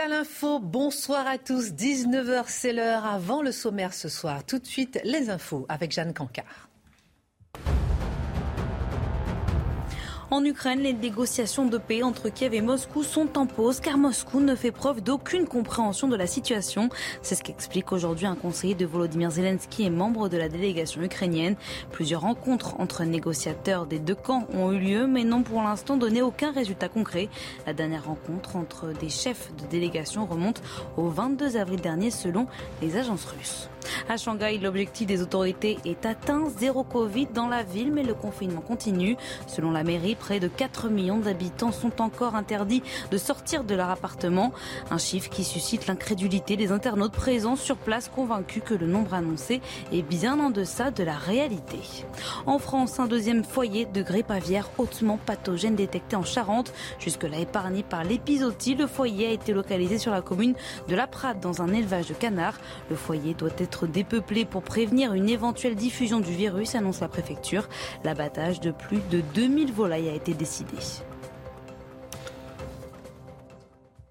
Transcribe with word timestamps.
à 0.00 0.08
l'info, 0.08 0.60
bonsoir 0.60 1.26
à 1.26 1.36
tous. 1.36 1.72
19h, 1.72 2.44
c'est 2.46 2.72
l'heure 2.72 3.04
avant 3.04 3.42
le 3.42 3.52
sommaire 3.52 3.92
ce 3.92 4.08
soir. 4.08 4.44
Tout 4.44 4.58
de 4.58 4.66
suite, 4.66 4.98
les 5.04 5.28
infos 5.28 5.66
avec 5.68 5.92
Jeanne 5.92 6.14
Cancard. 6.14 6.69
En 10.32 10.44
Ukraine, 10.44 10.78
les 10.78 10.92
négociations 10.92 11.66
de 11.66 11.76
paix 11.76 12.04
entre 12.04 12.28
Kiev 12.28 12.54
et 12.54 12.60
Moscou 12.60 13.02
sont 13.02 13.36
en 13.36 13.46
pause 13.46 13.80
car 13.80 13.98
Moscou 13.98 14.38
ne 14.38 14.54
fait 14.54 14.70
preuve 14.70 15.00
d'aucune 15.00 15.44
compréhension 15.44 16.06
de 16.06 16.14
la 16.14 16.28
situation. 16.28 16.88
C'est 17.20 17.34
ce 17.34 17.42
qu'explique 17.42 17.90
aujourd'hui 17.90 18.26
un 18.26 18.36
conseiller 18.36 18.76
de 18.76 18.86
Volodymyr 18.86 19.32
Zelensky 19.32 19.82
et 19.82 19.90
membre 19.90 20.28
de 20.28 20.36
la 20.36 20.48
délégation 20.48 21.02
ukrainienne. 21.02 21.56
Plusieurs 21.90 22.20
rencontres 22.20 22.78
entre 22.78 23.02
négociateurs 23.02 23.86
des 23.86 23.98
deux 23.98 24.14
camps 24.14 24.46
ont 24.54 24.70
eu 24.70 24.78
lieu 24.78 25.08
mais 25.08 25.24
n'ont 25.24 25.42
pour 25.42 25.62
l'instant 25.62 25.96
donné 25.96 26.22
aucun 26.22 26.52
résultat 26.52 26.88
concret. 26.88 27.28
La 27.66 27.72
dernière 27.72 28.04
rencontre 28.04 28.54
entre 28.54 28.92
des 29.00 29.08
chefs 29.08 29.50
de 29.60 29.66
délégation 29.66 30.26
remonte 30.26 30.62
au 30.96 31.08
22 31.08 31.56
avril 31.56 31.80
dernier 31.80 32.12
selon 32.12 32.46
les 32.82 32.96
agences 32.96 33.24
russes. 33.24 33.68
À 34.08 34.16
Shanghai, 34.16 34.58
l'objectif 34.58 35.06
des 35.06 35.22
autorités 35.22 35.78
est 35.84 36.04
atteint, 36.04 36.48
zéro 36.58 36.82
Covid 36.82 37.26
dans 37.26 37.48
la 37.48 37.62
ville, 37.62 37.92
mais 37.92 38.02
le 38.02 38.14
confinement 38.14 38.60
continue. 38.60 39.16
Selon 39.46 39.70
la 39.70 39.84
mairie, 39.84 40.14
près 40.14 40.40
de 40.40 40.48
4 40.48 40.88
millions 40.88 41.18
d'habitants 41.18 41.72
sont 41.72 42.02
encore 42.02 42.34
interdits 42.34 42.82
de 43.10 43.18
sortir 43.18 43.64
de 43.64 43.74
leur 43.74 43.90
appartement. 43.90 44.52
Un 44.90 44.98
chiffre 44.98 45.30
qui 45.30 45.44
suscite 45.44 45.86
l'incrédulité 45.86 46.56
des 46.56 46.72
internautes 46.72 47.12
présents 47.12 47.56
sur 47.56 47.76
place 47.76 48.08
convaincus 48.08 48.62
que 48.64 48.74
le 48.74 48.86
nombre 48.86 49.14
annoncé 49.14 49.60
est 49.92 50.02
bien 50.02 50.40
en 50.40 50.50
deçà 50.50 50.90
de 50.90 51.04
la 51.04 51.16
réalité. 51.16 51.78
En 52.46 52.58
France, 52.58 52.98
un 52.98 53.06
deuxième 53.06 53.44
foyer 53.44 53.86
de 53.86 54.02
grippe 54.02 54.30
aviaire 54.30 54.70
hautement 54.78 55.18
pathogène 55.24 55.76
détecté 55.76 56.16
en 56.16 56.24
Charente. 56.24 56.72
Jusque-là 56.98 57.38
épargné 57.38 57.82
par 57.82 58.04
l'épizootie, 58.04 58.74
le 58.74 58.86
foyer 58.86 59.28
a 59.28 59.30
été 59.30 59.52
localisé 59.52 59.98
sur 59.98 60.12
la 60.12 60.22
commune 60.22 60.54
de 60.88 60.94
La 60.96 61.06
Prade 61.06 61.40
dans 61.40 61.62
un 61.62 61.72
élevage 61.72 62.08
de 62.08 62.14
canards. 62.14 62.58
Le 62.90 62.96
foyer 62.96 63.34
doit 63.34 63.50
être 63.58 63.69
être 63.70 63.86
dépeuplé 63.86 64.44
pour 64.44 64.62
prévenir 64.62 65.14
une 65.14 65.28
éventuelle 65.28 65.76
diffusion 65.76 66.18
du 66.18 66.32
virus, 66.32 66.74
annonce 66.74 66.98
la 67.00 67.06
préfecture. 67.06 67.68
L'abattage 68.02 68.58
de 68.58 68.72
plus 68.72 68.98
de 69.10 69.20
2000 69.34 69.72
volailles 69.72 70.08
a 70.08 70.14
été 70.14 70.34
décidé. 70.34 70.74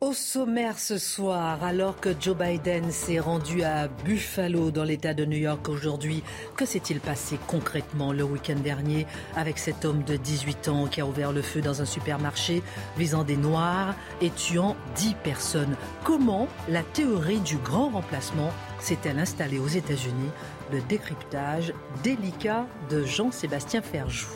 Au 0.02 0.14
sommaire 0.14 0.80
ce 0.80 0.98
soir, 0.98 1.62
alors 1.62 2.00
que 2.00 2.12
Joe 2.18 2.34
Biden 2.34 2.90
s'est 2.90 3.20
rendu 3.20 3.64
à 3.64 3.90
Buffalo 3.90 4.72
dans 4.72 4.86
l'État 4.86 5.14
de 5.14 5.26
New 5.26 5.38
York 5.38 5.68
aujourd'hui, 5.68 6.24
que 6.56 6.66
s'est-il 6.66 7.02
passé 7.02 7.38
concrètement 7.48 8.14
le 8.14 8.24
week-end 8.24 8.56
dernier 8.56 9.06
avec 9.36 9.60
cet 9.60 9.84
homme 9.84 10.04
de 10.04 10.16
18 10.16 10.70
ans 10.70 10.88
qui 10.88 11.02
a 11.02 11.06
ouvert 11.06 11.34
le 11.34 11.42
feu 11.42 11.60
dans 11.60 11.82
un 11.82 11.86
supermarché 11.86 12.64
visant 12.98 13.26
des 13.26 13.36
Noirs 13.36 13.94
et 14.22 14.30
tuant 14.30 14.78
10 14.96 15.16
personnes? 15.22 15.76
Comment 16.06 16.48
la 16.70 16.84
théorie 16.84 17.42
du 17.42 17.58
grand 17.58 17.90
remplacement 17.90 18.52
s'est-elle 18.80 19.20
installée 19.20 19.60
aux 19.60 19.68
États-Unis? 19.68 20.32
Le 20.72 20.80
décryptage 20.84 21.74
délicat 22.04 22.68
de 22.90 23.04
Jean-Sébastien 23.04 23.82
Ferjou. 23.82 24.30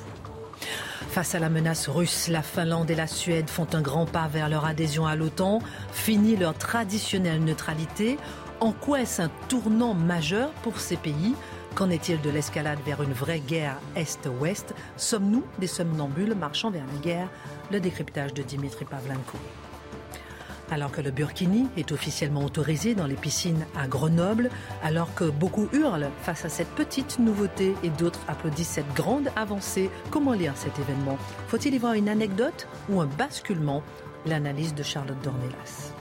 Face 1.09 1.35
à 1.35 1.39
la 1.39 1.49
menace 1.49 1.87
russe, 1.87 2.27
la 2.27 2.41
Finlande 2.41 2.89
et 2.89 2.95
la 2.95 3.07
Suède 3.07 3.49
font 3.49 3.67
un 3.73 3.81
grand 3.81 4.05
pas 4.05 4.27
vers 4.27 4.49
leur 4.49 4.65
adhésion 4.65 5.05
à 5.05 5.15
l'OTAN, 5.15 5.59
fini 5.91 6.35
leur 6.35 6.57
traditionnelle 6.57 7.43
neutralité. 7.43 8.17
En 8.59 8.71
quoi 8.71 9.01
est-ce 9.01 9.21
un 9.21 9.29
tournant 9.47 9.93
majeur 9.93 10.49
pour 10.63 10.79
ces 10.79 10.97
pays? 10.97 11.35
Qu'en 11.75 11.89
est-il 11.89 12.21
de 12.21 12.29
l'escalade 12.29 12.79
vers 12.85 13.01
une 13.01 13.13
vraie 13.13 13.39
guerre 13.39 13.77
Est-Ouest? 13.95 14.73
Sommes-nous 14.97 15.43
des 15.59 15.67
somnambules 15.67 16.35
marchant 16.35 16.71
vers 16.71 16.85
la 16.85 16.99
guerre? 16.99 17.29
Le 17.71 17.79
décryptage 17.79 18.33
de 18.33 18.43
Dimitri 18.43 18.85
Pavlenko. 18.85 19.37
Alors 20.73 20.91
que 20.91 21.01
le 21.01 21.11
burkini 21.11 21.67
est 21.77 21.91
officiellement 21.91 22.43
autorisé 22.43 22.95
dans 22.95 23.05
les 23.05 23.13
piscines 23.13 23.63
à 23.77 23.85
Grenoble, 23.85 24.49
alors 24.81 25.13
que 25.13 25.25
beaucoup 25.25 25.69
hurlent 25.71 26.09
face 26.23 26.45
à 26.45 26.49
cette 26.49 26.69
petite 26.69 27.19
nouveauté 27.19 27.75
et 27.83 27.89
d'autres 27.89 28.21
applaudissent 28.27 28.69
cette 28.69 28.93
grande 28.95 29.29
avancée, 29.35 29.91
comment 30.09 30.33
lire 30.33 30.53
cet 30.55 30.79
événement? 30.79 31.19
Faut-il 31.47 31.75
y 31.75 31.77
voir 31.77 31.93
une 31.93 32.09
anecdote 32.09 32.67
ou 32.89 33.01
un 33.01 33.05
basculement? 33.05 33.83
L'analyse 34.25 34.73
de 34.73 34.81
Charlotte 34.81 35.21
Dornelas. 35.21 35.93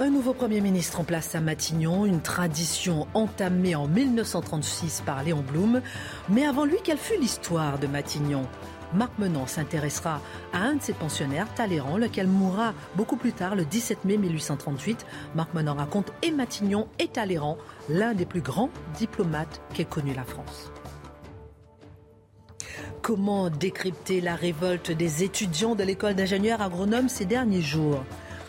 Un 0.00 0.08
nouveau 0.08 0.32
Premier 0.32 0.62
ministre 0.62 1.00
en 1.00 1.04
place 1.04 1.34
à 1.34 1.40
Matignon, 1.40 2.06
une 2.06 2.22
tradition 2.22 3.06
entamée 3.12 3.74
en 3.74 3.86
1936 3.86 5.02
par 5.04 5.22
Léon 5.24 5.42
Blum. 5.42 5.82
Mais 6.30 6.46
avant 6.46 6.64
lui, 6.64 6.78
quelle 6.82 6.96
fut 6.96 7.20
l'histoire 7.20 7.78
de 7.78 7.86
Matignon? 7.86 8.46
Marc 8.94 9.18
Menant 9.18 9.46
s'intéressera 9.46 10.20
à 10.52 10.58
un 10.58 10.76
de 10.76 10.82
ses 10.82 10.92
pensionnaires, 10.92 11.52
Talleyrand, 11.54 11.98
lequel 11.98 12.26
mourra 12.26 12.72
beaucoup 12.96 13.16
plus 13.16 13.32
tard, 13.32 13.54
le 13.54 13.64
17 13.64 14.04
mai 14.04 14.16
1838. 14.16 15.04
Marc 15.34 15.52
Menant 15.54 15.74
raconte 15.74 16.12
et 16.22 16.30
Matignon 16.30 16.88
et 16.98 17.08
Talleyrand, 17.08 17.58
l'un 17.88 18.14
des 18.14 18.26
plus 18.26 18.40
grands 18.40 18.70
diplomates 18.96 19.60
qu'ait 19.74 19.84
connu 19.84 20.14
la 20.14 20.24
France. 20.24 20.72
Comment 23.02 23.48
décrypter 23.50 24.20
la 24.20 24.34
révolte 24.34 24.90
des 24.90 25.22
étudiants 25.22 25.74
de 25.74 25.82
l'école 25.82 26.14
d'ingénieurs 26.14 26.68
Grenoble 26.68 27.08
ces 27.08 27.24
derniers 27.24 27.62
jours? 27.62 28.04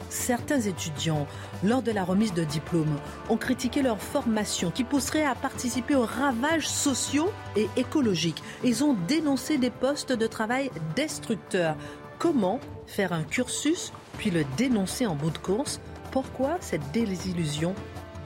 Certains 0.09 0.61
étudiants 0.61 1.27
lors 1.63 1.81
de 1.81 1.91
la 1.91 2.03
remise 2.03 2.33
de 2.33 2.43
diplômes, 2.43 2.99
ont 3.29 3.37
critiqué 3.37 3.81
leur 3.81 3.99
formation 3.99 4.71
qui 4.71 4.83
pousserait 4.83 5.25
à 5.25 5.35
participer 5.35 5.95
aux 5.95 6.05
ravages 6.05 6.67
sociaux 6.67 7.31
et 7.55 7.67
écologiques. 7.77 8.43
Ils 8.63 8.83
ont 8.83 8.95
dénoncé 9.07 9.57
des 9.57 9.69
postes 9.69 10.13
de 10.13 10.27
travail 10.27 10.71
destructeurs. 10.95 11.75
Comment 12.17 12.59
faire 12.87 13.13
un 13.13 13.23
cursus 13.23 13.93
puis 14.17 14.31
le 14.31 14.43
dénoncer 14.57 15.05
en 15.05 15.15
bout 15.15 15.31
de 15.31 15.37
course? 15.37 15.79
Pourquoi 16.11 16.57
cette 16.59 16.91
désillusion 16.91 17.73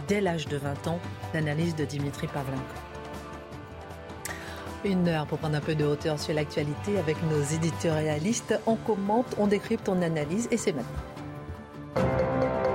dès 0.07 0.21
l'âge 0.21 0.47
de 0.47 0.57
20 0.57 0.87
ans? 0.87 0.99
L'analyse 1.33 1.75
de 1.75 1.85
Dimitri 1.85 2.27
Pavlenko. 2.27 2.61
Une 4.85 5.07
heure 5.07 5.27
pour 5.27 5.37
prendre 5.37 5.55
un 5.55 5.61
peu 5.61 5.75
de 5.75 5.85
hauteur 5.85 6.19
sur 6.19 6.33
l'actualité 6.33 6.97
avec 6.97 7.15
nos 7.23 7.41
éditorialistes. 7.41 8.59
On 8.65 8.75
commente, 8.75 9.35
on 9.37 9.47
décrypte, 9.47 9.87
on 9.87 10.01
analyse 10.01 10.47
et 10.51 10.57
c'est 10.57 10.73
maintenant. 10.73 11.12
Thank 11.95 12.67
you. 12.67 12.72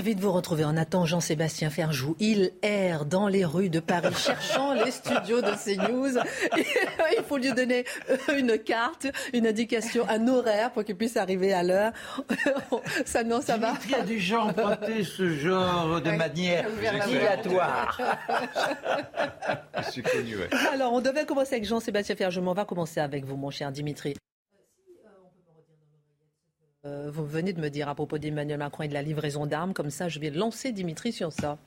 Ravi 0.00 0.14
de 0.14 0.22
vous 0.22 0.32
retrouver. 0.32 0.64
En 0.64 0.78
attendant 0.78 1.04
Jean-Sébastien 1.04 1.68
Ferjou, 1.68 2.16
il 2.20 2.52
erre 2.62 3.04
dans 3.04 3.28
les 3.28 3.44
rues 3.44 3.68
de 3.68 3.80
Paris 3.80 4.14
cherchant 4.16 4.72
les 4.72 4.90
studios 4.90 5.42
de 5.42 5.50
CNews. 5.50 6.18
il 7.18 7.22
faut 7.28 7.36
lui 7.36 7.52
donner 7.52 7.84
une 8.34 8.56
carte, 8.56 9.08
une 9.34 9.46
indication, 9.46 10.08
un 10.08 10.26
horaire 10.26 10.70
pour 10.70 10.84
qu'il 10.84 10.96
puisse 10.96 11.18
arriver 11.18 11.52
à 11.52 11.62
l'heure. 11.62 11.92
ça 13.04 13.24
non, 13.24 13.42
ça 13.42 13.58
va. 13.58 13.74
Il 13.84 13.90
y 13.90 13.94
a 13.94 14.00
des 14.00 14.18
gens 14.18 14.48
emprunté 14.48 15.04
ce 15.04 15.34
genre 15.34 16.00
de 16.00 16.12
manière 16.12 16.64
dilatoire. 17.06 18.00
connu, 20.14 20.36
Alors, 20.72 20.94
on 20.94 21.02
devait 21.02 21.26
commencer 21.26 21.56
avec 21.56 21.66
Jean-Sébastien 21.66 22.16
Ferjou, 22.16 22.40
mais 22.40 22.48
on 22.48 22.54
va 22.54 22.64
commencer 22.64 23.00
avec 23.00 23.26
vous, 23.26 23.36
mon 23.36 23.50
cher 23.50 23.70
Dimitri. 23.70 24.14
Euh, 26.86 27.10
vous 27.12 27.26
venez 27.26 27.52
de 27.52 27.60
me 27.60 27.68
dire 27.68 27.90
à 27.90 27.94
propos 27.94 28.16
d'Emmanuel 28.16 28.58
Macron 28.58 28.84
et 28.84 28.88
de 28.88 28.94
la 28.94 29.02
livraison 29.02 29.44
d'armes, 29.44 29.74
comme 29.74 29.90
ça 29.90 30.08
je 30.08 30.18
vais 30.18 30.30
lancer 30.30 30.72
Dimitri 30.72 31.12
sur 31.12 31.30
ça. 31.30 31.58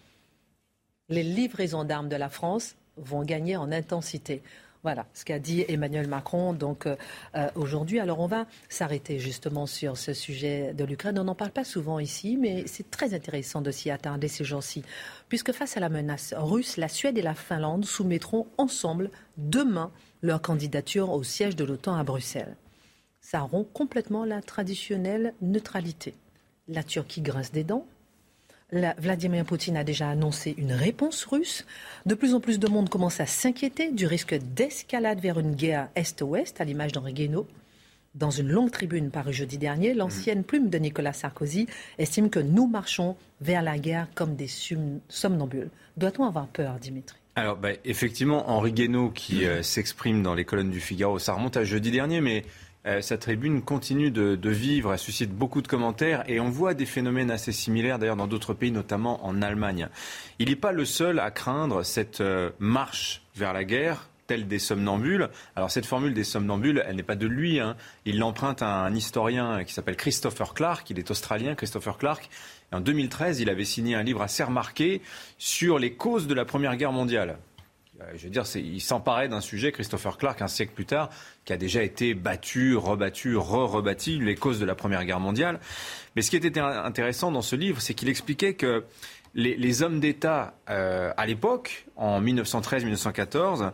Les 1.09 1.21
livraisons 1.21 1.83
d'armes 1.83 2.09
de 2.09 2.15
la 2.15 2.29
France 2.29 2.75
vont 2.97 3.23
gagner 3.23 3.55
en 3.55 3.71
intensité. 3.71 4.41
Voilà 4.81 5.05
ce 5.13 5.23
qu'a 5.23 5.37
dit 5.37 5.63
Emmanuel 5.67 6.07
Macron 6.07 6.53
donc 6.53 6.87
euh, 6.87 6.95
euh, 7.35 7.47
aujourd'hui. 7.53 7.99
Alors 7.99 8.19
on 8.21 8.25
va 8.25 8.47
s'arrêter 8.69 9.19
justement 9.19 9.67
sur 9.67 9.97
ce 9.97 10.13
sujet 10.13 10.73
de 10.73 10.83
l'Ukraine. 10.83 11.19
On 11.19 11.25
n'en 11.25 11.35
parle 11.35 11.51
pas 11.51 11.63
souvent 11.63 11.99
ici, 11.99 12.35
mais 12.35 12.65
c'est 12.65 12.89
très 12.89 13.13
intéressant 13.13 13.61
de 13.61 13.69
s'y 13.69 13.91
attarder 13.91 14.27
ces 14.27 14.43
jours-ci, 14.43 14.83
puisque 15.29 15.51
face 15.51 15.77
à 15.77 15.79
la 15.79 15.89
menace 15.89 16.33
russe, 16.35 16.77
la 16.77 16.87
Suède 16.87 17.19
et 17.19 17.21
la 17.21 17.35
Finlande 17.35 17.85
soumettront 17.85 18.47
ensemble 18.57 19.11
demain 19.37 19.91
leur 20.23 20.41
candidature 20.41 21.11
au 21.11 21.21
siège 21.21 21.55
de 21.55 21.65
l'OTAN 21.65 21.95
à 21.95 22.03
Bruxelles 22.03 22.55
ça 23.33 23.39
rompt 23.39 23.65
complètement 23.73 24.25
la 24.25 24.43
traditionnelle 24.43 25.33
neutralité. 25.41 26.13
la 26.67 26.83
Turquie 26.83 27.21
grince 27.21 27.51
des 27.51 27.63
dents. 27.63 27.87
Vladimir 28.71 29.43
Poutine 29.43 29.75
a 29.75 29.83
déjà 29.83 30.07
annoncé 30.07 30.53
une 30.59 30.71
réponse 30.71 31.25
russe. 31.25 31.65
De 32.05 32.13
plus 32.13 32.35
en 32.35 32.39
plus 32.39 32.59
de 32.59 32.67
monde 32.67 32.89
commence 32.89 33.19
à 33.19 33.25
s'inquiéter 33.25 33.91
du 33.91 34.05
risque 34.05 34.35
d'escalade 34.35 35.19
vers 35.19 35.39
une 35.39 35.55
guerre 35.55 35.89
Est-Ouest, 35.95 36.61
à 36.61 36.63
l'image 36.63 36.91
d'Henri 36.91 37.13
Guénaud. 37.13 37.47
Dans 38.13 38.29
une 38.29 38.49
longue 38.49 38.69
tribune 38.69 39.09
parue 39.09 39.33
jeudi 39.33 39.57
dernier, 39.57 39.95
l'ancienne 39.95 40.43
plume 40.43 40.69
de 40.69 40.77
Nicolas 40.77 41.13
Sarkozy 41.13 41.65
estime 41.97 42.29
que 42.29 42.39
nous 42.39 42.67
marchons 42.67 43.15
vers 43.41 43.63
la 43.63 43.79
guerre 43.79 44.07
comme 44.13 44.35
des 44.35 44.49
somnambules. 45.09 45.71
Doit-on 45.97 46.25
avoir 46.25 46.45
peur, 46.47 46.77
Dimitri? 46.79 47.17
Alors, 47.35 47.57
bah, 47.57 47.69
effectivement, 47.83 48.47
Henri 48.51 48.73
Guénaud 48.73 49.09
qui 49.09 49.45
euh, 49.45 49.63
s'exprime 49.63 50.21
dans 50.21 50.35
les 50.35 50.45
colonnes 50.45 50.69
du 50.69 50.79
Figaro, 50.79 51.17
ça 51.17 51.33
remonte 51.33 51.57
à 51.57 51.63
jeudi 51.63 51.89
dernier, 51.89 52.21
mais 52.21 52.45
euh, 52.85 53.01
sa 53.01 53.17
tribune 53.17 53.61
continue 53.61 54.11
de, 54.11 54.49
vivre, 54.49 54.91
elle 54.91 54.99
suscite 54.99 55.31
beaucoup 55.31 55.61
de 55.61 55.67
commentaires 55.67 56.23
et 56.27 56.39
on 56.39 56.49
voit 56.49 56.73
des 56.73 56.85
phénomènes 56.85 57.31
assez 57.31 57.53
similaires 57.53 57.97
d'ailleurs 57.97 58.17
dans 58.17 58.27
d'autres 58.27 58.53
pays, 58.53 58.71
notamment 58.71 59.25
en 59.25 59.41
Allemagne. 59.41 59.87
Il 60.39 60.49
n'est 60.49 60.57
pas 60.57 60.73
le 60.73 60.83
seul 60.83 61.19
à 61.19 61.31
craindre 61.31 61.83
cette 61.83 62.19
euh, 62.19 62.51
marche 62.59 63.21
vers 63.35 63.53
la 63.53 63.63
guerre 63.63 64.09
telle 64.27 64.47
des 64.47 64.59
somnambules. 64.59 65.29
Alors 65.55 65.69
cette 65.69 65.85
formule 65.85 66.13
des 66.13 66.23
somnambules, 66.23 66.83
elle 66.87 66.95
n'est 66.95 67.03
pas 67.03 67.15
de 67.15 67.27
lui. 67.27 67.59
Hein. 67.59 67.75
Il 68.05 68.19
l'emprunte 68.19 68.61
à 68.61 68.67
un 68.67 68.93
historien 68.95 69.63
qui 69.63 69.73
s'appelle 69.73 69.97
Christopher 69.97 70.53
Clark. 70.53 70.89
Il 70.89 70.99
est 70.99 71.11
australien, 71.11 71.55
Christopher 71.55 71.97
Clark. 71.97 72.29
en 72.71 72.79
2013, 72.79 73.41
il 73.41 73.49
avait 73.49 73.65
signé 73.65 73.95
un 73.95 74.03
livre 74.03 74.21
assez 74.21 74.43
remarqué 74.43 75.01
sur 75.37 75.77
les 75.77 75.93
causes 75.93 76.27
de 76.27 76.33
la 76.33 76.45
Première 76.45 76.77
Guerre 76.77 76.93
mondiale. 76.93 77.37
Euh, 78.01 78.05
je 78.15 78.23
veux 78.23 78.29
dire, 78.29 78.43
il 78.55 78.81
s'emparait 78.81 79.27
d'un 79.27 79.41
sujet, 79.41 79.71
Christopher 79.71 80.17
Clark, 80.17 80.41
un 80.41 80.47
siècle 80.47 80.73
plus 80.73 80.85
tard, 80.85 81.09
qui 81.45 81.53
a 81.53 81.57
déjà 81.57 81.83
été 81.83 82.13
battu, 82.13 82.75
rebattu, 82.75 83.37
re-rebâti, 83.37 84.19
les 84.19 84.35
causes 84.35 84.59
de 84.59 84.65
la 84.65 84.75
Première 84.75 85.05
Guerre 85.05 85.19
mondiale. 85.19 85.59
Mais 86.15 86.21
ce 86.21 86.29
qui 86.29 86.35
était 86.35 86.59
intéressant 86.59 87.31
dans 87.31 87.41
ce 87.41 87.55
livre, 87.55 87.81
c'est 87.81 87.93
qu'il 87.93 88.09
expliquait 88.09 88.55
que 88.55 88.83
les, 89.35 89.81
hommes 89.81 89.99
d'État 89.99 90.53
euh, 90.69 91.11
à 91.17 91.25
l'époque, 91.25 91.85
en 91.95 92.21
1913-1914, 92.21 93.71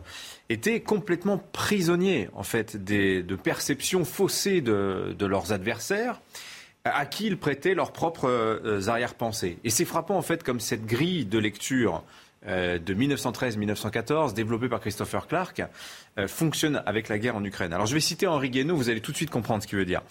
étaient 0.48 0.80
complètement 0.80 1.38
prisonniers 1.52 2.28
en 2.34 2.42
fait 2.42 2.82
de 2.82 3.36
perceptions 3.36 4.04
faussées 4.04 4.60
de, 4.62 5.14
leurs 5.20 5.52
adversaires 5.52 6.20
à 6.84 7.04
qui 7.04 7.26
ils 7.26 7.36
prêtaient 7.36 7.74
leurs 7.74 7.92
propres 7.92 8.28
euh, 8.30 8.88
arrière-pensées. 8.88 9.58
Et 9.64 9.70
c'est 9.70 9.84
frappant 9.84 10.16
en 10.16 10.22
fait 10.22 10.42
comme 10.42 10.60
cette 10.60 10.86
grille 10.86 11.26
de 11.26 11.38
lecture 11.38 12.02
de 12.46 12.94
1913-1914, 12.94 14.32
développé 14.32 14.68
par 14.68 14.80
Christopher 14.80 15.26
Clark, 15.26 15.62
euh, 16.18 16.26
fonctionne 16.26 16.82
avec 16.86 17.08
la 17.08 17.18
guerre 17.18 17.36
en 17.36 17.44
Ukraine. 17.44 17.72
Alors 17.72 17.86
je 17.86 17.94
vais 17.94 18.00
citer 18.00 18.26
Henri 18.26 18.50
Guénaud, 18.50 18.76
vous 18.76 18.88
allez 18.88 19.00
tout 19.00 19.12
de 19.12 19.16
suite 19.16 19.30
comprendre 19.30 19.62
ce 19.62 19.68
qu'il 19.68 19.78
veut 19.78 19.84
dire. 19.84 20.02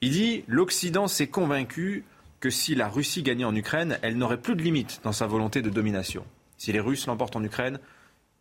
Il 0.00 0.10
dit 0.10 0.44
L'Occident 0.48 1.08
s'est 1.08 1.26
convaincu 1.26 2.04
que 2.40 2.50
si 2.50 2.74
la 2.74 2.88
Russie 2.88 3.22
gagnait 3.22 3.44
en 3.44 3.54
Ukraine, 3.54 3.98
elle 4.02 4.16
n'aurait 4.16 4.40
plus 4.40 4.56
de 4.56 4.62
limites 4.62 5.00
dans 5.02 5.12
sa 5.12 5.26
volonté 5.26 5.62
de 5.62 5.70
domination. 5.70 6.24
Si 6.58 6.72
les 6.72 6.80
Russes 6.80 7.06
l'emportent 7.06 7.36
en 7.36 7.44
Ukraine, 7.44 7.78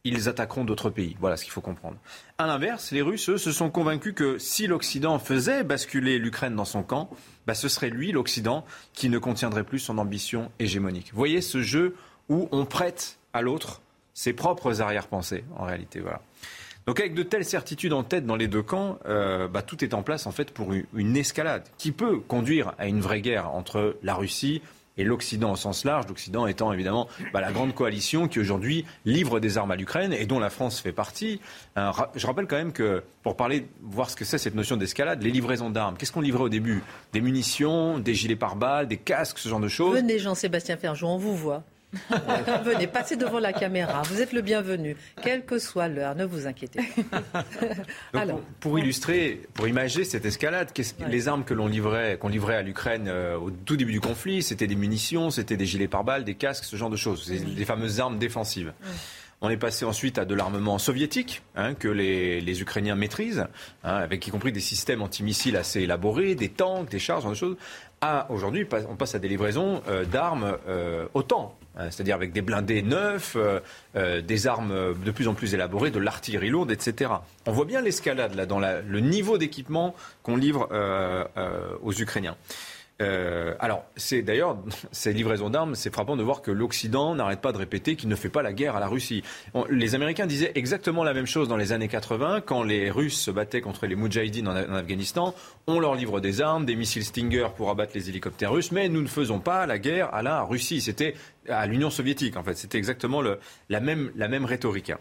ils 0.04 0.28
attaqueront 0.28 0.66
d'autres 0.66 0.90
pays. 0.90 1.16
Voilà 1.20 1.38
ce 1.38 1.44
qu'il 1.44 1.54
faut 1.54 1.62
comprendre. 1.62 1.98
À 2.38 2.48
l'inverse, 2.48 2.92
les 2.92 3.02
Russes, 3.02 3.30
eux, 3.30 3.38
se 3.38 3.52
sont 3.52 3.70
convaincus 3.70 4.14
que 4.14 4.38
si 4.38 4.68
l'Occident 4.68 5.20
faisait 5.20 5.64
basculer 5.64 6.20
l'Ukraine 6.20 6.56
dans 6.56 6.66
son 6.66 6.84
camp, 6.84 7.10
bah, 7.48 7.54
ce 7.54 7.70
serait 7.70 7.90
lui, 7.90 8.12
l'Occident, 8.12 8.66
qui 8.94 9.10
ne 9.10 9.18
contiendrait 9.18 9.64
plus 9.64 9.80
son 9.80 9.98
ambition 9.98 10.52
hégémonique. 10.60 11.12
Voyez 11.14 11.42
ce 11.42 11.62
jeu 11.62 11.96
où 12.28 12.50
on 12.52 12.66
prête 12.66 13.18
à 13.34 13.42
l'autre 13.42 13.82
ses 14.14 14.34
propres 14.34 14.82
arrière-pensées, 14.82 15.44
en 15.58 15.66
réalité. 15.66 16.00
Voilà. 16.00 16.22
Donc 16.86 17.00
avec 17.00 17.14
de 17.14 17.24
telles 17.24 17.46
certitudes 17.46 17.94
en 17.94 18.04
tête 18.04 18.26
dans 18.26 18.36
les 18.36 18.48
deux 18.48 18.62
camps, 18.62 19.00
euh, 19.06 19.48
bah, 19.48 19.62
tout 19.62 19.84
est 19.84 19.94
en 19.94 20.04
place 20.04 20.28
en 20.28 20.32
fait 20.32 20.52
pour 20.52 20.74
une, 20.74 21.18
escalade 21.18 21.64
qui 21.78 21.92
peut 21.92 22.20
conduire 22.20 22.74
à 22.78 22.88
une 22.88 23.00
vraie 23.00 23.22
guerre 23.22 23.54
entre 23.54 23.98
la 24.04 24.16
Russie 24.16 24.62
et 24.98 25.04
l'Occident 25.04 25.54
au 25.54 25.56
sens 25.56 25.86
large, 25.86 26.08
l'Occident 26.08 26.46
étant 26.46 26.72
évidemment 26.72 27.08
bah, 27.32 27.42
la 27.42 27.52
grande 27.52 27.74
coalition 27.74 28.28
qui 28.28 28.40
aujourd'hui 28.40 28.86
livre 29.06 29.40
des 29.40 29.58
armes 29.58 29.72
à 29.72 29.76
l'Ukraine 29.76 30.14
et 30.14 30.26
dont 30.26 30.40
la 30.40 30.52
France 30.52 30.82
fait 30.82 30.92
partie. 30.92 31.40
je 31.76 32.28
rappelle 32.28 32.48
quand 32.48 32.58
même 32.58 32.74
que, 32.74 33.02
pour 33.24 33.36
parler, 33.36 33.66
voir 33.82 34.10
ce 34.10 34.16
que 34.16 34.26
c'est 34.26 34.38
cette 34.38 34.54
notion 34.54 34.78
d'escalade, 34.78 35.24
les 35.24 35.32
livraisons 35.32 35.72
d'armes, 35.72 35.96
qu'est-ce 35.98 36.12
qu'on 36.12 36.22
livrait 36.22 36.44
au 36.44 36.50
début? 36.50 36.84
Des 37.12 37.22
munitions, 37.22 37.98
des 37.98 38.14
gilets 38.14 38.36
pare-balles, 38.36 38.88
des 38.88 38.98
casques, 38.98 39.40
ce 39.40 39.50
genre 39.50 39.62
de 39.62 39.68
choses? 39.68 39.96
Venez 39.96 40.20
Jean-Sébastien 40.20 40.78
Ferjou, 40.78 41.08
on 41.08 41.18
vous 41.18 41.36
voit. 41.36 41.64
Venez, 42.64 42.88
passez 42.88 43.16
devant 43.16 43.40
la 43.40 43.54
caméra. 43.54 44.02
Vous 44.04 44.22
êtes 44.22 44.34
le 44.34 44.42
bienvenu, 44.42 44.96
quelle 45.22 45.46
que 45.46 45.60
soit 45.60 45.88
l'heure. 45.88 46.16
Ne 46.16 46.26
vous 46.26 46.48
inquiétez 46.48 46.82
pas. 47.10 47.44
Alors. 48.20 48.42
Pour, 48.60 48.80
illustrer, 48.80 49.42
pour 49.54 49.68
imaginer 49.68 50.04
cette 50.04 50.26
escalade, 50.26 50.72
les 51.08 51.28
armes 51.28 51.44
que 51.44 51.54
l'on 51.54 51.68
livrait, 51.68 52.18
qu'on 52.20 52.30
livrait 52.30 52.56
à 52.56 52.62
l'Ukraine 52.62 53.08
euh, 53.08 53.38
au 53.38 53.52
tout 53.52 53.78
début 53.78 53.92
du 53.92 54.02
conflit, 54.02 54.42
c'était 54.44 54.68
des 54.68 54.76
munitions, 54.76 55.30
c'était 55.30 55.58
des 55.58 55.66
gilets 55.66 55.88
pare-balles, 55.88 56.24
des 56.24 56.36
casques, 56.36 56.66
ce 56.66 56.76
genre 56.76 56.90
de 56.90 56.98
choses. 56.98 57.26
C'est 57.28 57.44
les 57.44 57.66
fameuses 57.66 58.00
armes 58.00 58.18
défensives. 58.18 58.74
On 59.46 59.50
est 59.50 59.58
passé 59.58 59.84
ensuite 59.84 60.18
à 60.18 60.24
de 60.24 60.36
l'armement 60.36 60.80
soviétique 60.80 61.42
hein, 61.58 61.74
que 61.74 61.90
les, 61.90 62.62
Ukrainiens 62.62 62.96
maîtrisent, 62.96 63.46
hein, 63.84 63.96
avec 63.96 64.26
y 64.26 64.32
compris 64.32 64.54
des 64.54 64.62
systèmes 64.62 65.02
antimissiles 65.02 65.58
assez 65.58 65.82
élaborés, 65.82 66.34
des 66.36 66.48
tanks, 66.48 66.90
des 66.90 66.98
chars, 66.98 67.18
ce 67.18 67.24
genre 67.24 67.32
de 67.32 67.38
choses. 67.38 67.58
Aujourd'hui, 68.30 68.66
on 68.90 68.96
passe 68.96 69.16
à 69.16 69.20
des 69.20 69.28
livraisons 69.28 69.82
euh, 69.90 70.06
d'armes 70.06 70.58
euh, 70.68 71.08
OTAN, 71.14 71.58
c'est-à-dire 71.76 72.16
avec 72.16 72.32
des 72.34 72.42
blindés 72.42 72.82
neufs, 72.82 73.36
euh, 73.36 74.22
des 74.22 74.48
armes 74.48 74.94
de 74.94 75.12
plus 75.12 75.28
en 75.28 75.34
plus 75.34 75.54
élaborées, 75.54 75.92
de 75.92 76.00
l'artillerie 76.00 76.50
lourde, 76.50 76.72
etc. 76.72 77.12
On 77.46 77.52
voit 77.52 77.66
bien 77.66 77.82
l'escalade 77.82 78.36
là 78.36 78.46
dans 78.46 78.60
le 78.60 79.00
niveau 79.00 79.38
d'équipement 79.38 79.96
qu'on 80.22 80.36
livre 80.36 80.70
aux 81.82 81.94
Ukrainiens. 81.94 82.36
Euh, 83.04 83.54
alors, 83.60 83.86
c'est 83.96 84.22
d'ailleurs, 84.22 84.58
ces 84.92 85.14
livraisons 85.14 85.50
d'armes, 85.50 85.76
c'est 85.76 85.94
frappant 85.94 86.16
de 86.16 86.24
voir 86.24 86.42
que 86.42 86.52
l'Occident 86.52 87.16
n'arrête 87.16 87.42
pas 87.42 87.52
de 87.52 87.58
répéter 87.58 87.96
qu'il 87.96 88.10
ne 88.10 88.16
fait 88.16 88.30
pas 88.30 88.42
la 88.42 88.54
guerre 88.54 88.76
à 88.76 88.80
la 88.80 88.88
Russie. 88.88 89.24
les 89.70 89.96
Américains 89.96 90.26
disaient 90.26 90.52
exactement 90.56 91.04
la 91.04 91.14
même 91.14 91.26
chose 91.26 91.48
dans 91.48 91.58
les 91.58 91.72
années 91.72 91.88
80, 91.88 92.42
quand 92.42 92.64
les 92.64 92.90
Russes 92.90 93.20
se 93.20 93.32
battaient 93.32 93.62
contre 93.62 93.86
les 93.86 93.96
Moudjahidines 93.96 94.48
en, 94.48 94.56
Afghanistan. 94.56 95.36
On 95.68 95.80
leur 95.80 95.96
livre 95.96 96.20
des 96.20 96.42
armes, 96.42 96.66
des 96.66 96.76
missiles 96.76 97.06
Stinger 97.06 97.48
pour 97.56 97.70
abattre 97.70 97.92
les 97.96 98.10
hélicoptères 98.10 98.52
russes, 98.52 98.72
mais 98.72 98.90
nous 98.90 99.02
ne 99.02 99.08
faisons 99.08 99.40
pas 99.40 99.66
la 99.66 99.80
guerre 99.80 100.14
à 100.14 100.22
la 100.22 100.44
Russie. 100.44 100.82
C'était 100.82 101.16
à 101.50 101.66
l'Union 101.68 101.90
soviétique, 101.90 102.38
en 102.38 102.44
fait. 102.44 102.56
C'était 102.56 102.78
exactement 102.78 103.22
la, 103.22 103.80
même, 103.80 104.12
la 104.16 104.28
même 104.28 104.46
rhétorique. 104.46 104.92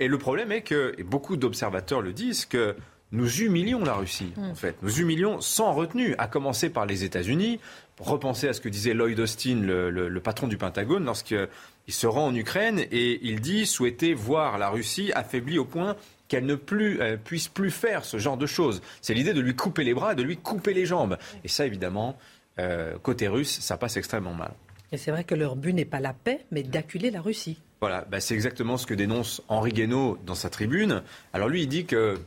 Et 0.00 0.08
le 0.08 0.18
problème 0.18 0.52
est 0.52 0.62
que, 0.62 0.94
et 0.98 1.02
beaucoup 1.02 1.36
d'observateurs 1.36 2.00
le 2.00 2.12
disent, 2.12 2.46
que 2.46 2.76
nous 3.12 3.42
humilions 3.42 3.84
la 3.84 3.94
Russie, 3.94 4.32
en 4.36 4.52
mm. 4.52 4.56
fait. 4.56 4.76
Nous 4.82 5.00
humilions 5.00 5.40
sans 5.40 5.72
retenue, 5.72 6.14
à 6.18 6.26
commencer 6.26 6.70
par 6.70 6.86
les 6.86 7.04
États-Unis. 7.04 7.60
Repenser 8.00 8.48
à 8.48 8.52
ce 8.52 8.60
que 8.60 8.68
disait 8.68 8.94
Lloyd 8.94 9.20
Austin, 9.20 9.60
le, 9.62 10.20
patron 10.20 10.48
du 10.48 10.56
Pentagone, 10.56 11.04
lorsqu'il 11.04 11.48
se 11.88 12.06
rend 12.06 12.26
en 12.26 12.34
Ukraine 12.34 12.80
et 12.90 13.20
il 13.22 13.40
dit 13.40 13.66
souhaiter 13.66 14.14
voir 14.14 14.58
la 14.58 14.70
Russie 14.70 15.12
affaiblie 15.14 15.58
au 15.58 15.64
point 15.64 15.96
qu'elle 16.26 16.46
ne 16.46 16.56
plus, 16.56 16.98
puisse 17.22 17.48
plus 17.48 17.70
faire 17.70 18.04
ce 18.04 18.16
genre 18.18 18.38
de 18.38 18.46
choses. 18.46 18.80
C'est 19.02 19.14
l'idée 19.14 19.34
de 19.34 19.40
lui 19.40 19.54
couper 19.54 19.84
les 19.84 19.94
bras, 19.94 20.14
de 20.14 20.22
lui 20.22 20.38
couper 20.38 20.74
les 20.74 20.86
jambes. 20.86 21.16
Et 21.44 21.48
ça, 21.48 21.66
évidemment, 21.66 22.16
euh, 22.58 22.98
côté 23.02 23.28
russe, 23.28 23.60
ça 23.60 23.76
passe 23.76 23.96
extrêmement 23.96 24.34
mal. 24.34 24.52
Et 24.92 24.98
c'est 24.98 25.10
vrai 25.10 25.24
que 25.24 25.34
leur 25.34 25.56
but 25.56 25.72
n'est 25.72 25.86
pas 25.86 26.00
la 26.00 26.12
paix, 26.12 26.44
mais 26.50 26.62
d'acculer 26.62 27.10
la 27.10 27.22
Russie. 27.22 27.58
Voilà, 27.80 28.04
bah, 28.10 28.20
c'est 28.20 28.34
exactement 28.34 28.76
ce 28.76 28.86
que 28.86 28.94
dénonce 28.94 29.42
Henri 29.48 29.72
Guénaud 29.72 30.18
dans 30.26 30.34
sa 30.34 30.50
tribune. 30.50 31.02
Alors 31.32 31.48
lui, 31.48 31.62
il 31.62 31.66
dit 31.66 31.86
que, 31.86 32.18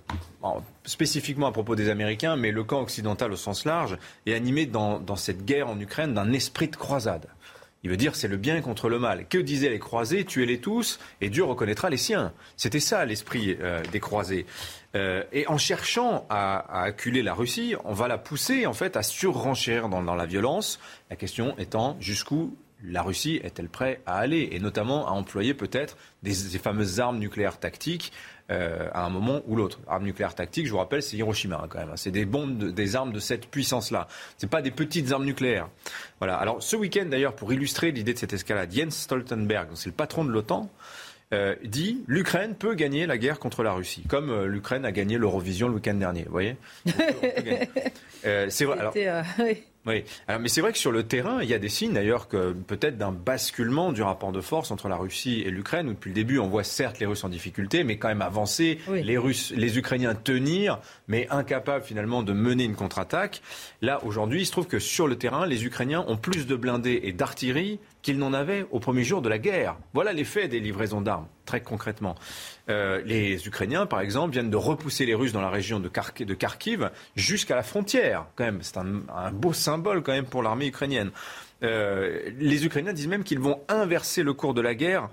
spécifiquement 0.86 1.48
à 1.48 1.52
propos 1.52 1.76
des 1.76 1.90
Américains, 1.90 2.36
mais 2.36 2.52
le 2.52 2.64
camp 2.64 2.82
occidental 2.82 3.32
au 3.32 3.36
sens 3.36 3.66
large 3.66 3.98
est 4.26 4.34
animé 4.34 4.66
dans, 4.66 5.16
cette 5.16 5.46
guerre 5.46 5.70
en 5.70 5.80
Ukraine 5.80 6.14
d'un 6.14 6.32
esprit 6.34 6.68
de 6.68 6.76
croisade. 6.76 7.28
Il 7.84 7.92
veut 7.92 7.98
dire 7.98 8.16
c'est 8.16 8.28
le 8.28 8.38
bien 8.38 8.62
contre 8.62 8.90
le 8.90 8.98
mal. 8.98 9.28
Que 9.28 9.38
disaient 9.38 9.70
les 9.70 9.78
croisés 9.78 10.26
Tuez-les 10.26 10.60
tous 10.60 11.00
et 11.22 11.30
Dieu 11.30 11.44
reconnaîtra 11.44 11.92
les 11.92 11.98
siens. 11.98 12.34
C'était 12.58 12.80
ça 12.80 13.06
l'esprit 13.06 13.58
euh, 13.62 13.84
des 13.92 14.00
croisés. 14.00 14.48
Euh, 14.96 15.24
et 15.32 15.48
en 15.48 15.60
cherchant 15.60 16.26
à, 16.30 16.82
acculer 16.82 17.22
la 17.22 17.36
Russie, 17.36 17.76
on 17.84 17.94
va 17.94 18.08
la 18.08 18.18
pousser 18.18 18.66
en 18.66 18.74
fait 18.74 18.98
à 18.98 19.04
surrenchérir 19.04 19.88
dans 19.88 20.16
la 20.16 20.26
violence. 20.26 20.80
La 21.12 21.16
question 21.16 21.56
étant 21.60 21.96
jusqu'où 22.00 22.56
la 22.84 23.02
Russie 23.02 23.40
est-elle 23.44 23.70
prête 23.70 24.02
à 24.06 24.18
aller? 24.18 24.50
Et 24.52 24.60
notamment 24.60 25.08
à 25.08 25.12
employer 25.12 25.54
peut-être 25.54 25.98
des, 26.24 26.34
fameuses 26.34 27.00
armes 27.00 27.20
nucléaires 27.20 27.60
tactiques 27.60 28.12
euh, 28.52 28.90
à 28.94 29.06
un 29.06 29.10
moment 29.10 29.42
ou 29.48 29.56
l'autre. 29.56 29.80
Armes 29.88 30.04
nucléaires 30.04 30.36
tactiques, 30.36 30.68
je 30.68 30.72
vous 30.72 30.78
rappelle, 30.78 31.02
c'est 31.02 31.18
Hiroshima 31.18 31.60
hein, 31.64 31.68
quand 31.68 31.80
même. 31.80 31.90
Hein. 31.90 31.98
C'est 31.98 32.12
des 32.12 32.26
bombes, 32.26 32.58
des 32.58 32.96
armes 32.96 33.12
de 33.12 33.20
cette 33.20 33.48
puissance-là. 33.48 34.08
Ce 34.38 34.46
pas 34.46 34.62
des 34.62 34.72
petites 34.72 35.12
armes 35.12 35.26
nucléaires. 35.26 35.70
Voilà. 36.20 36.36
Alors 36.36 36.62
ce 36.62 36.76
week-end 36.76 37.06
d'ailleurs, 37.10 37.36
pour 37.36 37.52
illustrer 37.52 37.92
l'idée 37.92 38.14
de 38.14 38.20
cette 38.20 38.34
escalade, 38.34 38.72
Jens 38.72 38.96
Stoltenberg, 38.96 39.70
c'est 39.74 39.90
le 39.90 39.96
patron 39.96 40.24
de 40.26 40.30
l'OTAN, 40.30 40.70
euh, 41.34 41.56
dit 41.64 42.04
l'Ukraine 42.06 42.54
peut 42.54 42.76
gagner 42.76 43.08
la 43.08 43.18
guerre 43.18 43.40
contre 43.40 43.64
la 43.64 43.74
Russie, 43.74 44.04
comme 44.08 44.30
euh, 44.30 44.46
l'Ukraine 44.46 44.86
a 44.86 44.92
gagné 44.92 45.18
l'Eurovision 45.18 45.68
le 45.68 45.76
week-end 45.76 45.96
dernier. 45.96 46.24
Vous 46.26 46.32
voyez? 46.32 46.56
C'est 48.22 48.66
vrai. 48.66 48.78
Alors, 48.80 48.94
Oui, 49.86 50.04
Alors, 50.28 50.42
mais 50.42 50.48
c'est 50.48 50.62
vrai 50.62 50.72
que 50.72 50.78
sur 50.80 50.92
le 50.92 51.04
terrain, 51.04 51.44
il 51.44 51.50
y 51.50 51.54
a 51.54 51.60
des 51.60 51.70
signes 51.70 51.94
d'ailleurs 51.94 52.28
que 52.28 52.54
peut-être 52.54 52.98
d'un 52.98 53.12
basculement 53.12 53.92
du 53.92 54.02
rapport 54.02 54.32
de 54.32 54.42
force 54.42 54.72
entre 54.72 54.90
la 54.90 54.96
Russie 54.96 55.44
et 55.46 55.52
l'Ukraine, 55.52 55.88
où 55.88 55.94
depuis 55.94 56.10
le 56.10 56.16
début, 56.16 56.40
on 56.40 56.48
voit 56.48 56.64
certes 56.64 57.00
les 57.00 57.06
Russes 57.06 57.24
en 57.24 57.30
difficulté, 57.30 57.84
mais 57.84 57.98
quand 57.98 58.08
même 58.08 58.24
avancer, 58.24 58.80
les 58.92 59.18
Russes, 59.18 59.54
les 59.56 59.78
Ukrainiens 59.78 60.16
tenir, 60.16 60.80
mais 61.08 61.28
incapables 61.30 61.86
finalement 61.86 62.24
de 62.24 62.34
mener 62.34 62.64
une 62.64 62.76
contre-attaque. 62.76 63.42
Là, 63.82 64.04
aujourd'hui, 64.04 64.42
il 64.42 64.46
se 64.46 64.52
trouve 64.52 64.68
que 64.68 64.80
sur 64.80 65.08
le 65.08 65.18
terrain, 65.18 65.46
les 65.46 65.66
Ukrainiens 65.66 66.04
ont 66.08 66.18
plus 66.18 66.48
de 66.48 66.56
blindés 66.56 67.02
et 67.04 67.12
d'artillerie 67.12 67.80
qu'ils 68.06 68.20
n'en 68.20 68.34
avaient 68.34 68.68
au 68.70 68.80
premier 68.80 69.04
jour 69.04 69.24
de 69.24 69.30
la 69.30 69.40
guerre. 69.40 69.78
Voilà 69.96 70.14
l'effet 70.14 70.48
des 70.48 70.60
livraisons 70.60 71.02
d'armes, 71.02 71.26
très 71.44 71.62
concrètement. 71.62 72.14
Euh, 72.70 73.02
les 73.04 73.48
Ukrainiens, 73.48 73.88
par 73.88 74.00
exemple, 74.00 74.32
viennent 74.32 74.52
de 74.52 74.58
repousser 74.58 75.08
les 75.08 75.16
Russes 75.16 75.32
dans 75.32 75.42
la 75.42 75.50
région 75.50 75.80
de, 75.80 75.90
Kharkiv 75.90 76.92
jusqu'à 77.16 77.56
la 77.56 77.64
frontière. 77.64 78.28
Quand 78.36 78.44
même, 78.44 78.60
c'est 78.62 78.78
un, 78.78 79.32
beau 79.32 79.54
symbole 79.54 80.04
quand 80.04 80.12
même 80.12 80.26
pour 80.26 80.44
l'armée 80.44 80.68
ukrainienne. 80.68 81.10
Euh, 81.64 82.30
les 82.38 82.64
Ukrainiens 82.64 82.94
disent 82.94 83.08
même 83.08 83.24
qu'ils 83.24 83.40
vont 83.40 83.62
inverser 83.70 84.22
le 84.22 84.34
cours 84.34 84.54
de 84.54 84.62
la 84.62 84.76
guerre 84.76 85.10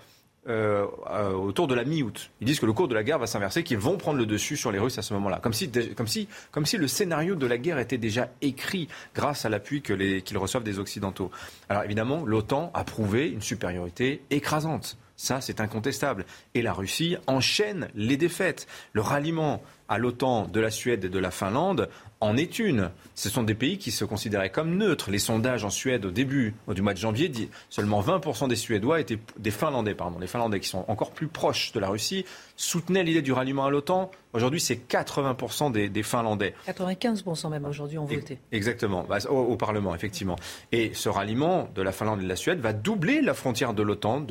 euh, 0.49 0.87
autour 1.35 1.69
de 1.69 1.75
la 1.75 1.85
mi-août. 1.85 2.31
Ils 2.41 2.47
disent 2.47 2.59
que 2.59 2.67
le 2.67 2.73
cours 2.73 2.89
de 2.89 2.95
la 2.95 3.05
guerre 3.05 3.19
va 3.19 3.27
s'inverser, 3.27 3.63
qu'ils 3.63 3.79
vont 3.79 3.97
prendre 3.97 4.19
le 4.19 4.27
dessus 4.27 4.57
sur 4.57 4.73
les 4.73 4.79
Russes 4.79 4.99
à 4.99 5.03
ce 5.03 5.15
moment-là. 5.15 5.39
Comme 5.41 5.53
si, 5.53 5.71
comme, 5.71 6.09
si, 6.09 6.29
comme 6.51 6.67
si 6.67 6.79
le 6.79 6.89
scénario 6.89 7.37
de 7.37 7.47
la 7.47 7.59
guerre 7.59 7.79
était 7.79 7.99
déjà 7.99 8.29
écrit 8.41 8.89
grâce 9.15 9.45
à 9.45 9.49
l'appui 9.49 9.83
qu'ils 9.83 10.39
reçoivent 10.39 10.65
des 10.65 10.79
Occidentaux. 10.79 11.31
Alors 11.69 11.85
évidemment, 11.85 12.25
l'OTAN 12.25 12.71
a 12.75 12.83
prouvé 12.83 13.29
une 13.29 13.43
supériorité 13.43 14.23
écrasante. 14.31 14.99
Ça, 15.17 15.41
c'est 15.41 15.61
incontestable. 15.61 16.27
Et 16.55 16.63
la 16.63 16.73
Russie 16.73 17.17
enchaîne 17.29 17.89
les 17.95 18.17
défaites. 18.17 18.67
Le 18.93 19.03
ralliement 19.03 19.63
à 19.93 19.99
l'OTAN 19.99 20.47
de 20.47 20.59
la 20.59 20.71
Suède 20.71 21.05
et 21.05 21.09
de 21.11 21.19
la 21.19 21.31
Finlande 21.31 21.91
en 22.21 22.37
est 22.37 22.59
une. 22.59 22.91
Ce 23.15 23.29
sont 23.29 23.43
des 23.43 23.55
pays 23.55 23.77
qui 23.77 23.91
se 23.91 24.07
considéraient 24.07 24.49
comme 24.49 24.79
neutres. 24.79 25.11
Les 25.11 25.19
sondages 25.19 25.65
en 25.65 25.71
Suède 25.71 26.07
au 26.07 26.11
début 26.11 26.55
du 26.69 26.81
mois 26.81 26.95
de 26.95 26.99
janvier 26.99 27.29
disent 27.29 27.49
seulement 27.69 28.01
20% 28.01 28.49
des 28.49 28.57
Suédois 28.57 29.01
étaient 29.01 29.19
des 29.39 29.51
Finlandais, 29.51 29.95
pardon, 29.95 30.19
les 30.19 30.29
Finlandais 30.29 30.61
qui 30.61 30.69
sont 30.69 30.87
encore 30.89 31.11
plus 31.11 31.27
proches 31.27 31.73
de 31.73 31.81
la 31.81 31.91
Russie 31.91 32.25
soutenaient 32.57 33.03
l'idée 33.03 33.21
du 33.21 33.33
ralliement 33.33 33.67
à 33.67 33.71
l'OTAN. 33.71 34.11
Aujourd'hui, 34.33 34.61
c'est 34.61 34.89
80% 34.89 35.73
des, 35.73 36.03
Finlandais. 36.03 36.55
95% 36.67 37.51
même 37.51 37.67
aujourd'hui 37.67 37.99
ont 37.99 38.07
voté. 38.07 38.39
Exactement, 38.51 39.05
bah, 39.07 39.19
au, 39.29 39.57
Parlement, 39.57 39.95
effectivement. 39.95 40.37
Et 40.71 40.93
ce 40.95 41.11
ralliement 41.11 41.69
de 41.75 41.83
la 41.83 41.93
Finlande 41.93 42.21
et 42.21 42.25
de 42.25 42.29
la 42.29 42.37
Suède 42.37 42.61
va 42.61 42.73
doubler 42.73 43.21
la 43.21 43.35
frontière 43.35 43.75
de 43.75 43.83
l'OTAN, 43.83 44.25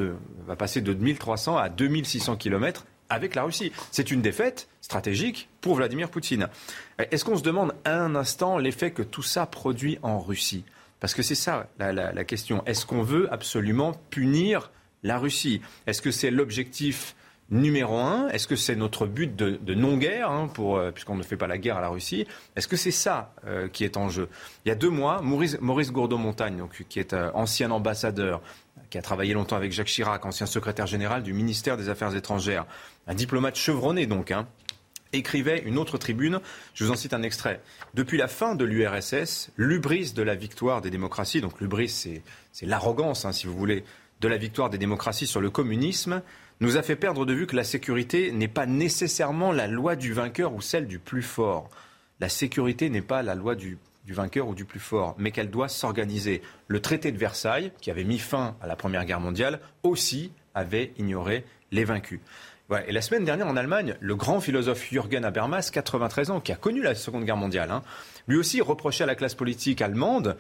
va 0.48 0.56
passer 0.56 0.82
de 0.82 0.94
2300 0.94 1.58
à 1.58 1.70
2600 1.70 2.38
km 2.38 2.86
avec 3.12 3.36
la 3.36 3.44
Russie. 3.44 3.72
C'est 3.92 4.10
une 4.10 4.22
défaite 4.22 4.68
stratégique 4.82 5.50
pour 5.60 5.76
Vladimir 5.76 6.10
Poutine. 6.10 6.48
Est-ce 6.98 7.24
qu'on 7.24 7.38
se 7.38 7.44
demande 7.44 7.74
un 7.86 8.16
instant 8.16 8.58
l'effet 8.58 8.92
que 8.92 9.04
tout 9.04 9.22
ça 9.22 9.46
produit 9.46 10.00
en 10.02 10.20
Russie? 10.20 10.64
Parce 11.00 11.14
que 11.14 11.24
c'est 11.24 11.36
ça 11.36 11.68
la, 11.80 12.24
question. 12.24 12.64
Est-ce 12.66 12.86
qu'on 12.86 13.02
veut 13.02 13.32
absolument 13.34 13.94
punir 14.10 14.72
la 15.04 15.18
Russie? 15.18 15.62
Est-ce 15.88 16.02
que 16.02 16.12
c'est 16.12 16.32
l'objectif 16.32 17.16
numéro 17.50 17.98
un? 17.98 18.30
Est-ce 18.30 18.48
que 18.48 18.56
c'est 18.56 18.76
notre 18.76 19.08
but 19.08 19.36
de, 19.36 19.74
non-guerre, 19.74 20.30
hein, 20.30 20.48
euh, 20.60 20.92
puisqu'on 20.92 21.16
ne 21.16 21.24
fait 21.24 21.38
pas 21.38 21.48
la 21.48 21.58
guerre 21.58 21.78
à 21.78 21.82
la 21.82 21.90
Russie? 21.90 22.28
Est-ce 22.56 22.68
que 22.68 22.78
c'est 22.78 22.92
ça 22.92 23.34
euh, 23.48 23.68
qui 23.68 23.84
est 23.84 23.98
en 23.98 24.10
jeu? 24.10 24.30
Il 24.64 24.70
y 24.70 24.72
a 24.72 24.76
deux 24.76 24.92
mois, 24.92 25.22
Maurice, 25.22 25.58
Maurice 25.60 25.92
Gourdeau-Montagne, 25.92 26.64
qui 26.88 27.00
est 27.00 27.14
euh, 27.14 27.32
ancien 27.34 27.72
ambassadeur, 27.72 28.42
qui 28.92 28.98
a 28.98 29.02
travaillé 29.02 29.34
longtemps 29.34 29.56
avec 29.56 29.72
Jacques 29.72 29.88
Chirac, 29.88 30.26
ancien 30.26 30.46
secrétaire 30.46 30.86
général 30.86 31.24
du 31.24 31.34
ministère 31.34 31.78
des 31.78 31.90
Affaires 31.90 32.16
étrangères, 32.16 32.66
un 33.08 33.16
diplomate 33.16 33.56
chevronné 33.56 34.06
donc, 34.06 34.32
hein, 34.32 34.48
écrivait 35.14 35.64
une 35.66 35.78
autre 35.78 35.98
tribune, 35.98 36.42
je 36.74 36.84
vous 36.84 36.92
en 36.92 36.96
cite 36.96 37.14
un 37.14 37.24
extrait. 37.24 37.62
Depuis 37.94 38.18
la 38.18 38.28
fin 38.28 38.54
de 38.54 38.66
l'URSS, 38.66 39.52
l'ubris 39.56 40.12
de 40.12 40.22
la 40.22 40.36
victoire 40.36 40.82
des 40.82 40.90
démocraties, 40.90 41.40
donc 41.40 41.60
l'ubris 41.62 41.90
c'est 41.90 42.66
l'arrogance, 42.66 43.24
hein, 43.24 43.32
si 43.32 43.48
vous 43.48 43.56
voulez, 43.56 43.86
de 44.20 44.28
la 44.28 44.38
victoire 44.38 44.70
des 44.70 44.78
démocraties 44.78 45.26
sur 45.26 45.40
le 45.42 45.50
communisme, 45.50 46.22
nous 46.60 46.76
a 46.78 46.84
fait 46.84 46.98
perdre 46.98 47.26
de 47.26 47.34
vue 47.34 47.48
que 47.48 47.56
la 47.56 47.64
sécurité 47.64 48.32
n'est 48.34 48.50
pas 48.50 48.66
nécessairement 48.66 49.54
la 49.54 49.68
loi 49.68 49.96
du 49.96 50.12
vainqueur 50.12 50.54
ou 50.54 50.62
celle 50.62 50.86
du 50.86 51.00
plus 51.00 51.24
fort. 51.24 51.70
La 52.20 52.30
sécurité 52.30 52.90
n'est 52.90 53.02
pas 53.02 53.24
la 53.24 53.36
loi 53.36 53.56
du, 53.56 53.80
vainqueur 54.14 54.48
ou 54.48 54.56
du 54.56 54.66
plus 54.66 54.80
fort, 54.80 55.16
mais 55.18 55.32
qu'elle 55.32 55.50
doit 55.50 55.70
s'organiser. 55.70 56.42
Le 56.68 56.82
traité 56.82 57.12
de 57.12 57.18
Versailles, 57.18 57.72
qui 57.82 57.92
avait 57.92 58.04
mis 58.04 58.20
fin 58.20 58.56
à 58.62 58.68
la 58.68 58.76
Première 58.76 59.06
Guerre 59.06 59.20
mondiale, 59.20 59.60
aussi 59.84 60.32
avait 60.54 60.94
ignoré 60.98 61.46
les 61.72 61.84
vaincus. 61.84 62.20
Et 62.88 62.94
la 62.94 63.02
semaine 63.02 63.26
dernière 63.26 63.48
en 63.48 63.58
Allemagne, 63.58 63.96
le 64.00 64.16
grand 64.16 64.40
philosophe 64.40 64.88
Jürgen 64.90 65.26
Habermas, 65.26 65.72
93 65.74 66.32
ans, 66.32 66.40
qui 66.40 66.54
a 66.54 66.56
connu 66.56 66.82
la 66.82 66.96
Seconde 66.96 67.26
Guerre 67.26 67.36
mondiale, 67.36 67.70
hein, 67.70 67.84
lui 68.28 68.38
aussi 68.38 68.62
reprochait 68.62 69.04
à 69.04 69.08
la 69.08 69.16
classe 69.16 69.36
politique 69.36 69.82
allemande 69.82 70.38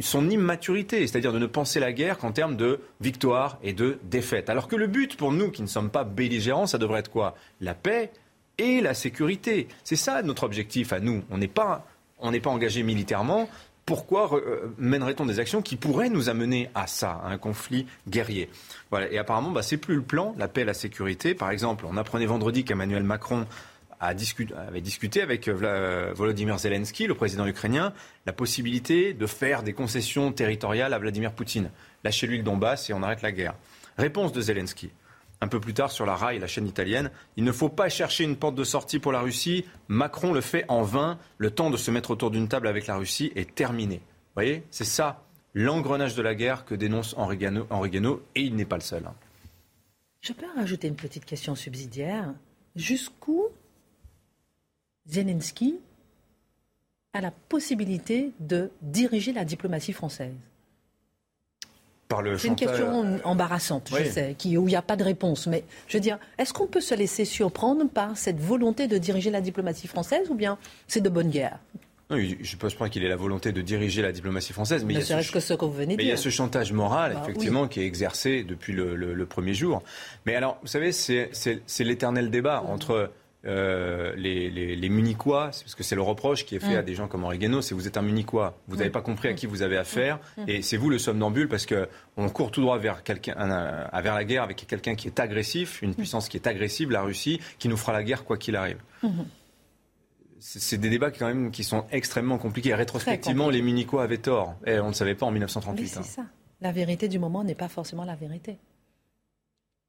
son 0.00 0.30
immaturité, 0.30 1.06
c'est-à-dire 1.06 1.34
de 1.34 1.38
ne 1.38 1.46
penser 1.46 1.78
la 1.78 1.92
guerre 1.92 2.16
qu'en 2.16 2.32
termes 2.32 2.56
de 2.56 2.80
victoire 3.00 3.58
et 3.62 3.74
de 3.74 3.98
défaite. 4.04 4.48
Alors 4.48 4.68
que 4.68 4.76
le 4.76 4.86
but 4.86 5.16
pour 5.18 5.32
nous 5.32 5.50
qui 5.50 5.60
ne 5.60 5.66
sommes 5.66 5.90
pas 5.90 6.04
belligérants, 6.04 6.66
ça 6.66 6.78
devrait 6.78 7.00
être 7.00 7.10
quoi? 7.10 7.34
La 7.60 7.74
paix 7.74 8.10
et 8.56 8.80
la 8.80 8.94
sécurité. 8.94 9.68
C'est 9.84 9.96
ça 9.96 10.22
notre 10.22 10.44
objectif 10.44 10.94
à 10.94 11.00
nous. 11.00 11.24
On 11.30 11.36
n'est 11.36 11.46
pas, 11.46 11.86
on 12.18 12.30
n'est 12.30 12.40
pas 12.40 12.50
engagé 12.50 12.82
militairement. 12.82 13.48
Pourquoi 13.84 14.34
euh, 14.34 14.74
mènerait-on 14.78 15.26
des 15.26 15.38
actions 15.38 15.62
qui 15.62 15.76
pourraient 15.76 16.08
nous 16.08 16.28
amener 16.28 16.68
à 16.74 16.88
ça, 16.88 17.20
à 17.24 17.28
un 17.28 17.38
conflit 17.38 17.86
guerrier? 18.08 18.50
Voilà. 18.90 19.10
Et 19.12 19.18
apparemment, 19.18 19.52
bah, 19.52 19.62
c'est 19.62 19.76
plus 19.76 19.94
le 19.94 20.02
plan, 20.02 20.34
la 20.38 20.48
paix 20.48 20.64
la 20.64 20.74
sécurité. 20.74 21.34
Par 21.34 21.50
exemple, 21.50 21.86
on 21.88 21.96
apprenait 21.96 22.26
vendredi 22.26 22.64
qu'Emmanuel 22.64 23.04
Macron 23.04 23.46
avait 24.00 24.80
discuté 24.80 25.22
avec 25.22 25.48
euh, 25.48 26.12
Volodymyr 26.14 26.58
Zelensky, 26.58 27.06
le 27.06 27.14
président 27.14 27.46
ukrainien, 27.46 27.92
la 28.26 28.32
possibilité 28.32 29.14
de 29.14 29.26
faire 29.26 29.62
des 29.62 29.72
concessions 29.72 30.32
territoriales 30.32 30.92
à 30.92 30.98
Vladimir 30.98 31.32
Poutine. 31.32 31.70
Lâchez-lui 32.04 32.38
le 32.38 32.42
Donbass 32.42 32.90
et 32.90 32.92
on 32.92 33.02
arrête 33.02 33.22
la 33.22 33.32
guerre. 33.32 33.54
Réponse 33.98 34.32
de 34.32 34.40
Zelensky. 34.40 34.90
Un 35.40 35.48
peu 35.48 35.60
plus 35.60 35.74
tard, 35.74 35.90
sur 35.90 36.06
la 36.06 36.16
RAI, 36.16 36.38
la 36.38 36.46
chaîne 36.46 36.66
italienne, 36.66 37.10
il 37.36 37.44
ne 37.44 37.52
faut 37.52 37.68
pas 37.68 37.88
chercher 37.88 38.24
une 38.24 38.36
porte 38.36 38.54
de 38.54 38.64
sortie 38.64 38.98
pour 38.98 39.12
la 39.12 39.20
Russie. 39.20 39.66
Macron 39.88 40.32
le 40.32 40.40
fait 40.40 40.64
en 40.68 40.82
vain. 40.82 41.18
Le 41.36 41.50
temps 41.50 41.70
de 41.70 41.76
se 41.76 41.90
mettre 41.90 42.10
autour 42.10 42.30
d'une 42.30 42.48
table 42.48 42.68
avec 42.68 42.86
la 42.86 42.96
Russie 42.96 43.32
est 43.36 43.54
terminé. 43.54 43.96
Vous 43.96 44.42
voyez, 44.42 44.64
c'est 44.70 44.84
ça 44.84 45.22
l'engrenage 45.52 46.14
de 46.14 46.22
la 46.22 46.34
guerre 46.34 46.66
que 46.66 46.74
dénonce 46.74 47.14
Henri 47.16 47.38
Guénaud, 47.38 48.22
et 48.34 48.42
il 48.42 48.56
n'est 48.56 48.66
pas 48.66 48.76
le 48.76 48.82
seul. 48.82 49.04
Hein. 49.06 49.14
Je 50.20 50.34
peux 50.34 50.46
rajouter 50.54 50.86
une 50.86 50.96
petite 50.96 51.24
question 51.24 51.54
subsidiaire. 51.54 52.34
Jusqu'où 52.74 53.46
Zelensky 55.06 55.78
a 57.14 57.22
la 57.22 57.30
possibilité 57.30 58.32
de 58.38 58.70
diriger 58.82 59.32
la 59.32 59.46
diplomatie 59.46 59.94
française? 59.94 60.34
C'est 62.38 62.48
une 62.48 62.56
question 62.56 63.18
embarrassante, 63.24 63.90
je 63.90 64.04
sais, 64.04 64.34
qui, 64.38 64.56
où 64.56 64.68
il 64.68 64.70
n'y 64.70 64.76
a 64.76 64.82
pas 64.82 64.96
de 64.96 65.04
réponse. 65.04 65.46
Mais 65.46 65.64
je 65.88 65.96
veux 65.96 66.00
dire, 66.00 66.18
est-ce 66.38 66.52
qu'on 66.52 66.66
peut 66.66 66.80
se 66.80 66.94
laisser 66.94 67.24
surprendre 67.24 67.88
par 67.88 68.16
cette 68.16 68.40
volonté 68.40 68.86
de 68.86 68.98
diriger 68.98 69.30
la 69.30 69.40
diplomatie 69.40 69.88
française 69.88 70.30
ou 70.30 70.34
bien 70.34 70.58
c'est 70.86 71.00
de 71.00 71.08
bonne 71.08 71.30
guerre? 71.30 71.58
Non, 72.08 72.18
je 72.18 72.54
ne 72.54 72.60
pense 72.60 72.74
pas 72.74 72.88
qu'il 72.88 73.04
ait 73.04 73.08
la 73.08 73.16
volonté 73.16 73.50
de 73.50 73.60
diriger 73.62 74.00
la 74.00 74.12
diplomatie 74.12 74.52
française, 74.52 74.84
mais, 74.84 74.94
il 74.94 75.00
y, 75.00 75.12
a 75.12 75.22
ce, 75.22 75.32
que 75.32 75.40
ce 75.40 75.54
que 75.54 75.64
vous 75.64 75.72
venez 75.72 75.96
mais 75.96 76.04
il 76.04 76.08
y 76.08 76.12
a 76.12 76.16
ce 76.16 76.28
chantage 76.28 76.72
moral, 76.72 77.14
bah 77.14 77.22
effectivement, 77.24 77.66
qui 77.66 77.80
est 77.80 77.86
exercé 77.86 78.44
depuis 78.44 78.72
le, 78.72 78.94
le, 78.94 79.26
premier 79.26 79.54
jour. 79.54 79.82
Mais 80.24 80.36
alors, 80.36 80.58
vous 80.62 80.68
savez, 80.68 80.92
c'est 80.92 81.30
l'éternel 81.80 82.30
débat 82.30 82.62
entre 82.62 83.10
euh, 83.44 84.14
les, 84.16 84.50
les, 84.50 84.88
Munichois, 84.88 85.50
parce 85.50 85.74
que 85.74 85.82
c'est 85.82 85.94
le 85.94 86.02
reproche 86.02 86.44
qui 86.44 86.56
est 86.56 86.58
fait 86.58 86.76
à 86.76 86.82
mm. 86.82 86.84
des 86.84 86.94
gens 86.94 87.06
comme 87.06 87.24
Henri 87.24 87.38
Guénaud, 87.38 87.62
c'est 87.62 87.74
vous 87.74 87.86
êtes 87.86 87.96
un 87.96 88.02
Munichois, 88.02 88.58
vous 88.66 88.76
n'avez 88.76 88.88
mm. 88.88 88.92
pas 88.92 89.02
compris 89.02 89.28
à 89.28 89.34
qui 89.34 89.46
vous 89.46 89.62
avez 89.62 89.76
affaire, 89.76 90.18
mm. 90.36 90.44
et 90.48 90.62
c'est 90.62 90.76
vous 90.76 90.90
le 90.90 90.98
somnambule 90.98 91.48
parce 91.48 91.66
qu'on 91.66 92.28
court 92.28 92.50
tout 92.50 92.60
droit 92.60 92.78
vers, 92.78 93.04
quelqu'un, 93.04 93.34
vers 93.36 94.14
la 94.14 94.24
guerre 94.24 94.42
avec 94.42 94.66
quelqu'un 94.66 94.94
qui 94.94 95.06
est 95.06 95.20
agressif, 95.20 95.80
une 95.82 95.94
puissance 95.94 96.28
qui 96.28 96.36
est 96.36 96.46
agressive, 96.46 96.90
la 96.90 97.02
Russie, 97.02 97.40
qui 97.58 97.68
nous 97.68 97.76
fera 97.76 97.92
la 97.92 98.02
guerre 98.02 98.24
quoi 98.24 98.36
qu'il 98.36 98.56
arrive. 98.56 98.78
Mm-hmm. 99.04 99.26
C'est 100.38 100.78
des 100.78 100.90
débats 100.90 101.10
qui, 101.10 101.18
quand 101.18 101.28
même, 101.28 101.50
qui 101.50 101.64
sont 101.64 101.86
extrêmement 101.90 102.38
compliqués. 102.38 102.74
Rétrospectivement, 102.74 103.48
les 103.48 103.62
Munichois 103.62 104.02
avaient 104.02 104.18
tort. 104.18 104.54
Et 104.66 104.78
on 104.78 104.88
ne 104.88 104.92
savait 104.92 105.14
pas 105.14 105.26
en 105.26 105.30
1938. 105.30 105.88
c'est 105.88 105.98
hein. 105.98 106.02
ça. 106.02 106.22
La 106.60 106.72
vérité 106.72 107.08
du 107.08 107.18
moment 107.18 107.42
n'est 107.42 107.54
pas 107.54 107.68
forcément 107.68 108.04
la 108.04 108.14
vérité. 108.14 108.58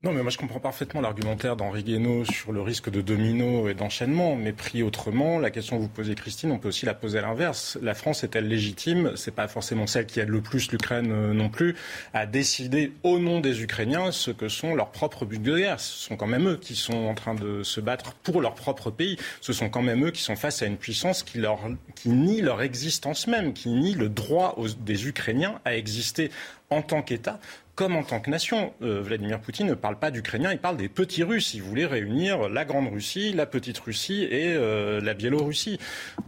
Non, 0.03 0.13
mais 0.13 0.21
moi 0.21 0.29
je 0.29 0.37
comprends 0.37 0.59
parfaitement 0.59 1.01
l'argumentaire 1.01 1.55
d'Henri 1.55 1.83
Guénaud 1.83 2.23
sur 2.23 2.51
le 2.51 2.61
risque 2.61 2.91
de 2.91 3.01
domino 3.01 3.67
et 3.67 3.73
d'enchaînement, 3.73 4.35
mais 4.35 4.53
pris 4.53 4.83
autrement, 4.83 5.39
la 5.39 5.49
question 5.49 5.75
que 5.77 5.81
vous 5.81 5.87
posez 5.87 6.13
Christine, 6.13 6.51
on 6.51 6.59
peut 6.59 6.67
aussi 6.67 6.85
la 6.85 6.93
poser 6.93 7.17
à 7.17 7.23
l'inverse. 7.23 7.79
La 7.81 7.95
France 7.95 8.23
est-elle 8.23 8.47
légitime? 8.47 9.13
C'est 9.15 9.33
pas 9.33 9.47
forcément 9.47 9.87
celle 9.87 10.05
qui 10.05 10.19
aide 10.19 10.29
le 10.29 10.41
plus 10.41 10.71
l'Ukraine 10.71 11.11
euh, 11.11 11.33
non 11.33 11.49
plus, 11.49 11.75
à 12.13 12.27
décider 12.27 12.93
au 13.01 13.17
nom 13.17 13.39
des 13.39 13.63
Ukrainiens 13.63 14.11
ce 14.11 14.29
que 14.29 14.49
sont 14.49 14.75
leurs 14.75 14.91
propres 14.91 15.25
buts 15.25 15.39
de 15.39 15.57
guerre. 15.57 15.79
Ce 15.79 16.07
sont 16.07 16.15
quand 16.15 16.27
même 16.27 16.47
eux 16.47 16.57
qui 16.57 16.75
sont 16.75 17.07
en 17.07 17.15
train 17.15 17.33
de 17.33 17.63
se 17.63 17.81
battre 17.81 18.13
pour 18.21 18.39
leur 18.39 18.53
propre 18.53 18.91
pays. 18.91 19.17
Ce 19.41 19.51
sont 19.51 19.69
quand 19.69 19.81
même 19.81 20.05
eux 20.05 20.11
qui 20.11 20.21
sont 20.21 20.35
face 20.35 20.61
à 20.61 20.67
une 20.67 20.77
puissance 20.77 21.23
qui, 21.23 21.39
leur, 21.39 21.59
qui 21.95 22.09
nie 22.09 22.41
leur 22.41 22.61
existence 22.61 23.25
même, 23.25 23.51
qui 23.51 23.69
nie 23.69 23.95
le 23.95 24.09
droit 24.09 24.55
des 24.79 25.07
Ukrainiens 25.07 25.59
à 25.65 25.75
exister 25.75 26.29
en 26.69 26.83
tant 26.83 27.01
qu'État 27.01 27.39
comme 27.77 27.95
en 27.95 28.03
tant 28.03 28.19
que 28.19 28.31
nation. 28.31 28.73
Euh, 28.81 29.01
Vladimir 29.01 29.39
Poutine 29.39 29.67
ne 29.67 29.75
parle 29.75 29.99
pas 29.99 30.09
d'Ukrainiens, 30.09 30.51
il 30.51 30.57
parle 30.57 30.77
des 30.77 30.89
petits 30.89 31.21
Russes. 31.23 31.53
Il 31.53 31.61
voulait 31.61 31.85
réunir 31.85 32.49
la 32.49 32.65
Grande 32.65 32.91
Russie, 32.91 33.33
la 33.33 33.45
Petite 33.45 33.77
Russie 33.77 34.23
et 34.23 34.55
euh, 34.55 34.99
la 34.99 35.13
Biélorussie. 35.13 35.79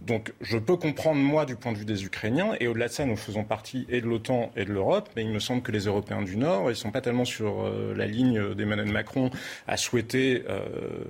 Donc 0.06 0.32
je 0.42 0.60
peux 0.60 0.78
comprendre, 0.78 1.20
moi, 1.20 1.46
du 1.46 1.56
point 1.56 1.72
de 1.72 1.78
vue 1.80 1.86
des 1.86 2.06
Ukrainiens, 2.06 2.52
et 2.60 2.68
au-delà 2.68 2.88
de 2.88 2.94
ça, 2.94 3.06
nous 3.06 3.18
faisons 3.18 3.44
partie 3.44 3.88
et 3.90 4.00
de 4.00 4.06
l'OTAN 4.06 4.52
et 4.56 4.64
de 4.64 4.72
l'Europe, 4.72 5.10
mais 5.16 5.24
il 5.24 5.32
me 5.32 5.40
semble 5.40 5.64
que 5.64 5.72
les 5.72 5.86
Européens 5.86 6.22
du 6.22 6.38
Nord, 6.38 6.66
ils 6.66 6.70
ne 6.70 6.74
sont 6.76 6.92
pas 6.92 7.02
tellement 7.02 7.26
sur 7.26 7.66
euh, 7.66 7.96
la 7.98 8.06
ligne 8.06 8.54
d'Emmanuel 8.54 8.92
Macron 8.92 9.32
à 9.68 9.76
souhaiter 9.76 10.44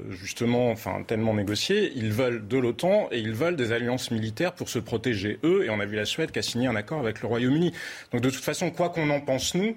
justement, 0.10 0.72
enfin, 0.72 1.04
tellement 1.06 1.34
négocier. 1.34 1.92
Ils 1.96 2.12
veulent 2.12 2.48
de 2.48 2.58
l'OTAN 2.58 3.10
et 3.12 3.20
ils 3.20 3.34
veulent 3.34 3.58
des 3.58 3.74
alliances 3.74 4.10
militaires 4.10 4.54
pour 4.54 4.70
se 4.70 4.80
protéger 4.80 5.38
eux. 5.44 5.66
Et 5.66 5.70
on 5.70 5.82
a 5.82 5.86
vu 5.86 5.98
la 5.98 6.06
Suède 6.06 6.32
qui 6.32 6.40
a 6.40 6.42
signé 6.42 6.68
un 6.68 6.76
accord 6.76 7.00
avec 7.00 7.22
le 7.22 7.28
Royaume-Uni. 7.28 7.74
Donc 8.14 8.22
de 8.22 8.30
toute 8.30 8.44
façon, 8.44 8.72
quoi 8.72 8.90
qu'on 8.90 9.10
en 9.10 9.20
pense, 9.20 9.56
nous, 9.56 9.76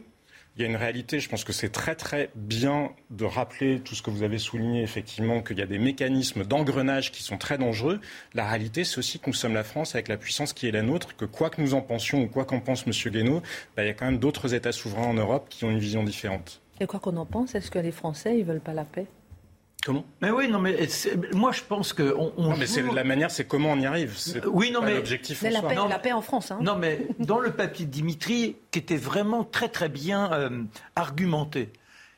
il 0.56 0.62
y 0.62 0.64
a 0.66 0.68
une 0.68 0.76
réalité, 0.76 1.18
je 1.18 1.30
pense 1.30 1.44
que 1.44 1.52
c'est 1.52 1.70
très 1.70 1.94
très 1.94 2.30
bien 2.34 2.90
de 3.10 3.24
rappeler 3.24 3.80
tout 3.80 3.94
ce 3.94 4.02
que 4.02 4.10
vous 4.10 4.22
avez 4.22 4.38
souligné, 4.38 4.82
effectivement, 4.82 5.40
qu'il 5.42 5.58
y 5.58 5.62
a 5.62 5.66
des 5.66 5.78
mécanismes 5.78 6.44
d'engrenage 6.44 7.10
qui 7.10 7.22
sont 7.22 7.38
très 7.38 7.56
dangereux. 7.56 8.00
La 8.34 8.46
réalité, 8.46 8.84
c'est 8.84 8.98
aussi 8.98 9.18
que 9.18 9.28
nous 9.28 9.34
sommes 9.34 9.54
la 9.54 9.64
France 9.64 9.94
avec 9.94 10.08
la 10.08 10.18
puissance 10.18 10.52
qui 10.52 10.68
est 10.68 10.70
la 10.70 10.82
nôtre, 10.82 11.16
que 11.16 11.24
quoi 11.24 11.48
que 11.48 11.62
nous 11.62 11.72
en 11.72 11.80
pensions 11.80 12.22
ou 12.22 12.28
quoi 12.28 12.44
qu'en 12.44 12.60
pense 12.60 12.86
M. 12.86 12.92
Guénaud, 13.10 13.40
bah, 13.76 13.82
il 13.82 13.86
y 13.86 13.90
a 13.90 13.94
quand 13.94 14.04
même 14.04 14.18
d'autres 14.18 14.52
États 14.52 14.72
souverains 14.72 15.06
en 15.06 15.14
Europe 15.14 15.46
qui 15.48 15.64
ont 15.64 15.70
une 15.70 15.78
vision 15.78 16.04
différente. 16.04 16.60
Et 16.80 16.86
quoi 16.86 17.00
qu'on 17.00 17.16
en 17.16 17.26
pense, 17.26 17.54
est-ce 17.54 17.70
que 17.70 17.78
les 17.78 17.92
Français, 17.92 18.38
ils 18.38 18.44
veulent 18.44 18.60
pas 18.60 18.74
la 18.74 18.84
paix? 18.84 19.06
Comment 19.84 20.04
Mais 20.20 20.30
oui, 20.30 20.48
non, 20.48 20.60
mais 20.60 20.86
moi 21.32 21.50
je 21.50 21.62
pense 21.62 21.92
que 21.92 22.14
on, 22.16 22.32
non, 22.40 22.56
mais 22.56 22.66
c'est 22.66 22.82
la 22.82 23.02
manière, 23.02 23.30
c'est 23.30 23.46
comment 23.46 23.72
on 23.72 23.80
y 23.80 23.86
arrive. 23.86 24.16
Oui, 24.46 24.70
non, 24.70 24.80
mais 24.80 24.94
l'objectif. 24.94 25.42
la, 25.42 25.60
paix, 25.60 25.74
la 25.88 25.98
paix 25.98 26.12
en 26.12 26.22
France. 26.22 26.52
Hein. 26.52 26.58
Non, 26.62 26.76
mais 26.76 27.06
dans 27.18 27.40
le 27.40 27.50
papier 27.50 27.86
de 27.86 27.90
Dimitri, 27.90 28.56
qui 28.70 28.78
était 28.78 28.96
vraiment 28.96 29.42
très 29.42 29.68
très 29.68 29.88
bien 29.88 30.32
euh, 30.32 30.62
argumenté, 30.94 31.70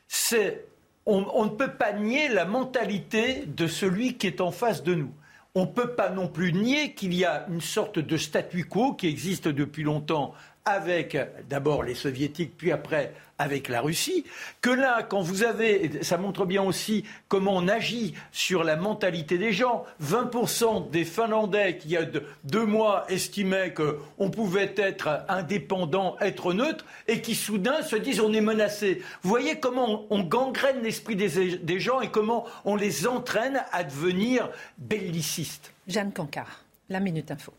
c'est 0.07 0.65
on, 1.07 1.25
on 1.33 1.45
ne 1.45 1.49
peut 1.49 1.71
pas 1.71 1.93
nier 1.93 2.27
la 2.29 2.45
mentalité 2.45 3.45
de 3.47 3.67
celui 3.67 4.15
qui 4.17 4.27
est 4.27 4.41
en 4.41 4.51
face 4.51 4.83
de 4.83 4.93
nous. 4.93 5.11
On 5.55 5.61
ne 5.61 5.71
peut 5.71 5.95
pas 5.95 6.09
non 6.09 6.27
plus 6.27 6.53
nier 6.53 6.93
qu'il 6.93 7.13
y 7.13 7.25
a 7.25 7.47
une 7.49 7.61
sorte 7.61 7.97
de 7.97 8.17
statu 8.17 8.65
quo 8.65 8.93
qui 8.93 9.07
existe 9.07 9.47
depuis 9.47 9.83
longtemps 9.83 10.33
avec 10.65 11.17
d'abord 11.47 11.83
les 11.83 11.95
soviétiques, 11.95 12.57
puis 12.57 12.71
après 12.71 13.13
avec 13.37 13.67
la 13.67 13.81
Russie, 13.81 14.23
que 14.61 14.69
là, 14.69 15.03
quand 15.03 15.21
vous 15.21 15.43
avez, 15.43 16.03
ça 16.03 16.17
montre 16.17 16.45
bien 16.45 16.63
aussi 16.63 17.03
comment 17.27 17.55
on 17.55 17.67
agit 17.67 18.13
sur 18.31 18.63
la 18.63 18.75
mentalité 18.75 19.37
des 19.37 19.51
gens. 19.51 19.83
20% 20.01 20.89
des 20.89 21.03
Finlandais 21.03 21.77
qui, 21.77 21.89
il 21.89 21.91
y 21.91 21.97
a 21.97 22.05
deux 22.45 22.65
mois, 22.65 23.05
estimaient 23.09 23.73
qu'on 23.73 24.29
pouvait 24.29 24.73
être 24.77 25.25
indépendant, 25.27 26.15
être 26.21 26.53
neutre, 26.53 26.85
et 27.07 27.21
qui 27.21 27.35
soudain 27.35 27.81
se 27.81 27.95
disent 27.97 28.21
on 28.21 28.33
est 28.33 28.41
menacé. 28.41 29.01
Vous 29.21 29.29
voyez 29.29 29.59
comment 29.59 30.05
on, 30.09 30.23
gangrène 30.23 30.81
l'esprit 30.81 31.15
des, 31.15 31.79
gens 31.79 32.01
et 32.01 32.09
comment 32.09 32.45
on 32.63 32.75
les 32.75 33.05
entraîne 33.05 33.61
à 33.71 33.83
devenir 33.83 34.49
bellicistes. 34.77 35.73
Jeanne 35.87 36.13
Cancard, 36.13 36.63
la 36.89 36.99
Minute 36.99 37.31
Info. 37.31 37.53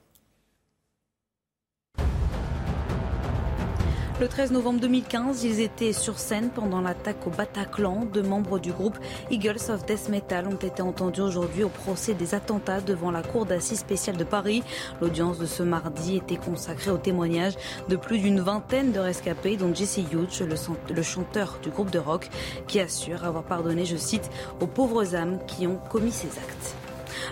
Le 4.19 4.29
13 4.29 4.53
novembre 4.53 4.81
2015, 4.81 5.45
ils 5.45 5.61
étaient 5.61 5.93
sur 5.93 6.19
scène 6.19 6.49
pendant 6.49 6.81
l'attaque 6.81 7.27
au 7.27 7.31
Bataclan. 7.31 8.07
Deux 8.11 8.23
membres 8.23 8.59
du 8.59 8.73
groupe 8.73 8.97
Eagles 9.31 9.71
of 9.71 9.85
Death 9.85 10.09
Metal 10.09 10.47
ont 10.49 10.57
été 10.57 10.81
entendus 10.81 11.21
aujourd'hui 11.21 11.65
au 11.65 11.69
procès 11.69 12.15
des 12.15 12.35
attentats 12.35 12.81
devant 12.81 13.11
la 13.11 13.23
Cour 13.23 13.45
d'assises 13.45 13.81
spéciale 13.81 14.17
de 14.17 14.25
Paris. 14.25 14.63
L'audience 15.03 15.39
de 15.39 15.45
ce 15.45 15.63
mardi 15.63 16.17
était 16.17 16.39
consacrée 16.39 16.91
au 16.91 16.97
témoignage 16.97 17.57
de 17.91 17.97
plus 17.97 18.19
d'une 18.19 18.41
vingtaine 18.41 18.91
de 18.91 19.01
rescapés, 19.01 19.59
dont 19.59 19.75
Jesse 19.75 19.99
Hughes, 19.99 20.49
le 20.89 21.03
chanteur 21.03 21.59
du 21.63 21.69
groupe 21.69 21.91
de 21.91 21.99
rock, 21.99 22.31
qui 22.67 22.81
assure 22.81 23.23
avoir 23.23 23.45
pardonné, 23.45 23.85
je 23.85 23.99
cite, 23.99 24.31
aux 24.63 24.67
pauvres 24.67 25.15
âmes 25.15 25.41
qui 25.47 25.67
ont 25.67 25.79
commis 25.91 26.13
ces 26.13 26.29
actes. 26.29 26.86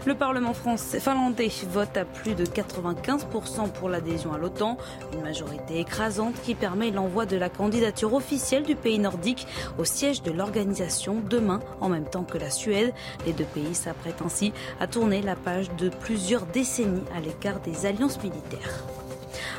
Le 0.07 0.15
Parlement 0.15 0.53
finlandais 0.55 1.51
vote 1.71 1.97
à 1.97 2.05
plus 2.05 2.35
de 2.35 2.45
95% 2.45 3.71
pour 3.73 3.89
l'adhésion 3.89 4.33
à 4.33 4.39
l'OTAN, 4.39 4.77
une 5.13 5.23
majorité 5.23 5.81
écrasante 5.81 6.35
qui 6.43 6.55
permet 6.55 6.91
l'envoi 6.91 7.27
de 7.27 7.37
la 7.37 7.49
candidature 7.49 8.15
officielle 8.15 8.65
du 8.65 8.77
pays 8.77 8.99
nordique 8.99 9.47
au 9.79 9.85
siège 9.85 10.23
de 10.23 10.31
l'organisation 10.31 11.23
demain, 11.29 11.61
en 11.81 11.89
même 11.89 12.09
temps 12.09 12.25
que 12.25 12.39
la 12.39 12.51
Suède. 12.51 12.93
Les 13.27 13.33
deux 13.33 13.45
pays 13.45 13.75
s'apprêtent 13.75 14.23
ainsi 14.25 14.53
à 14.81 14.87
tourner 14.87 15.23
la 15.23 15.37
page 15.37 15.71
de 15.77 15.89
plusieurs 15.89 16.47
décennies 16.47 17.05
à 17.17 17.21
l'écart 17.21 17.61
des 17.61 17.87
alliances 17.87 18.23
militaires. 18.23 18.85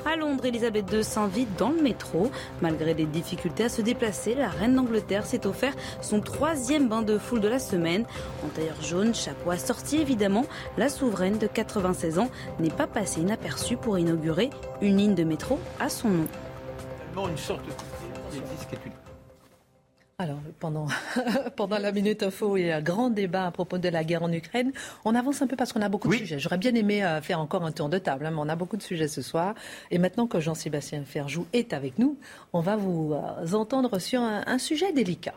À 0.05 0.15
Londres, 0.15 0.45
Elisabeth 0.45 0.91
II 0.91 1.03
s'invite 1.03 1.57
dans 1.57 1.69
le 1.69 1.81
métro. 1.81 2.31
Malgré 2.61 2.93
des 2.93 3.05
difficultés 3.05 3.65
à 3.65 3.69
se 3.69 3.81
déplacer, 3.81 4.35
la 4.35 4.49
reine 4.49 4.75
d'Angleterre 4.75 5.25
s'est 5.25 5.45
offert 5.45 5.73
son 6.01 6.21
troisième 6.21 6.87
bain 6.87 7.01
de 7.01 7.17
foule 7.17 7.41
de 7.41 7.47
la 7.47 7.59
semaine. 7.59 8.05
En 8.43 8.47
tailleur 8.49 8.81
jaune, 8.81 9.13
chapeau 9.13 9.51
assorti 9.51 9.97
évidemment, 9.97 10.45
la 10.77 10.89
souveraine 10.89 11.37
de 11.37 11.47
96 11.47 12.19
ans 12.19 12.29
n'est 12.59 12.69
pas 12.69 12.87
passée 12.87 13.21
inaperçue 13.21 13.77
pour 13.77 13.97
inaugurer 13.97 14.49
une 14.81 14.97
ligne 14.97 15.15
de 15.15 15.23
métro 15.23 15.59
à 15.79 15.89
son 15.89 16.09
nom. 16.09 16.27
Alors, 20.17 20.39
pendant, 20.61 20.87
pendant 21.57 21.77
la 21.77 21.91
Minute 21.91 22.23
Info, 22.23 22.55
il 22.55 22.67
y 22.67 22.71
a 22.71 22.77
un 22.77 22.81
grand 22.81 23.09
débat 23.09 23.47
à 23.47 23.51
propos 23.51 23.77
de 23.77 23.89
la 23.89 24.05
guerre 24.05 24.23
en 24.23 24.31
Ukraine. 24.31 24.71
On 25.03 25.13
avance 25.13 25.41
un 25.41 25.47
peu 25.47 25.57
parce 25.57 25.73
qu'on 25.73 25.81
a 25.81 25.89
beaucoup 25.89 26.07
de 26.07 26.15
sujets. 26.15 26.39
J'aurais 26.39 26.57
bien 26.57 26.73
aimé 26.73 27.03
euh, 27.03 27.21
faire 27.21 27.41
encore 27.41 27.65
un 27.65 27.73
tour 27.73 27.89
de 27.89 27.97
table, 27.97 28.25
hein, 28.25 28.31
mais 28.31 28.39
on 28.39 28.47
a 28.47 28.55
beaucoup 28.55 28.77
de 28.77 28.81
sujets 28.81 29.09
ce 29.09 29.21
soir. 29.21 29.55
Et 29.91 29.97
maintenant 29.97 30.25
que 30.25 30.39
Jean-Sébastien 30.39 31.03
Ferjou 31.03 31.47
est 31.51 31.73
avec 31.73 31.99
nous, 31.99 32.17
on 32.53 32.61
va 32.61 32.77
vous 32.77 33.13
euh, 33.13 33.53
entendre 33.53 33.99
sur 33.99 34.21
un, 34.21 34.57
sujet 34.57 34.93
délicat. 34.93 35.35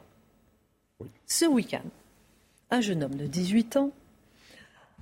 Ce 1.26 1.44
week-end, 1.44 1.82
un 2.70 2.80
jeune 2.80 3.02
homme 3.02 3.16
de 3.16 3.26
18 3.26 3.78
ans 3.78 3.90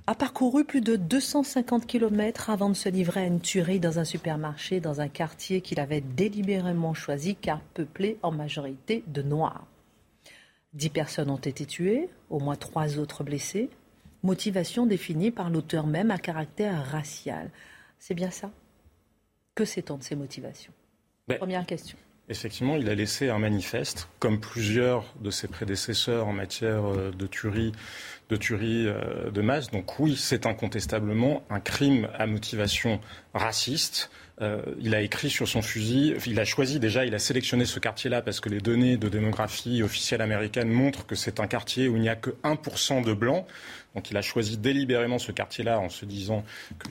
a 0.09 0.15
parcouru 0.15 0.63
plus 0.63 0.79
de 0.79 0.95
250 0.95 1.85
km 1.85 2.49
avant 2.49 2.69
de 2.69 2.75
se 2.75 2.87
livrer 2.87 3.23
à 3.23 3.25
une 3.25 3.41
tuerie 3.41 3.81
dans 3.81 3.99
un 3.99 4.05
supermarché 4.05 4.79
dans 4.79 5.01
un 5.01 5.09
quartier 5.09 5.59
qu'il 5.59 5.81
avait 5.81 5.99
délibérément 5.99 6.93
choisi 6.93 7.35
car 7.35 7.59
peuplé 7.59 8.17
en 8.23 8.31
majorité 8.31 9.03
de 9.07 9.21
Noirs. 9.21 9.67
Dix 10.73 10.89
personnes 10.89 11.29
ont 11.29 11.35
été 11.35 11.65
tuées, 11.65 12.09
au 12.29 12.39
moins 12.39 12.55
trois 12.55 12.99
autres 12.99 13.25
blessées. 13.25 13.69
Motivation 14.23 14.85
définie 14.85 15.31
par 15.31 15.49
l'auteur 15.49 15.85
même 15.85 16.09
à 16.09 16.17
caractère 16.17 16.85
racial. 16.85 17.51
C'est 17.99 18.13
bien 18.13 18.31
ça? 18.31 18.49
Que 19.55 19.65
sait-on 19.65 19.97
de 19.97 20.03
ces 20.03 20.15
motivations? 20.15 20.71
Ben, 21.27 21.37
Première 21.37 21.65
question. 21.65 21.97
Effectivement, 22.29 22.75
il 22.75 22.89
a 22.89 22.95
laissé 22.95 23.29
un 23.29 23.39
manifeste, 23.39 24.09
comme 24.19 24.39
plusieurs 24.41 25.05
de 25.21 25.31
ses 25.31 25.47
prédécesseurs 25.47 26.27
en 26.27 26.33
matière 26.33 26.85
euh, 26.85 27.11
de 27.11 27.25
tuerie 27.25 27.71
de 28.29 28.35
tuerie 28.35 28.87
euh, 28.87 29.31
de 29.31 29.41
masse. 29.41 29.71
Donc 29.71 29.99
oui, 29.99 30.15
c'est 30.17 30.45
incontestablement 30.45 31.43
un 31.49 31.59
crime 31.59 32.09
à 32.17 32.27
motivation 32.27 32.99
raciste. 33.33 34.09
Euh, 34.41 34.61
il 34.79 34.93
a 34.93 35.01
écrit 35.01 35.29
sur 35.29 35.47
son 35.47 35.61
fusil, 35.61 36.15
il 36.27 36.39
a 36.39 36.45
choisi 36.45 36.79
déjà, 36.79 37.05
il 37.05 37.15
a 37.15 37.19
sélectionné 37.19 37.65
ce 37.65 37.79
quartier-là 37.79 38.21
parce 38.21 38.39
que 38.39 38.49
les 38.49 38.59
données 38.59 38.97
de 38.97 39.09
démographie 39.09 39.81
officielle 39.81 40.21
américaine 40.21 40.69
montrent 40.69 41.07
que 41.07 41.15
c'est 41.15 41.39
un 41.39 41.47
quartier 41.47 41.87
où 41.87 41.95
il 41.95 42.01
n'y 42.01 42.09
a 42.09 42.15
que 42.15 42.31
1% 42.43 43.03
de 43.03 43.13
blancs. 43.13 43.45
Donc 43.95 44.11
il 44.11 44.17
a 44.17 44.21
choisi 44.21 44.57
délibérément 44.57 45.17
ce 45.17 45.31
quartier-là 45.31 45.79
en 45.79 45.89
se 45.89 46.05
disant 46.05 46.43
que 46.77 46.89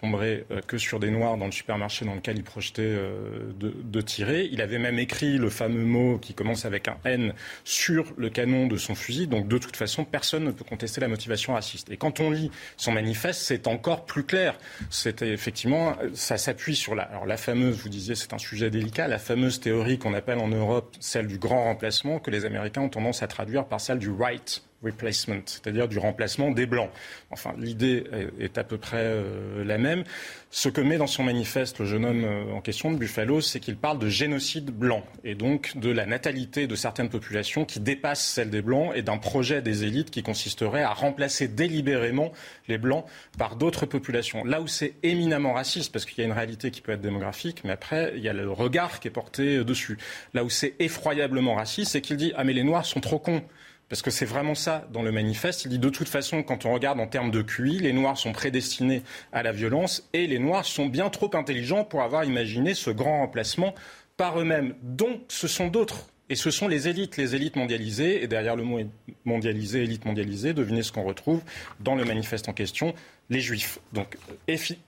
tomberait 0.00 0.44
euh, 0.50 0.60
que 0.66 0.78
sur 0.78 1.00
des 1.00 1.10
noirs 1.10 1.36
dans 1.36 1.46
le 1.46 1.52
supermarché 1.52 2.04
dans 2.04 2.14
lequel 2.14 2.36
il 2.36 2.44
projetait 2.44 2.82
euh, 2.82 3.52
de, 3.58 4.00
tirer. 4.00 4.48
Il 4.50 4.60
avait 4.60 4.78
même 4.78 4.98
écrit 4.98 5.38
le 5.38 5.50
fameux 5.50 5.84
mot 5.84 6.18
qui 6.18 6.34
commence 6.34 6.64
avec 6.64 6.88
un 6.88 6.96
N 7.04 7.34
sur 7.64 8.12
le 8.16 8.30
canon 8.30 8.66
de 8.66 8.76
son 8.76 8.94
fusil. 8.94 9.26
Donc 9.26 9.48
de 9.48 9.58
toute 9.58 9.76
façon, 9.76 10.04
personne 10.04 10.44
ne 10.44 10.50
peut 10.50 10.64
contester 10.64 11.00
la 11.00 11.08
motivation 11.08 11.54
raciste. 11.54 11.90
Et 11.90 11.96
quand 11.96 12.20
on 12.20 12.30
lit 12.30 12.50
son 12.76 12.92
manifeste, 12.92 13.42
c'est 13.42 13.66
encore 13.66 14.04
plus 14.04 14.24
clair. 14.24 14.58
C'était 14.90 15.32
effectivement, 15.32 15.96
ça 16.14 16.38
s'appuie 16.38 16.76
sur 16.76 16.94
la, 16.94 17.02
alors 17.02 17.26
la 17.26 17.36
fameuse, 17.36 17.78
vous 17.78 17.88
disiez, 17.88 18.14
c'est 18.14 18.32
un 18.32 18.38
sujet 18.38 18.70
délicat, 18.70 19.08
la 19.08 19.18
fameuse 19.18 19.60
théorie 19.60 19.98
qu'on 19.98 20.14
appelle 20.14 20.38
en 20.38 20.48
Europe 20.48 20.96
celle 21.00 21.26
du 21.26 21.38
grand 21.38 21.64
remplacement, 21.64 22.18
que 22.18 22.30
les 22.30 22.44
Américains 22.44 22.82
ont 22.82 22.88
tendance 22.88 23.22
à 23.22 23.26
traduire 23.26 23.66
par 23.66 23.80
celle 23.80 23.98
du 23.98 24.10
right 24.10 24.62
replacement, 24.82 25.40
c'est-à-dire 25.46 25.88
du 25.88 25.98
remplacement 25.98 26.50
des 26.50 26.66
blancs. 26.66 26.90
Enfin, 27.30 27.54
l'idée 27.58 28.04
est 28.38 28.58
à 28.58 28.64
peu 28.64 28.78
près 28.78 29.02
euh, 29.02 29.64
la 29.64 29.78
même. 29.78 30.04
Ce 30.50 30.68
que 30.68 30.80
met 30.80 30.96
dans 30.96 31.06
son 31.06 31.24
manifeste 31.24 31.80
le 31.80 31.84
jeune 31.84 32.04
homme 32.04 32.24
euh, 32.24 32.52
en 32.52 32.60
question 32.60 32.90
de 32.90 32.96
Buffalo, 32.96 33.40
c'est 33.40 33.60
qu'il 33.60 33.76
parle 33.76 33.98
de 33.98 34.08
génocide 34.08 34.70
blanc 34.70 35.04
et 35.24 35.34
donc 35.34 35.76
de 35.76 35.90
la 35.90 36.06
natalité 36.06 36.66
de 36.66 36.74
certaines 36.74 37.08
populations 37.08 37.64
qui 37.64 37.80
dépassent 37.80 38.24
celle 38.24 38.50
des 38.50 38.62
blancs 38.62 38.92
et 38.94 39.02
d'un 39.02 39.18
projet 39.18 39.62
des 39.62 39.84
élites 39.84 40.10
qui 40.10 40.22
consisterait 40.22 40.82
à 40.82 40.92
remplacer 40.92 41.48
délibérément 41.48 42.32
les 42.68 42.78
blancs 42.78 43.04
par 43.36 43.56
d'autres 43.56 43.84
populations. 43.84 44.44
Là 44.44 44.60
où 44.60 44.68
c'est 44.68 44.94
éminemment 45.02 45.54
raciste, 45.54 45.92
parce 45.92 46.04
qu'il 46.04 46.18
y 46.18 46.22
a 46.22 46.24
une 46.24 46.32
réalité 46.32 46.70
qui 46.70 46.80
peut 46.80 46.92
être 46.92 47.00
démographique, 47.00 47.62
mais 47.64 47.72
après, 47.72 48.12
il 48.16 48.22
y 48.22 48.28
a 48.28 48.32
le 48.32 48.50
regard 48.50 49.00
qui 49.00 49.08
est 49.08 49.12
porté 49.12 49.64
dessus. 49.64 49.98
Là 50.34 50.44
où 50.44 50.50
c'est 50.50 50.74
effroyablement 50.78 51.56
raciste, 51.56 51.92
c'est 51.92 52.00
qu'il 52.00 52.16
dit 52.16 52.32
Ah, 52.36 52.44
mais 52.44 52.52
les 52.52 52.64
Noirs 52.64 52.86
sont 52.86 53.00
trop 53.00 53.18
cons. 53.18 53.42
Parce 53.88 54.02
que 54.02 54.10
c'est 54.10 54.26
vraiment 54.26 54.54
ça 54.54 54.86
dans 54.92 55.02
le 55.02 55.12
manifeste. 55.12 55.64
Il 55.64 55.70
dit 55.70 55.78
de 55.78 55.88
toute 55.88 56.08
façon, 56.08 56.42
quand 56.42 56.66
on 56.66 56.74
regarde 56.74 57.00
en 57.00 57.06
termes 57.06 57.30
de 57.30 57.42
QI, 57.42 57.78
les 57.78 57.92
Noirs 57.92 58.18
sont 58.18 58.32
prédestinés 58.32 59.02
à 59.32 59.42
la 59.42 59.52
violence 59.52 60.08
et 60.12 60.26
les 60.26 60.38
Noirs 60.38 60.66
sont 60.66 60.86
bien 60.86 61.08
trop 61.08 61.30
intelligents 61.34 61.84
pour 61.84 62.02
avoir 62.02 62.24
imaginé 62.24 62.74
ce 62.74 62.90
grand 62.90 63.20
remplacement 63.20 63.74
par 64.16 64.38
eux-mêmes. 64.38 64.74
Donc 64.82 65.20
ce 65.28 65.48
sont 65.48 65.68
d'autres. 65.68 66.06
Et 66.30 66.34
ce 66.34 66.50
sont 66.50 66.68
les 66.68 66.88
élites, 66.88 67.16
les 67.16 67.34
élites 67.34 67.56
mondialisées. 67.56 68.22
Et 68.22 68.26
derrière 68.26 68.56
le 68.56 68.62
mot 68.62 68.80
mondialisé, 69.24 69.84
élite 69.84 70.04
mondialisée, 70.04 70.52
devinez 70.52 70.82
ce 70.82 70.92
qu'on 70.92 71.04
retrouve 71.04 71.40
dans 71.80 71.94
le 71.94 72.04
manifeste 72.04 72.48
en 72.50 72.52
question 72.52 72.94
les 73.30 73.40
juifs. 73.40 73.78
Donc 73.92 74.16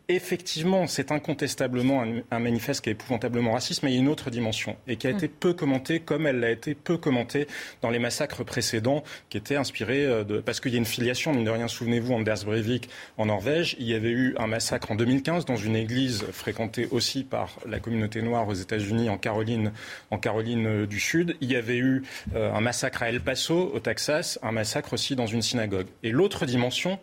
effectivement, 0.08 0.86
c'est 0.86 1.12
incontestablement 1.12 2.04
un, 2.30 2.38
manifeste 2.38 2.82
qui 2.82 2.88
est 2.88 2.92
épouvantablement 2.92 3.52
raciste, 3.52 3.82
mais 3.82 3.90
il 3.90 3.94
y 3.94 3.98
a 3.98 4.00
une 4.00 4.08
autre 4.08 4.30
dimension 4.30 4.76
et 4.88 4.96
qui 4.96 5.06
a 5.06 5.10
été 5.10 5.28
peu 5.28 5.52
commentée 5.52 6.00
comme 6.00 6.26
elle 6.26 6.40
l'a 6.40 6.50
été 6.50 6.74
peu 6.74 6.96
commentée 6.96 7.46
dans 7.82 7.90
les 7.90 7.98
massacres 7.98 8.42
précédents 8.44 9.04
qui 9.28 9.36
étaient 9.36 9.56
inspirés 9.56 10.06
euh, 10.06 10.24
de... 10.24 10.38
Parce 10.38 10.60
qu'il 10.60 10.72
y 10.72 10.76
a 10.76 10.78
une 10.78 10.86
filiation, 10.86 11.32
mine 11.32 11.44
de 11.44 11.50
rien, 11.50 11.68
souvenez-vous, 11.68 12.14
Anders 12.14 12.44
Breivik 12.44 12.88
en 13.18 13.26
Norvège, 13.26 13.76
il 13.78 13.86
y 13.86 13.94
avait 13.94 14.10
eu 14.10 14.34
un 14.38 14.46
massacre 14.46 14.90
en 14.90 14.94
2015 14.94 15.44
dans 15.44 15.56
une 15.56 15.76
église 15.76 16.24
fréquentée 16.32 16.88
aussi 16.90 17.24
par 17.24 17.58
la 17.68 17.78
communauté 17.78 18.22
noire 18.22 18.48
aux 18.48 18.54
États-Unis 18.54 19.10
en 19.10 19.18
Caroline, 19.18 19.72
en 20.10 20.18
Caroline 20.18 20.66
euh, 20.66 20.86
du 20.86 20.98
Sud. 20.98 21.36
Il 21.42 21.50
y 21.52 21.56
avait 21.56 21.76
eu 21.76 22.02
euh, 22.34 22.52
un 22.52 22.60
massacre 22.60 23.02
à 23.02 23.10
El 23.10 23.20
Paso, 23.20 23.70
au 23.74 23.80
Texas, 23.80 24.38
un 24.42 24.52
massacre 24.52 24.94
aussi 24.94 25.14
dans 25.14 25.26
une 25.26 25.42
synagogue. 25.42 25.86
Et 26.02 26.10
l'autre 26.10 26.46
dimension, 26.46 26.98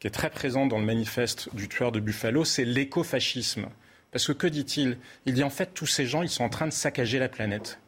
qui 0.00 0.06
est 0.06 0.10
très 0.10 0.30
présent 0.30 0.66
dans 0.66 0.78
le 0.78 0.84
manifeste 0.84 1.54
du 1.54 1.68
tueur 1.68 1.92
de 1.92 2.00
Buffalo, 2.00 2.44
c'est 2.44 2.64
l'écofascisme. 2.64 3.68
Parce 4.10 4.26
que 4.26 4.32
que 4.32 4.46
dit-il? 4.46 4.98
Il 5.26 5.34
dit 5.34 5.44
en 5.44 5.50
fait 5.50 5.72
tous 5.74 5.86
ces 5.86 6.06
gens, 6.06 6.22
ils 6.22 6.30
sont 6.30 6.42
en 6.42 6.48
train 6.48 6.66
de 6.66 6.72
saccager 6.72 7.18
la 7.18 7.28
planète. 7.28 7.78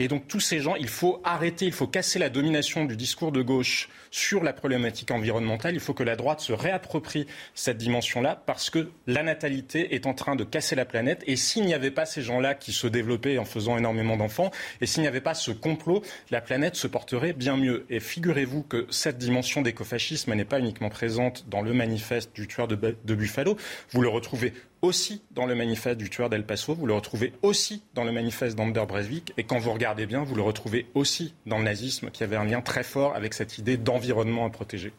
Et 0.00 0.08
donc 0.08 0.26
tous 0.26 0.40
ces 0.40 0.58
gens, 0.58 0.74
il 0.74 0.88
faut 0.88 1.20
arrêter, 1.22 1.66
il 1.66 1.72
faut 1.72 1.86
casser 1.86 2.18
la 2.18 2.28
domination 2.28 2.84
du 2.84 2.96
discours 2.96 3.30
de 3.30 3.42
gauche 3.42 3.88
sur 4.10 4.42
la 4.42 4.52
problématique 4.52 5.12
environnementale. 5.12 5.74
Il 5.74 5.80
faut 5.80 5.94
que 5.94 6.02
la 6.02 6.16
droite 6.16 6.40
se 6.40 6.52
réapproprie 6.52 7.26
cette 7.54 7.78
dimension-là 7.78 8.42
parce 8.44 8.70
que 8.70 8.90
la 9.06 9.22
natalité 9.22 9.94
est 9.94 10.06
en 10.06 10.14
train 10.14 10.34
de 10.34 10.42
casser 10.42 10.74
la 10.74 10.84
planète. 10.84 11.22
Et 11.28 11.36
s'il 11.36 11.64
n'y 11.64 11.74
avait 11.74 11.92
pas 11.92 12.06
ces 12.06 12.22
gens-là 12.22 12.54
qui 12.54 12.72
se 12.72 12.88
développaient 12.88 13.38
en 13.38 13.44
faisant 13.44 13.78
énormément 13.78 14.16
d'enfants, 14.16 14.50
et 14.80 14.86
s'il 14.86 15.02
n'y 15.02 15.08
avait 15.08 15.20
pas 15.20 15.34
ce 15.34 15.52
complot, 15.52 16.02
la 16.30 16.40
planète 16.40 16.74
se 16.74 16.88
porterait 16.88 17.32
bien 17.32 17.56
mieux. 17.56 17.86
Et 17.88 18.00
figurez-vous 18.00 18.64
que 18.64 18.88
cette 18.90 19.18
dimension 19.18 19.62
d'écofascisme 19.62 20.34
n'est 20.34 20.44
pas 20.44 20.58
uniquement 20.58 20.90
présente 20.90 21.48
dans 21.48 21.62
le 21.62 21.72
manifeste 21.72 22.34
du 22.34 22.48
tueur 22.48 22.66
de, 22.66 22.74
de 22.76 23.14
Buffalo. 23.14 23.56
Vous 23.90 24.02
le 24.02 24.08
retrouvez 24.08 24.54
aussi 24.84 25.22
dans 25.30 25.46
le 25.46 25.54
manifeste 25.54 25.98
du 25.98 26.10
tueur 26.10 26.30
d'El 26.30 26.44
Paso, 26.44 26.74
vous 26.74 26.86
le 26.86 26.94
retrouvez 26.94 27.32
aussi 27.42 27.82
dans 27.94 28.04
le 28.04 28.12
manifeste 28.12 28.56
d'Ander 28.56 28.84
Breivik, 28.86 29.32
et 29.36 29.44
quand 29.44 29.58
vous 29.58 29.72
regardez 29.72 30.06
bien, 30.06 30.22
vous 30.22 30.34
le 30.34 30.42
retrouvez 30.42 30.86
aussi 30.94 31.34
dans 31.46 31.58
le 31.58 31.64
nazisme, 31.64 32.10
qui 32.10 32.22
avait 32.22 32.36
un 32.36 32.44
lien 32.44 32.60
très 32.60 32.84
fort 32.84 33.16
avec 33.16 33.34
cette 33.34 33.58
idée 33.58 33.76
d'environnement 33.76 34.46
à 34.46 34.50
protéger. 34.50 34.92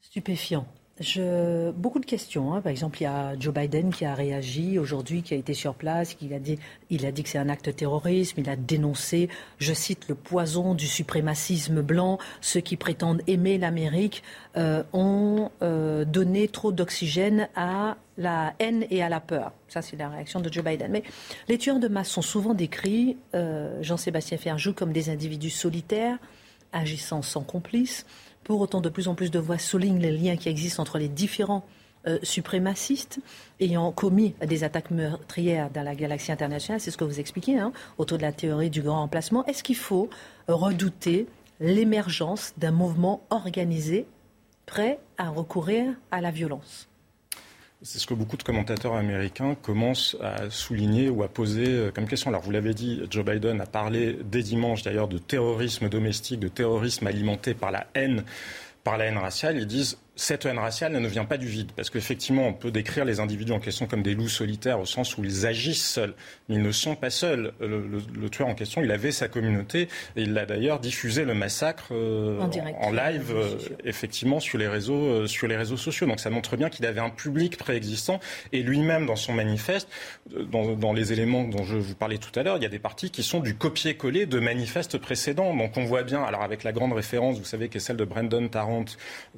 Stupéfiant. 0.00 0.66
Beaucoup 0.96 1.98
de 1.98 2.06
questions. 2.06 2.54
Hein. 2.54 2.60
Par 2.60 2.70
exemple, 2.70 3.00
il 3.00 3.04
y 3.04 3.06
a 3.06 3.34
Joe 3.38 3.52
Biden 3.52 3.92
qui 3.92 4.04
a 4.04 4.14
réagi 4.14 4.78
aujourd'hui, 4.78 5.22
qui 5.22 5.34
a 5.34 5.36
été 5.36 5.52
sur 5.52 5.74
place, 5.74 6.14
qui 6.14 6.32
a 6.32 6.38
dit, 6.38 6.56
il 6.88 7.04
a 7.04 7.10
dit 7.10 7.24
que 7.24 7.28
c'est 7.28 7.38
un 7.38 7.48
acte 7.48 7.74
terrorisme. 7.74 8.40
Il 8.40 8.48
a 8.48 8.54
dénoncé, 8.54 9.28
je 9.58 9.74
cite, 9.74 10.08
le 10.08 10.14
poison 10.14 10.72
du 10.74 10.86
suprémacisme 10.86 11.82
blanc. 11.82 12.18
Ceux 12.40 12.60
qui 12.60 12.76
prétendent 12.76 13.22
aimer 13.26 13.58
l'Amérique 13.58 14.22
euh, 14.56 14.84
ont 14.92 15.50
euh, 15.62 16.04
donné 16.04 16.46
trop 16.46 16.70
d'oxygène 16.70 17.48
à 17.56 17.96
la 18.16 18.54
haine 18.60 18.86
et 18.88 19.02
à 19.02 19.08
la 19.08 19.18
peur. 19.18 19.50
Ça, 19.66 19.82
c'est 19.82 19.96
la 19.96 20.08
réaction 20.08 20.38
de 20.38 20.52
Joe 20.52 20.64
Biden. 20.64 20.92
Mais 20.92 21.02
les 21.48 21.58
tueurs 21.58 21.80
de 21.80 21.88
masse 21.88 22.08
sont 22.08 22.22
souvent 22.22 22.54
décrits, 22.54 23.16
euh, 23.34 23.82
Jean-Sébastien 23.82 24.38
Ferjou, 24.38 24.72
comme 24.72 24.92
des 24.92 25.10
individus 25.10 25.50
solitaires, 25.50 26.18
agissant 26.74 27.22
sans 27.22 27.42
complice. 27.42 28.04
Pour 28.42 28.60
autant, 28.60 28.82
de 28.82 28.90
plus 28.90 29.08
en 29.08 29.14
plus 29.14 29.30
de 29.30 29.38
voix 29.38 29.58
soulignent 29.58 30.00
les 30.00 30.12
liens 30.12 30.36
qui 30.36 30.50
existent 30.50 30.82
entre 30.82 30.98
les 30.98 31.08
différents 31.08 31.64
euh, 32.06 32.18
suprémacistes 32.22 33.18
ayant 33.60 33.90
commis 33.90 34.34
des 34.46 34.62
attaques 34.62 34.90
meurtrières 34.90 35.70
dans 35.70 35.82
la 35.82 35.94
galaxie 35.94 36.32
internationale. 36.32 36.80
C'est 36.80 36.90
ce 36.90 36.98
que 36.98 37.04
vous 37.04 37.20
expliquez 37.20 37.58
hein, 37.58 37.72
autour 37.96 38.18
de 38.18 38.22
la 38.22 38.32
théorie 38.32 38.68
du 38.68 38.82
grand 38.82 39.02
emplacement. 39.02 39.46
Est-ce 39.46 39.62
qu'il 39.62 39.76
faut 39.76 40.10
redouter 40.46 41.26
l'émergence 41.60 42.52
d'un 42.58 42.72
mouvement 42.72 43.22
organisé 43.30 44.06
prêt 44.66 44.98
à 45.16 45.30
recourir 45.30 45.94
à 46.10 46.20
la 46.20 46.30
violence? 46.30 46.88
C'est 47.84 47.98
ce 47.98 48.06
que 48.06 48.14
beaucoup 48.14 48.38
de 48.38 48.42
commentateurs 48.42 48.94
américains 48.94 49.54
commencent 49.54 50.16
à 50.22 50.48
souligner 50.48 51.10
ou 51.10 51.22
à 51.22 51.28
poser 51.28 51.66
euh, 51.68 51.90
comme 51.90 52.06
question. 52.06 52.30
Alors 52.30 52.40
vous 52.40 52.50
l'avez 52.50 52.72
dit, 52.72 53.02
Joe 53.10 53.24
Biden 53.24 53.60
a 53.60 53.66
parlé 53.66 54.18
dès 54.24 54.42
dimanche 54.42 54.82
d'ailleurs 54.82 55.06
de 55.06 55.18
terrorisme 55.18 55.90
domestique, 55.90 56.40
de 56.40 56.48
terrorisme 56.48 57.06
alimenté 57.06 57.52
par 57.52 57.70
la 57.70 57.86
haine 57.94 58.24
par 58.84 58.98
la 58.98 59.06
haine 59.06 59.16
raciale, 59.16 59.56
ils 59.56 59.66
disent 59.66 59.96
cette 60.16 60.46
haine 60.46 60.58
raciale 60.58 60.92
ne 60.92 61.08
vient 61.08 61.24
pas 61.24 61.38
du 61.38 61.48
vide, 61.48 61.72
parce 61.74 61.90
qu'effectivement, 61.90 62.46
on 62.46 62.52
peut 62.52 62.70
décrire 62.70 63.04
les 63.04 63.18
individus 63.18 63.52
en 63.52 63.58
question 63.58 63.86
comme 63.86 64.02
des 64.02 64.14
loups 64.14 64.28
solitaires 64.28 64.78
au 64.78 64.86
sens 64.86 65.18
où 65.18 65.24
ils 65.24 65.44
agissent 65.46 65.84
seuls, 65.84 66.14
mais 66.48 66.54
ils 66.54 66.62
ne 66.62 66.70
sont 66.70 66.94
pas 66.94 67.10
seuls. 67.10 67.52
Le, 67.60 68.28
tueur 68.30 68.48
en 68.48 68.54
question, 68.54 68.82
il 68.82 68.90
avait 68.92 69.10
sa 69.10 69.28
communauté, 69.28 69.88
et 70.16 70.22
il 70.22 70.36
a 70.38 70.46
d'ailleurs 70.46 70.78
diffusé 70.78 71.24
le 71.24 71.34
massacre 71.34 71.88
euh, 71.92 72.40
en, 72.40 72.92
live, 72.92 73.32
euh, 73.34 73.58
effectivement, 73.84 74.38
sur 74.40 74.58
les, 74.58 74.68
réseaux, 74.68 74.94
euh, 74.94 75.26
sur 75.26 75.48
les 75.48 75.56
réseaux 75.56 75.76
sociaux. 75.76 76.06
Donc 76.06 76.20
ça 76.20 76.30
montre 76.30 76.56
bien 76.56 76.68
qu'il 76.68 76.86
avait 76.86 77.00
un 77.00 77.10
public 77.10 77.56
préexistant, 77.56 78.20
et 78.52 78.62
lui-même, 78.62 79.06
dans 79.06 79.16
son 79.16 79.32
manifeste, 79.32 79.88
dans, 80.50 80.74
dans, 80.76 80.92
les 80.92 81.12
éléments 81.12 81.44
dont 81.44 81.64
je 81.64 81.76
vous 81.76 81.94
parlais 81.96 82.18
tout 82.18 82.38
à 82.38 82.44
l'heure, 82.44 82.56
il 82.56 82.62
y 82.62 82.66
a 82.66 82.70
des 82.70 82.78
parties 82.78 83.10
qui 83.10 83.24
sont 83.24 83.40
du 83.40 83.56
copier-coller 83.56 84.26
de 84.26 84.38
manifestes 84.38 84.96
précédents. 84.98 85.56
Donc 85.56 85.76
on 85.76 85.84
voit 85.84 86.04
bien, 86.04 86.22
alors 86.22 86.42
avec 86.42 86.62
la 86.62 86.72
grande 86.72 86.92
référence, 86.92 87.38
vous 87.38 87.44
savez, 87.44 87.68
qui 87.68 87.78
est 87.78 87.80
celle 87.80 87.96
de 87.96 88.04
Brandon 88.04 88.46
Tarrant, 88.48 88.84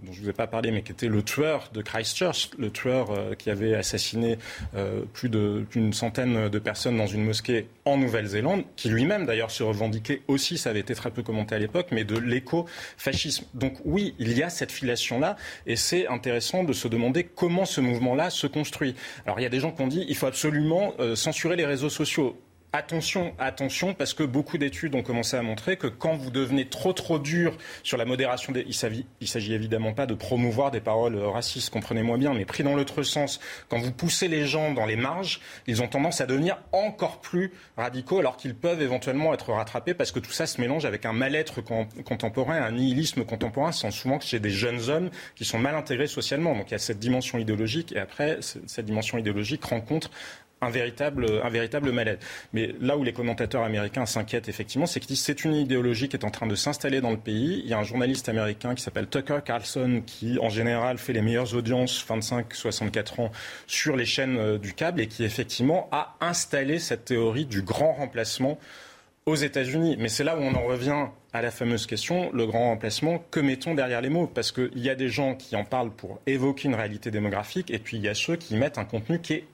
dont 0.03 0.13
je 0.13 0.19
ne 0.21 0.25
vous 0.25 0.31
ai 0.31 0.35
pas 0.35 0.47
parlé, 0.47 0.66
mais 0.71 0.83
qui 0.83 0.93
était 0.93 1.09
le 1.09 1.23
tueur 1.23 1.71
de 1.73 1.83
Christchurch, 1.83 2.51
le 2.59 2.71
tueur 2.71 3.11
euh, 3.11 3.35
qui 3.35 3.51
avait 3.51 3.75
assassiné 3.75 4.39
euh, 4.75 5.03
plus 5.13 5.29
d'une 5.29 5.93
centaine 5.93 6.49
de 6.49 6.59
personnes 6.59 6.97
dans 6.97 7.07
une 7.07 7.25
mosquée 7.25 7.69
en 7.85 7.97
Nouvelle-Zélande, 7.97 8.65
qui 8.77 8.89
lui-même 8.89 9.27
d'ailleurs 9.27 9.51
se 9.51 9.63
revendiquait 9.63 10.23
aussi, 10.29 10.59
ça 10.59 10.71
avait 10.71 10.81
été 10.81 10.95
très 10.95 11.11
peu 11.11 11.23
commenté 11.23 11.55
à 11.55 11.59
l'époque, 11.59 11.89
mais 11.93 12.05
de 12.05 12.19
l'éco-fascisme. 12.19 13.47
Donc 13.55 13.75
oui, 13.85 14.15
il 14.19 14.37
y 14.37 14.43
a 14.43 14.51
cette 14.51 14.73
filiation-là, 14.73 15.37
et 15.67 15.77
c'est 15.77 16.07
intéressant 16.09 16.65
de 16.65 16.73
se 16.73 16.89
demander 16.89 17.25
comment 17.25 17.65
ce 17.65 17.81
mouvement-là 17.81 18.31
se 18.31 18.47
construit. 18.47 18.95
Alors 19.25 19.41
il 19.41 19.43
y 19.43 19.47
a 19.47 19.51
des 19.51 19.61
gens 19.61 19.73
qui 19.73 19.83
ont 19.83 19.89
dit 19.89 20.05
il 20.09 20.17
faut 20.17 20.27
absolument 20.27 20.95
euh, 21.01 21.15
censurer 21.15 21.57
les 21.57 21.67
réseaux 21.67 21.91
sociaux. 21.91 22.37
Attention, 22.79 23.35
attention, 23.39 23.95
parce 23.95 24.13
que 24.13 24.23
beaucoup 24.23 24.59
d'études 24.59 24.95
ont 24.95 25.03
commencé 25.03 25.35
à 25.35 25.41
montrer 25.41 25.79
que 25.79 25.87
quand 25.87 26.15
vous 26.15 26.31
devenez 26.31 26.69
trop 26.69 26.93
trop 26.93 27.19
dur 27.19 27.57
sur 27.83 27.97
la 27.97 28.05
modération, 28.05 28.53
des... 28.53 28.67
il 28.69 28.75
s'agit 29.29 29.55
évidemment 29.55 29.95
pas 29.95 30.05
de 30.05 30.13
promouvoir 30.13 30.71
des 30.71 30.83
paroles 30.83 31.17
racistes, 31.17 31.71
comprenez-moi 31.71 32.19
bien, 32.19 32.35
mais 32.35 32.45
pris 32.45 32.65
dans 32.65 32.77
l'autre 32.77 33.03
sens, 33.03 33.41
quand 33.71 33.79
vous 33.79 33.93
poussez 33.93 34.29
les 34.29 34.45
gens 34.45 34.75
dans 34.75 34.85
les 34.85 34.97
marges, 34.97 35.41
ils 35.67 35.81
ont 35.81 35.89
tendance 35.89 36.21
à 36.21 36.27
devenir 36.27 36.59
encore 36.73 37.23
plus 37.23 37.51
radicaux, 37.79 38.19
alors 38.19 38.37
qu'ils 38.37 38.55
peuvent 38.55 38.83
éventuellement 38.83 39.33
être 39.33 39.55
rattrapés, 39.55 39.95
parce 39.95 40.13
que 40.13 40.21
tout 40.21 40.33
ça 40.33 40.45
se 40.45 40.61
mélange 40.61 40.85
avec 40.85 41.07
un 41.07 41.15
mal-être 41.15 41.63
contemporain, 41.63 42.61
un 42.61 42.73
nihilisme 42.73 43.25
contemporain, 43.25 43.73
sans 43.73 43.91
souvent 43.91 44.19
que 44.19 44.27
chez 44.27 44.39
des 44.39 44.51
jeunes 44.51 44.91
hommes 44.91 45.09
qui 45.35 45.47
sont 45.47 45.59
mal 45.59 45.77
intégrés 45.77 46.09
socialement. 46.09 46.55
Donc 46.55 46.69
il 46.69 46.73
y 46.73 46.75
a 46.75 46.79
cette 46.79 46.99
dimension 46.99 47.39
idéologique, 47.39 47.93
et 47.93 47.99
après, 47.99 48.41
cette 48.43 48.85
dimension 48.85 49.17
idéologique 49.17 49.65
rencontre 49.65 50.11
un 50.61 50.71
véritable, 50.71 51.27
un 51.43 51.49
véritable 51.51 51.93
malaise. 51.93 52.19
Mais 52.53 52.75
là 52.81 52.97
où 52.97 53.05
les 53.05 53.13
commentateurs 53.13 53.63
américains 53.63 54.07
s'inquiètent 54.07 54.49
effectivement, 54.49 54.87
c'est 54.87 55.01
qu'ils 55.01 55.17
c'est 55.17 55.45
une 55.45 55.55
idéologie 55.55 56.09
qui 56.09 56.17
est 56.17 56.25
en 56.25 56.31
train 56.31 56.47
de 56.47 56.55
s'installer 56.55 57.01
dans 57.01 57.11
le 57.11 57.19
pays. 57.19 57.61
Il 57.65 57.69
y 57.69 57.75
a 57.75 57.79
un 57.79 57.83
journaliste 57.83 58.29
américain 58.29 58.75
qui 58.75 58.83
s'appelle 58.83 59.07
Tucker 59.07 59.41
Carlson 59.45 60.03
qui, 60.07 60.39
en 60.41 60.49
général, 60.49 60.99
fait 60.99 61.13
les 61.13 61.23
meilleures 61.23 61.55
audiences 61.55 62.05
25-64 62.09 63.21
ans 63.21 63.33
sur 63.67 63.97
les 63.97 64.07
chaînes 64.07 64.39
euh, 64.39 64.59
du 64.59 64.73
câble 64.73 65.01
et 65.01 65.09
qui, 65.09 65.25
effectivement, 65.25 65.89
a 65.93 66.17
installé 66.21 66.79
cette 66.79 67.05
théorie 67.05 67.47
du 67.47 67.63
grand 67.63 67.93
remplacement 67.93 68.59
aux 69.27 69.35
États-Unis. 69.35 69.97
Mais 69.99 70.09
c'est 70.09 70.25
là 70.25 70.37
où 70.39 70.41
on 70.41 70.55
en 70.55 70.65
revient 70.65 71.07
à 71.37 71.43
la 71.43 71.51
fameuse 71.51 71.87
question, 71.87 72.31
le 72.33 72.47
grand 72.47 72.71
remplacement, 72.71 73.23
que 73.31 73.41
mettons 73.41 73.75
derrière 73.75 74.01
les 74.01 74.09
mots? 74.09 74.27
Parce 74.27 74.53
qu'il 74.53 74.79
y 74.79 74.89
a 74.89 74.95
des 74.95 75.09
gens 75.09 75.35
qui 75.35 75.55
en 75.55 75.65
parlent 75.65 75.91
pour 75.91 76.21
évoquer 76.27 76.69
une 76.69 76.75
réalité 76.75 77.11
démographique, 77.11 77.71
et 77.71 77.79
puis 77.79 77.99
il 77.99 78.03
y 78.03 78.09
a 78.09 78.15
ceux 78.15 78.37
qui 78.37 78.57
mettent 78.57 78.79
un 78.79 78.85
contenu 78.85 79.21
qui 79.21 79.35
est 79.35 79.47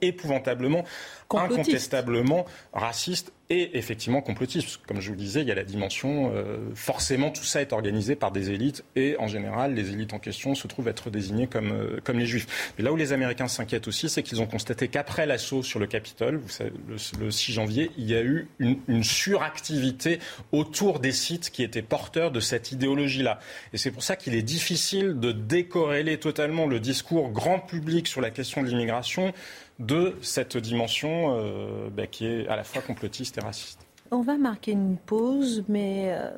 épouvantablement, 0.00 0.84
incontestablement 1.30 2.46
raciste 2.72 3.32
et 3.50 3.76
effectivement 3.76 4.22
complotiste. 4.22 4.80
Comme 4.86 5.00
je 5.00 5.08
vous 5.08 5.14
le 5.14 5.20
disais, 5.20 5.40
il 5.42 5.48
y 5.48 5.50
a 5.50 5.56
la 5.56 5.64
dimension, 5.64 6.32
euh, 6.32 6.58
forcément 6.74 7.30
tout 7.30 7.42
ça 7.42 7.60
est 7.60 7.72
organisé 7.72 8.14
par 8.14 8.30
des 8.30 8.50
élites, 8.50 8.84
et 8.94 9.16
en 9.18 9.26
général, 9.26 9.74
les 9.74 9.90
élites 9.90 10.14
en 10.14 10.20
question 10.20 10.54
se 10.54 10.68
trouvent 10.68 10.88
être 10.88 11.10
désignées 11.10 11.48
comme, 11.48 11.72
euh, 11.72 12.00
comme 12.04 12.18
les 12.18 12.26
juifs. 12.26 12.72
Mais 12.78 12.84
là 12.84 12.92
où 12.92 12.96
les 12.96 13.12
Américains 13.12 13.48
s'inquiètent 13.48 13.88
aussi, 13.88 14.08
c'est 14.08 14.22
qu'ils 14.22 14.40
ont 14.40 14.46
constaté 14.46 14.86
qu'après 14.86 15.26
l'assaut 15.26 15.64
sur 15.64 15.80
le 15.80 15.86
Capitole, 15.86 16.36
vous 16.36 16.48
savez, 16.48 16.72
le, 16.88 17.30
6 17.30 17.52
janvier, 17.52 17.90
il 17.98 18.08
y 18.08 18.14
a 18.14 18.22
eu 18.22 18.48
une, 18.60 18.78
une 18.86 19.04
suractivité 19.04 20.20
autour 20.52 21.00
des 21.00 21.12
sites 21.12 21.50
qui 21.50 21.64
étaient 21.64 21.82
porteurs 21.82 22.30
de 22.30 22.40
cette 22.40 22.70
idéologie-là. 22.70 23.40
Et 23.72 23.78
c'est 23.78 23.90
pour 23.90 24.04
ça 24.04 24.14
qu'il 24.14 24.34
est 24.34 24.42
difficile 24.42 25.18
de 25.18 25.32
décorréler 25.32 26.18
totalement 26.18 26.66
le 26.66 26.78
discours 26.78 27.30
grand 27.30 27.58
public 27.58 28.06
sur 28.06 28.20
la 28.20 28.30
question 28.30 28.62
de 28.62 28.68
l'immigration 28.68 29.32
de 29.80 30.14
cette 30.20 30.56
dimension 30.56 31.36
euh, 31.36 31.88
bah, 31.90 32.06
qui 32.06 32.26
est 32.26 32.46
à 32.48 32.54
la 32.54 32.64
fois 32.64 32.82
complotiste 32.82 33.38
et 33.38 33.40
raciste. 33.40 33.86
On 34.10 34.20
va 34.20 34.36
marquer 34.36 34.72
une 34.72 34.96
pause, 34.96 35.64
mais 35.68 36.12
euh, 36.12 36.30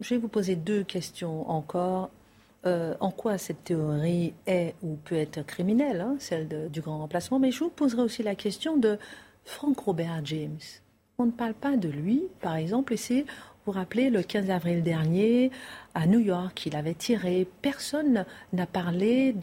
je 0.00 0.14
vais 0.14 0.20
vous 0.20 0.28
poser 0.28 0.56
deux 0.56 0.84
questions 0.84 1.50
encore. 1.50 2.10
Euh, 2.64 2.94
en 2.98 3.12
quoi 3.12 3.38
cette 3.38 3.62
théorie 3.62 4.34
est 4.46 4.74
ou 4.82 4.96
peut 4.96 5.14
être 5.14 5.44
criminelle, 5.46 6.00
hein, 6.00 6.16
celle 6.18 6.68
du 6.68 6.80
grand 6.80 6.98
remplacement, 6.98 7.38
mais 7.38 7.52
je 7.52 7.60
vous 7.60 7.70
poserai 7.70 8.02
aussi 8.02 8.24
la 8.24 8.34
question 8.34 8.76
de 8.76 8.98
Frank 9.44 9.78
Robert 9.78 10.20
James. 10.24 10.58
On 11.18 11.26
ne 11.26 11.30
parle 11.30 11.54
pas 11.54 11.76
de 11.76 11.88
lui, 11.88 12.24
par 12.40 12.56
exemple, 12.56 12.94
et 12.94 12.96
c'est, 12.96 13.24
vous 13.66 13.72
vous 13.72 13.78
rappelez, 13.80 14.10
le 14.10 14.22
15 14.22 14.50
avril 14.50 14.84
dernier, 14.84 15.50
à 15.94 16.06
New 16.06 16.20
York, 16.20 16.66
il 16.66 16.76
avait 16.76 16.94
tiré. 16.94 17.48
Personne 17.62 18.24
n'a 18.52 18.64
parlé 18.66 19.34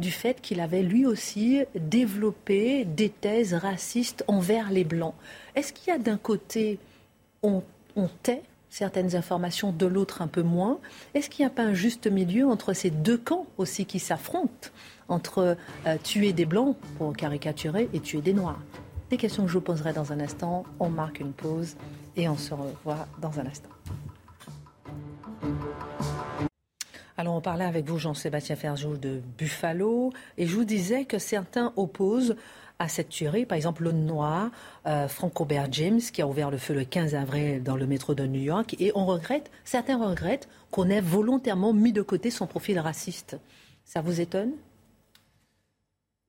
du 0.00 0.10
fait 0.10 0.40
qu'il 0.40 0.58
avait 0.58 0.82
lui 0.82 1.06
aussi 1.06 1.60
développé 1.76 2.84
des 2.84 3.10
thèses 3.10 3.54
racistes 3.54 4.24
envers 4.26 4.72
les 4.72 4.82
Blancs. 4.82 5.14
Est-ce 5.54 5.72
qu'il 5.72 5.92
y 5.92 5.94
a 5.94 6.00
d'un 6.00 6.16
côté, 6.16 6.80
on, 7.44 7.62
on 7.94 8.08
tait 8.24 8.42
certaines 8.70 9.14
informations, 9.14 9.70
de 9.70 9.86
l'autre 9.86 10.20
un 10.20 10.26
peu 10.26 10.42
moins? 10.42 10.80
Est-ce 11.14 11.30
qu'il 11.30 11.44
n'y 11.44 11.52
a 11.52 11.54
pas 11.54 11.62
un 11.62 11.74
juste 11.74 12.08
milieu 12.08 12.48
entre 12.48 12.72
ces 12.72 12.90
deux 12.90 13.18
camps 13.18 13.46
aussi 13.56 13.86
qui 13.86 14.00
s'affrontent, 14.00 14.70
entre 15.06 15.56
euh, 15.86 15.96
tuer 16.02 16.32
des 16.32 16.44
blancs, 16.44 16.76
pour 16.98 17.12
caricaturer, 17.12 17.88
et 17.92 18.00
tuer 18.00 18.20
des 18.20 18.34
noirs? 18.34 18.60
Des 19.10 19.16
questions 19.16 19.44
que 19.44 19.48
je 19.48 19.54
vous 19.54 19.60
poserai 19.60 19.92
dans 19.92 20.12
un 20.12 20.18
instant. 20.18 20.64
On 20.80 20.88
marque 20.88 21.20
une 21.20 21.32
pause 21.32 21.76
et 22.16 22.28
on 22.28 22.36
se 22.36 22.54
revoit 22.54 23.06
dans 23.20 23.38
un 23.38 23.46
instant. 23.46 23.70
Alors 27.16 27.34
on 27.34 27.40
parlait 27.42 27.66
avec 27.66 27.86
vous, 27.86 27.98
Jean-Sébastien 27.98 28.56
Ferjou, 28.56 28.96
de 28.96 29.20
Buffalo, 29.36 30.10
et 30.38 30.46
je 30.46 30.54
vous 30.54 30.64
disais 30.64 31.04
que 31.04 31.18
certains 31.18 31.72
opposent 31.76 32.34
à 32.78 32.88
cette 32.88 33.10
tuerie. 33.10 33.44
Par 33.44 33.56
exemple, 33.56 33.82
l'homme 33.82 34.04
noir, 34.06 34.50
euh, 34.86 35.06
Frank 35.06 35.36
Robert 35.36 35.70
James, 35.70 36.00
qui 36.00 36.22
a 36.22 36.26
ouvert 36.26 36.50
le 36.50 36.56
feu 36.56 36.72
le 36.72 36.84
15 36.84 37.14
avril 37.14 37.62
dans 37.62 37.76
le 37.76 37.86
métro 37.86 38.14
de 38.14 38.24
New 38.24 38.40
York. 38.40 38.74
Et 38.80 38.90
on 38.94 39.04
regrette, 39.04 39.50
certains 39.64 39.98
regrettent 39.98 40.48
qu'on 40.70 40.88
ait 40.88 41.02
volontairement 41.02 41.74
mis 41.74 41.92
de 41.92 42.00
côté 42.00 42.30
son 42.30 42.46
profil 42.46 42.78
raciste. 42.78 43.36
Ça 43.84 44.00
vous 44.00 44.20
étonne? 44.20 44.52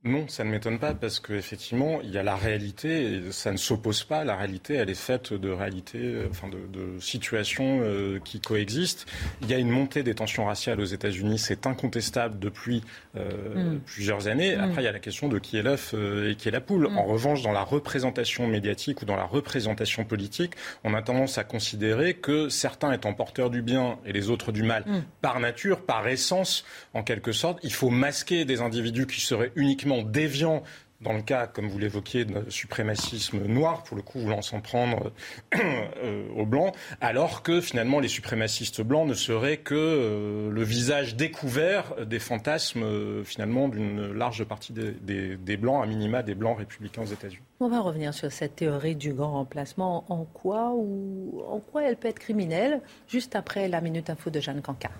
Non, 0.04 0.28
ça 0.28 0.44
ne 0.44 0.50
m'étonne 0.50 0.80
pas 0.80 0.96
parce 0.96 1.20
qu'effectivement, 1.20 2.02
il 2.02 2.10
y 2.10 2.18
a 2.18 2.24
la 2.24 2.36
réalité 2.36 3.04
et 3.04 3.32
ça 3.32 3.52
ne 3.52 3.58
s'oppose 3.58 4.04
pas. 4.04 4.24
La 4.24 4.36
réalité, 4.36 4.74
elle 4.74 4.90
est 4.90 4.96
faite 4.96 5.32
de 5.32 5.50
réalités, 5.52 6.24
enfin 6.28 6.48
de, 6.48 6.58
de 6.76 7.00
situations 7.00 7.82
euh, 7.84 8.20
qui 8.26 8.40
coexistent. 8.40 9.06
Il 9.44 9.50
y 9.52 9.54
a 9.54 9.60
une 9.60 9.70
montée 9.70 10.02
des 10.02 10.16
tensions 10.16 10.46
raciales 10.46 10.82
aux 10.82 10.86
États-Unis, 10.86 11.38
c'est 11.38 11.68
incontestable 11.68 12.40
depuis 12.40 12.82
euh, 13.16 13.76
mm. 13.76 13.80
plusieurs 13.82 14.28
années. 14.28 14.56
Mm. 14.56 14.62
Après, 14.62 14.82
il 14.82 14.86
y 14.86 14.88
a 14.88 14.92
la 14.92 15.00
question 15.00 15.28
de 15.28 15.38
qui 15.38 15.58
est 15.58 15.62
l'œuf 15.62 15.94
euh, 15.94 16.32
et 16.32 16.36
qui 16.36 16.48
est 16.48 16.52
la 16.52 16.62
poule. 16.62 16.90
Mm. 16.90 16.98
En 16.98 17.04
revanche, 17.04 17.44
dans 17.44 17.52
la 17.52 17.64
représentation 17.64 18.48
médiatique 18.48 19.04
ou 19.04 19.06
dans 19.06 19.18
la 19.18 19.26
représentation 19.26 20.04
politique, 20.04 20.54
on 20.84 20.96
a 20.96 21.04
tendance 21.04 21.38
à 21.38 21.44
considérer 21.44 22.16
que 22.16 22.50
certains 22.50 22.92
étant 22.92 23.14
porteurs 23.14 23.52
du 23.52 23.62
bien 23.62 24.00
et 24.08 24.14
les 24.14 24.32
autres 24.32 24.52
du 24.52 24.64
mal, 24.64 24.84
par 25.22 25.40
nature, 25.40 25.82
par 25.82 26.08
essence, 26.08 26.66
en 26.96 27.04
quelque 27.04 27.34
sorte, 27.34 27.60
il 27.62 27.72
faut 27.72 27.92
masquer 27.92 28.46
des 28.46 28.62
individus 28.62 29.06
qui 29.06 29.22
seraient 29.22 29.52
uniquement 29.56 29.91
déviant 30.02 30.64
dans 31.02 31.14
le 31.14 31.22
cas, 31.22 31.48
comme 31.48 31.68
vous 31.68 31.80
l'évoquiez, 31.80 32.26
de 32.26 32.50
suprémacisme 32.50 33.46
noir, 33.46 33.84
pour 33.84 33.98
le 33.98 34.04
coup, 34.04 34.20
voulant 34.20 34.42
s'en 34.42 34.62
prendre 34.62 35.12
euh, 35.56 36.28
aux 36.36 36.46
Blancs, 36.46 36.74
alors 37.02 37.42
que 37.42 37.60
finalement 37.60 38.00
les 38.00 38.08
suprémacistes 38.08 38.82
blancs 38.82 39.08
ne 39.08 39.14
seraient 39.14 39.58
que 39.58 39.76
euh, 39.76 40.52
le 40.52 40.64
visage 40.64 41.16
découvert 41.16 42.06
des 42.06 42.20
fantasmes 42.20 42.84
euh, 42.84 43.24
finalement 43.24 43.68
d'une 43.68 44.12
large 44.14 44.44
partie 44.44 44.74
des, 44.74 45.38
des, 45.38 45.58
Blancs, 45.58 45.84
à 45.84 45.88
minima 45.88 46.24
des 46.24 46.36
Blancs 46.36 46.58
républicains 46.60 47.02
aux 47.02 47.06
États-Unis. 47.06 47.44
On 47.60 47.68
va 47.68 47.82
revenir 47.82 48.14
sur 48.14 48.32
cette 48.32 48.56
théorie 48.56 48.96
du 48.96 49.14
grand 49.14 49.34
remplacement. 49.34 50.06
En 50.10 50.26
quoi, 50.26 50.72
ou, 50.76 51.42
en 51.48 51.60
quoi 51.60 51.84
elle 51.84 51.98
peut 51.98 52.08
être 52.08 52.20
criminelle, 52.20 52.82
juste 53.08 53.36
après 53.36 53.68
la 53.68 53.82
Minute 53.82 54.10
Info 54.10 54.30
de 54.30 54.40
Jeanne 54.40 54.62
Cancard? 54.62 54.92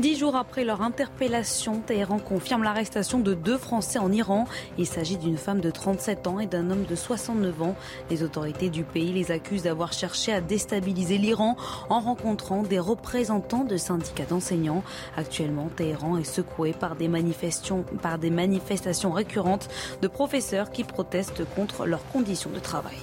Dix 0.00 0.16
jours 0.16 0.34
après 0.34 0.64
leur 0.64 0.80
interpellation, 0.80 1.80
Téhéran 1.80 2.18
confirme 2.18 2.62
l'arrestation 2.62 3.18
de 3.18 3.34
deux 3.34 3.58
Français 3.58 3.98
en 3.98 4.10
Iran. 4.10 4.46
Il 4.78 4.86
s'agit 4.86 5.18
d'une 5.18 5.36
femme 5.36 5.60
de 5.60 5.70
37 5.70 6.26
ans 6.26 6.40
et 6.40 6.46
d'un 6.46 6.70
homme 6.70 6.84
de 6.84 6.94
69 6.94 7.60
ans. 7.60 7.76
Les 8.08 8.22
autorités 8.22 8.70
du 8.70 8.82
pays 8.82 9.12
les 9.12 9.30
accusent 9.30 9.64
d'avoir 9.64 9.92
cherché 9.92 10.32
à 10.32 10.40
déstabiliser 10.40 11.18
l'Iran 11.18 11.54
en 11.90 12.00
rencontrant 12.00 12.62
des 12.62 12.78
représentants 12.78 13.64
de 13.64 13.76
syndicats 13.76 14.24
d'enseignants. 14.24 14.82
Actuellement, 15.18 15.68
Téhéran 15.76 16.16
est 16.16 16.24
secoué 16.24 16.72
par 16.72 16.96
des, 16.96 17.08
manifestations, 17.08 17.84
par 18.00 18.16
des 18.16 18.30
manifestations 18.30 19.12
récurrentes 19.12 19.68
de 20.00 20.08
professeurs 20.08 20.70
qui 20.70 20.84
protestent 20.84 21.44
contre 21.54 21.84
leurs 21.84 22.08
conditions 22.08 22.48
de 22.48 22.58
travail. 22.58 22.96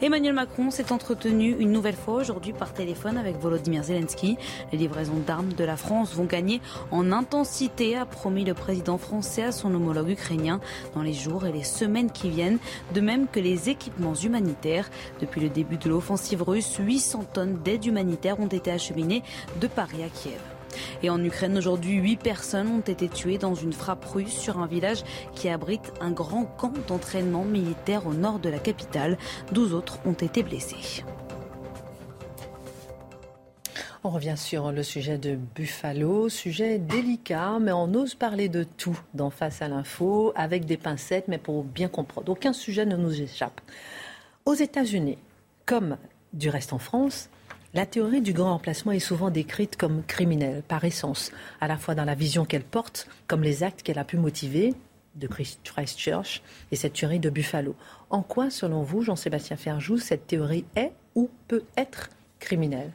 Emmanuel 0.00 0.34
Macron 0.34 0.70
s'est 0.70 0.92
entretenu 0.92 1.56
une 1.58 1.72
nouvelle 1.72 1.96
fois 1.96 2.14
aujourd'hui 2.14 2.52
par 2.52 2.72
téléphone 2.72 3.18
avec 3.18 3.40
Volodymyr 3.40 3.82
Zelensky. 3.82 4.38
Les 4.70 4.78
livraisons 4.78 5.20
d'armes 5.26 5.52
de 5.52 5.64
la 5.64 5.76
France 5.76 6.14
vont 6.14 6.27
gagner 6.28 6.60
en 6.92 7.10
intensité, 7.10 7.96
a 7.96 8.06
promis 8.06 8.44
le 8.44 8.54
président 8.54 8.98
français 8.98 9.42
à 9.42 9.52
son 9.52 9.74
homologue 9.74 10.10
ukrainien 10.10 10.60
dans 10.94 11.02
les 11.02 11.14
jours 11.14 11.46
et 11.46 11.52
les 11.52 11.64
semaines 11.64 12.12
qui 12.12 12.30
viennent, 12.30 12.58
de 12.94 13.00
même 13.00 13.26
que 13.26 13.40
les 13.40 13.68
équipements 13.68 14.14
humanitaires. 14.14 14.88
Depuis 15.20 15.40
le 15.40 15.48
début 15.48 15.76
de 15.76 15.88
l'offensive 15.88 16.42
russe, 16.42 16.76
800 16.78 17.24
tonnes 17.32 17.58
d'aide 17.64 17.84
humanitaire 17.84 18.38
ont 18.38 18.46
été 18.46 18.70
acheminées 18.70 19.22
de 19.60 19.66
Paris 19.66 20.02
à 20.04 20.08
Kiev. 20.08 20.40
Et 21.02 21.10
en 21.10 21.22
Ukraine, 21.22 21.56
aujourd'hui, 21.56 21.94
8 21.94 22.16
personnes 22.16 22.68
ont 22.68 22.80
été 22.80 23.08
tuées 23.08 23.38
dans 23.38 23.54
une 23.54 23.72
frappe 23.72 24.04
russe 24.04 24.32
sur 24.32 24.58
un 24.58 24.66
village 24.66 25.02
qui 25.34 25.48
abrite 25.48 25.92
un 26.00 26.10
grand 26.10 26.44
camp 26.44 26.74
d'entraînement 26.86 27.44
militaire 27.44 28.06
au 28.06 28.14
nord 28.14 28.38
de 28.38 28.48
la 28.48 28.58
capitale. 28.58 29.16
12 29.52 29.74
autres 29.74 29.98
ont 30.04 30.12
été 30.12 30.42
blessés. 30.42 31.04
On 34.04 34.10
revient 34.10 34.36
sur 34.36 34.70
le 34.70 34.84
sujet 34.84 35.18
de 35.18 35.34
Buffalo, 35.34 36.28
sujet 36.28 36.78
délicat, 36.78 37.58
mais 37.60 37.72
on 37.72 37.92
ose 37.94 38.14
parler 38.14 38.48
de 38.48 38.62
tout 38.62 38.96
dans 39.12 39.30
Face 39.30 39.60
à 39.60 39.66
l'info, 39.66 40.32
avec 40.36 40.66
des 40.66 40.76
pincettes, 40.76 41.26
mais 41.26 41.38
pour 41.38 41.64
bien 41.64 41.88
comprendre. 41.88 42.30
Aucun 42.30 42.52
sujet 42.52 42.86
ne 42.86 42.96
nous 42.96 43.20
échappe. 43.20 43.60
Aux 44.44 44.54
États-Unis, 44.54 45.18
comme 45.66 45.96
du 46.32 46.48
reste 46.48 46.72
en 46.72 46.78
France, 46.78 47.28
la 47.74 47.86
théorie 47.86 48.20
du 48.20 48.32
grand 48.32 48.52
remplacement 48.52 48.92
est 48.92 49.00
souvent 49.00 49.30
décrite 49.30 49.76
comme 49.76 50.04
criminelle, 50.04 50.62
par 50.68 50.84
essence, 50.84 51.32
à 51.60 51.66
la 51.66 51.76
fois 51.76 51.96
dans 51.96 52.04
la 52.04 52.14
vision 52.14 52.44
qu'elle 52.44 52.62
porte, 52.62 53.08
comme 53.26 53.42
les 53.42 53.64
actes 53.64 53.82
qu'elle 53.82 53.98
a 53.98 54.04
pu 54.04 54.16
motiver, 54.16 54.74
de 55.16 55.26
Christchurch 55.26 56.42
et 56.70 56.76
cette 56.76 56.92
théorie 56.92 57.18
de 57.18 57.30
Buffalo. 57.30 57.74
En 58.10 58.22
quoi, 58.22 58.48
selon 58.50 58.82
vous, 58.82 59.02
Jean-Sébastien 59.02 59.56
Ferjou, 59.56 59.98
cette 59.98 60.28
théorie 60.28 60.64
est 60.76 60.92
ou 61.16 61.28
peut 61.48 61.64
être 61.76 62.10
criminelle? 62.38 62.92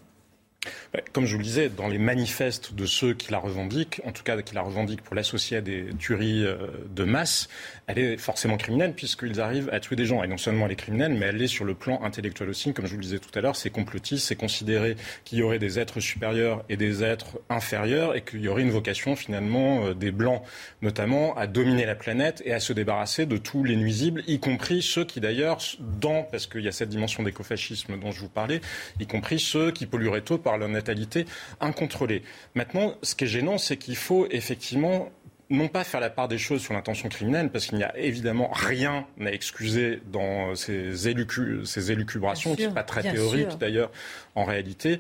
Comme 1.12 1.26
je 1.26 1.34
vous 1.34 1.40
le 1.40 1.44
disais, 1.44 1.70
dans 1.70 1.88
les 1.88 1.98
manifestes 1.98 2.74
de 2.74 2.86
ceux 2.86 3.14
qui 3.14 3.32
la 3.32 3.40
revendiquent, 3.40 4.02
en 4.06 4.12
tout 4.12 4.24
cas 4.24 4.42
qui 4.42 4.56
la 4.56 4.62
revendiquent 4.62 5.02
pour 5.02 5.16
l'associer 5.16 5.58
à 5.58 5.62
des 5.62 5.90
tueries 6.00 6.46
euh, 6.46 6.56
de 6.96 7.04
masse, 7.04 7.50
elle 7.88 8.00
est 8.00 8.18
forcément 8.18 8.58
criminelle 8.58 8.94
puisqu'ils 8.94 9.42
arrivent 9.42 9.70
à 9.72 9.80
tuer 9.80 9.96
des 9.96 10.06
gens. 10.06 10.24
Et 10.24 10.28
non 10.28 10.38
seulement 10.38 10.66
elle 10.66 10.72
est 10.72 10.78
criminelle, 10.78 11.14
mais 11.14 11.28
elle 11.28 11.42
est 11.42 11.48
sur 11.48 11.66
le 11.66 11.74
plan 11.74 12.02
intellectuel 12.04 12.50
aussi. 12.50 12.74
Comme 12.74 12.86
je 12.86 12.92
vous 12.92 12.98
le 12.98 13.04
disais 13.04 13.20
tout 13.20 13.38
à 13.38 13.42
l'heure, 13.42 13.56
c'est 13.56 13.70
complotiste, 13.70 14.28
c'est 14.28 14.36
considérer 14.36 14.96
qu'il 15.24 15.40
y 15.40 15.44
aurait 15.44 15.60
des 15.60 15.80
êtres 15.80 16.00
supérieurs 16.00 16.64
et 16.70 16.78
des 16.78 17.04
êtres 17.04 17.40
inférieurs 17.50 18.16
et 18.16 18.22
qu'il 18.22 18.42
y 18.42 18.48
aurait 18.48 18.62
une 18.62 18.72
vocation 18.72 19.16
finalement 19.16 19.86
euh, 19.86 19.94
des 19.94 20.12
Blancs 20.12 20.44
notamment 20.82 21.36
à 21.36 21.48
dominer 21.48 21.86
la 21.86 21.96
planète 21.96 22.42
et 22.46 22.54
à 22.54 22.60
se 22.60 22.74
débarrasser 22.74 23.26
de 23.26 23.38
tous 23.38 23.64
les 23.64 23.76
nuisibles, 23.76 24.24
y 24.28 24.40
compris 24.40 24.82
ceux 24.82 25.06
qui 25.06 25.20
d'ailleurs, 25.20 25.60
dans, 25.80 26.24
parce 26.24 26.48
qu'il 26.48 26.62
y 26.62 26.68
a 26.68 26.72
cette 26.72 26.90
dimension 26.90 27.24
d'écofascisme 27.24 27.98
dont 28.00 28.12
je 28.12 28.20
vous 28.20 28.30
parlais, 28.30 28.62
y 29.00 29.08
compris 29.08 29.40
ceux 29.40 29.72
qui 29.72 29.86
pollueraient 29.86 30.22
tôt 30.22 30.38
par 30.38 30.53
leur 30.58 30.70
natalité 30.70 31.26
incontrôlée. 31.60 32.24
Maintenant, 32.56 32.96
ce 33.04 33.16
qui 33.16 33.26
est 33.26 33.28
gênant, 33.28 33.58
c'est 33.58 33.78
qu'il 33.78 33.96
faut 33.96 34.28
effectivement 34.32 35.10
non 35.50 35.68
pas 35.68 35.84
faire 35.84 36.00
la 36.00 36.10
part 36.10 36.28
des 36.28 36.38
choses 36.38 36.62
sur 36.62 36.74
l'intention 36.74 37.10
criminelle, 37.10 37.50
parce 37.50 37.68
qu'il 37.68 37.78
n'y 37.78 37.84
a 37.84 37.96
évidemment 37.98 38.50
rien 38.52 39.06
à 39.22 39.32
excuser 39.32 40.02
dans 40.12 40.56
ces, 40.56 41.10
élucubrations, 41.10 42.56
qui 42.56 42.64
ne 42.64 42.68
sont 42.70 42.74
pas 42.74 42.84
très 42.84 43.04
théoriques 43.04 43.58
d'ailleurs 43.60 43.92
en 44.36 44.46
réalité. 44.46 45.00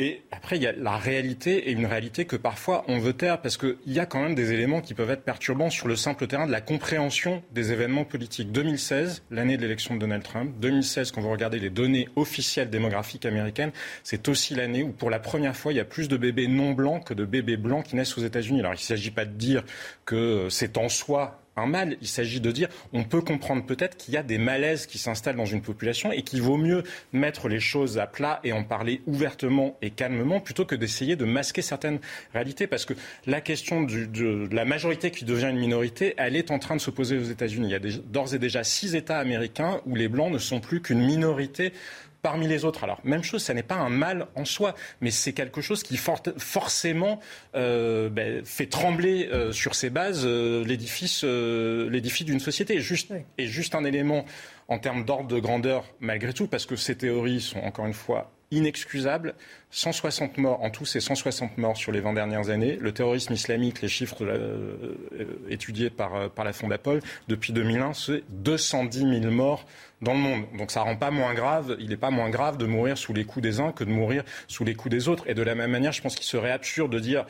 Et 0.00 0.22
après, 0.30 0.54
il 0.54 0.62
y 0.62 0.66
a 0.68 0.72
la 0.72 0.96
réalité 0.96 1.70
et 1.70 1.72
une 1.72 1.84
réalité 1.84 2.24
que 2.24 2.36
parfois 2.36 2.84
on 2.86 3.00
veut 3.00 3.14
taire 3.14 3.42
parce 3.42 3.56
qu'il 3.56 3.76
y 3.84 3.98
a 3.98 4.06
quand 4.06 4.22
même 4.22 4.36
des 4.36 4.52
éléments 4.52 4.80
qui 4.80 4.94
peuvent 4.94 5.10
être 5.10 5.24
perturbants 5.24 5.70
sur 5.70 5.88
le 5.88 5.96
simple 5.96 6.28
terrain 6.28 6.46
de 6.46 6.52
la 6.52 6.60
compréhension 6.60 7.42
des 7.50 7.72
événements 7.72 8.04
politiques. 8.04 8.52
2016, 8.52 9.24
l'année 9.32 9.56
de 9.56 9.62
l'élection 9.62 9.96
de 9.96 9.98
Donald 9.98 10.22
Trump. 10.22 10.54
2016, 10.60 11.10
quand 11.10 11.20
vous 11.20 11.32
regardez 11.32 11.58
les 11.58 11.68
données 11.68 12.08
officielles 12.14 12.70
démographiques 12.70 13.26
américaines, 13.26 13.72
c'est 14.04 14.28
aussi 14.28 14.54
l'année 14.54 14.84
où 14.84 14.92
pour 14.92 15.10
la 15.10 15.18
première 15.18 15.56
fois, 15.56 15.72
il 15.72 15.78
y 15.78 15.80
a 15.80 15.84
plus 15.84 16.06
de 16.06 16.16
bébés 16.16 16.46
non 16.46 16.74
blancs 16.74 17.04
que 17.04 17.14
de 17.14 17.24
bébés 17.24 17.56
blancs 17.56 17.84
qui 17.84 17.96
naissent 17.96 18.16
aux 18.16 18.24
États-Unis. 18.24 18.60
Alors 18.60 18.74
il 18.74 18.76
ne 18.76 18.80
s'agit 18.82 19.10
pas 19.10 19.24
de 19.24 19.32
dire 19.32 19.64
que 20.04 20.46
c'est 20.48 20.78
en 20.78 20.88
soi 20.88 21.42
Il 22.00 22.08
s'agit 22.08 22.40
de 22.40 22.50
dire, 22.50 22.68
on 22.92 23.04
peut 23.04 23.20
comprendre 23.20 23.64
peut-être 23.64 23.96
qu'il 23.96 24.14
y 24.14 24.16
a 24.16 24.22
des 24.22 24.38
malaises 24.38 24.86
qui 24.86 24.98
s'installent 24.98 25.36
dans 25.36 25.46
une 25.46 25.62
population 25.62 26.12
et 26.12 26.22
qu'il 26.22 26.42
vaut 26.42 26.56
mieux 26.56 26.82
mettre 27.12 27.48
les 27.48 27.60
choses 27.60 27.98
à 27.98 28.06
plat 28.06 28.40
et 28.44 28.52
en 28.52 28.64
parler 28.64 29.02
ouvertement 29.06 29.76
et 29.82 29.90
calmement 29.90 30.40
plutôt 30.40 30.64
que 30.64 30.74
d'essayer 30.74 31.16
de 31.16 31.24
masquer 31.24 31.62
certaines 31.62 31.98
réalités. 32.32 32.66
Parce 32.66 32.84
que 32.84 32.94
la 33.26 33.40
question 33.40 33.82
de, 33.82 34.48
la 34.52 34.64
majorité 34.64 35.10
qui 35.10 35.24
devient 35.24 35.48
une 35.50 35.58
minorité, 35.58 36.14
elle 36.16 36.36
est 36.36 36.50
en 36.50 36.58
train 36.58 36.76
de 36.76 36.80
se 36.80 36.90
poser 36.90 37.18
aux 37.18 37.24
États-Unis. 37.24 37.68
Il 37.68 37.72
y 37.72 37.74
a 37.74 38.00
d'ores 38.04 38.34
et 38.34 38.38
déjà 38.38 38.64
six 38.64 38.94
États 38.94 39.18
américains 39.18 39.80
où 39.86 39.94
les 39.94 40.08
Blancs 40.08 40.32
ne 40.32 40.38
sont 40.38 40.60
plus 40.60 40.80
qu'une 40.80 41.04
minorité 41.04 41.72
parmi 42.22 42.46
les 42.46 42.64
autres. 42.64 42.84
Alors, 42.84 43.00
même 43.04 43.22
chose, 43.22 43.42
ça 43.42 43.54
n'est 43.54 43.62
pas 43.62 43.76
un 43.76 43.88
mal 43.88 44.26
en 44.34 44.44
soi, 44.44 44.74
mais 45.00 45.10
c'est 45.10 45.32
quelque 45.32 45.60
chose 45.60 45.82
qui 45.82 45.96
forcément 45.96 47.20
euh, 47.54 48.08
ben, 48.08 48.44
fait 48.44 48.66
trembler 48.66 49.28
euh, 49.32 49.52
sur 49.52 49.74
ses 49.74 49.90
bases 49.90 50.22
euh, 50.24 50.64
l'édifice 50.64 51.24
d'une 52.24 52.40
société. 52.40 52.80
Juste, 52.80 53.12
Et 53.38 53.46
juste 53.46 53.74
un 53.74 53.84
élément 53.84 54.24
en 54.68 54.78
termes 54.78 55.04
d'ordre 55.04 55.28
de 55.28 55.38
grandeur, 55.38 55.84
malgré 56.00 56.32
tout, 56.32 56.46
parce 56.46 56.66
que 56.66 56.76
ces 56.76 56.96
théories 56.96 57.40
sont 57.40 57.60
encore 57.60 57.86
une 57.86 57.94
fois 57.94 58.30
inexcusable. 58.50 59.34
160 59.70 60.38
morts, 60.38 60.62
en 60.62 60.70
tout, 60.70 60.86
c'est 60.86 61.00
160 61.00 61.58
morts 61.58 61.76
sur 61.76 61.92
les 61.92 62.00
20 62.00 62.14
dernières 62.14 62.48
années. 62.48 62.76
Le 62.80 62.92
terrorisme 62.92 63.34
islamique, 63.34 63.82
les 63.82 63.88
chiffres 63.88 64.22
euh, 64.22 64.94
étudiés 65.48 65.90
par, 65.90 66.14
euh, 66.14 66.28
par 66.28 66.44
la 66.44 66.52
Fondapol, 66.52 67.00
depuis 67.28 67.52
2001, 67.52 67.92
c'est 67.92 68.22
210 68.30 69.20
000 69.20 69.32
morts 69.32 69.66
dans 70.00 70.14
le 70.14 70.20
monde. 70.20 70.44
Donc 70.56 70.70
ça 70.70 70.80
rend 70.80 70.96
pas 70.96 71.10
moins 71.10 71.34
grave, 71.34 71.76
il 71.78 71.90
n'est 71.90 71.96
pas 71.96 72.10
moins 72.10 72.30
grave 72.30 72.56
de 72.56 72.66
mourir 72.66 72.96
sous 72.96 73.12
les 73.12 73.24
coups 73.24 73.42
des 73.42 73.60
uns 73.60 73.72
que 73.72 73.84
de 73.84 73.90
mourir 73.90 74.24
sous 74.46 74.64
les 74.64 74.74
coups 74.74 74.90
des 74.90 75.08
autres. 75.08 75.28
Et 75.28 75.34
de 75.34 75.42
la 75.42 75.54
même 75.54 75.70
manière, 75.70 75.92
je 75.92 76.00
pense 76.00 76.14
qu'il 76.14 76.26
serait 76.26 76.52
absurde 76.52 76.92
de 76.92 77.00
dire 77.00 77.26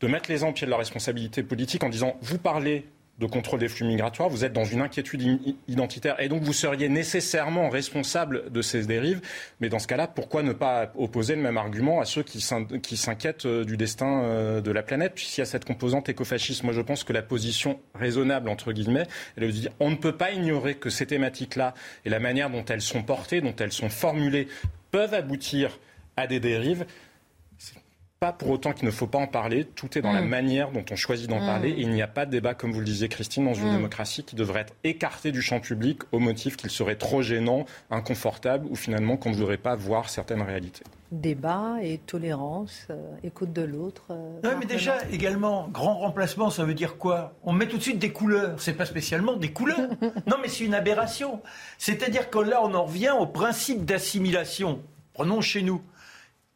de 0.00 0.06
mettre 0.06 0.30
les 0.30 0.38
gens 0.38 0.50
au 0.50 0.52
pied 0.52 0.64
de 0.64 0.70
leur 0.70 0.78
responsabilité 0.78 1.42
politique 1.42 1.82
en 1.84 1.88
disant 1.88 2.16
vous 2.22 2.38
parlez 2.38 2.86
de 3.18 3.26
contrôle 3.26 3.58
des 3.60 3.68
flux 3.68 3.86
migratoires, 3.86 4.28
vous 4.28 4.44
êtes 4.44 4.52
dans 4.52 4.64
une 4.64 4.80
inquiétude 4.80 5.40
identitaire. 5.66 6.20
Et 6.20 6.28
donc 6.28 6.42
vous 6.42 6.52
seriez 6.52 6.88
nécessairement 6.88 7.68
responsable 7.68 8.50
de 8.52 8.62
ces 8.62 8.86
dérives. 8.86 9.20
Mais 9.60 9.68
dans 9.68 9.78
ce 9.78 9.88
cas-là, 9.88 10.06
pourquoi 10.06 10.42
ne 10.42 10.52
pas 10.52 10.92
opposer 10.96 11.34
le 11.34 11.42
même 11.42 11.56
argument 11.56 12.00
à 12.00 12.04
ceux 12.04 12.22
qui 12.22 12.40
s'inquiètent 12.40 13.46
euh, 13.46 13.64
du 13.64 13.76
destin 13.76 14.22
euh, 14.22 14.60
de 14.60 14.70
la 14.70 14.82
planète? 14.82 15.14
Puisqu'il 15.14 15.40
y 15.40 15.42
a 15.42 15.46
cette 15.46 15.64
composante 15.64 16.08
écofasciste, 16.08 16.62
moi 16.62 16.72
je 16.72 16.80
pense 16.80 17.02
que 17.02 17.12
la 17.12 17.22
position 17.22 17.80
raisonnable, 17.94 18.48
entre 18.48 18.72
guillemets, 18.72 19.06
elle 19.36 19.44
est 19.44 19.46
de 19.48 19.52
dire 19.52 19.72
on 19.80 19.90
ne 19.90 19.96
peut 19.96 20.16
pas 20.16 20.30
ignorer 20.30 20.76
que 20.76 20.90
ces 20.90 21.06
thématiques-là 21.06 21.74
et 22.04 22.10
la 22.10 22.20
manière 22.20 22.50
dont 22.50 22.64
elles 22.64 22.82
sont 22.82 23.02
portées, 23.02 23.40
dont 23.40 23.56
elles 23.58 23.72
sont 23.72 23.90
formulées, 23.90 24.48
peuvent 24.90 25.14
aboutir 25.14 25.78
à 26.16 26.26
des 26.26 26.40
dérives 26.40 26.84
pas 28.20 28.32
pour 28.32 28.50
autant 28.50 28.72
qu'il 28.72 28.86
ne 28.86 28.90
faut 28.90 29.06
pas 29.06 29.18
en 29.18 29.28
parler. 29.28 29.64
Tout 29.64 29.96
est 29.96 30.02
dans 30.02 30.12
la 30.12 30.22
mm. 30.22 30.28
manière 30.28 30.70
dont 30.72 30.84
on 30.90 30.96
choisit 30.96 31.28
d'en 31.28 31.38
parler. 31.38 31.72
Mm. 31.72 31.78
il 31.78 31.90
n'y 31.90 32.02
a 32.02 32.08
pas 32.08 32.26
de 32.26 32.32
débat, 32.32 32.54
comme 32.54 32.72
vous 32.72 32.80
le 32.80 32.84
disiez, 32.84 33.08
Christine, 33.08 33.44
dans 33.44 33.54
une 33.54 33.70
mm. 33.70 33.76
démocratie 33.76 34.24
qui 34.24 34.34
devrait 34.34 34.62
être 34.62 34.74
écarté 34.82 35.30
du 35.30 35.40
champ 35.40 35.60
public 35.60 36.00
au 36.10 36.18
motif 36.18 36.56
qu'il 36.56 36.70
serait 36.70 36.96
trop 36.96 37.22
gênant, 37.22 37.64
inconfortable 37.90 38.66
ou 38.70 38.74
finalement 38.74 39.16
qu'on 39.16 39.30
ne 39.30 39.36
voudrait 39.36 39.56
pas 39.56 39.76
voir 39.76 40.10
certaines 40.10 40.42
réalités. 40.42 40.82
Débat 41.12 41.76
et 41.80 41.98
tolérance, 41.98 42.86
euh, 42.90 42.96
écoute 43.22 43.52
de 43.52 43.62
l'autre. 43.62 44.06
Euh, 44.10 44.40
non, 44.42 44.50
mais 44.58 44.66
déjà, 44.66 44.96
également, 45.10 45.68
grand 45.68 45.98
remplacement, 45.98 46.50
ça 46.50 46.64
veut 46.64 46.74
dire 46.74 46.98
quoi? 46.98 47.34
On 47.44 47.52
met 47.52 47.66
tout 47.66 47.78
de 47.78 47.82
suite 47.82 47.98
des 47.98 48.12
couleurs. 48.12 48.60
C'est 48.60 48.74
pas 48.74 48.84
spécialement 48.84 49.36
des 49.36 49.52
couleurs. 49.52 49.88
non, 50.26 50.36
mais 50.42 50.48
c'est 50.48 50.64
une 50.64 50.74
aberration. 50.74 51.40
C'est-à-dire 51.78 52.28
que 52.28 52.38
là, 52.38 52.60
on 52.62 52.74
en 52.74 52.84
revient 52.84 53.14
au 53.18 53.26
principe 53.26 53.84
d'assimilation. 53.84 54.82
Prenons 55.14 55.40
chez 55.40 55.62
nous. 55.62 55.82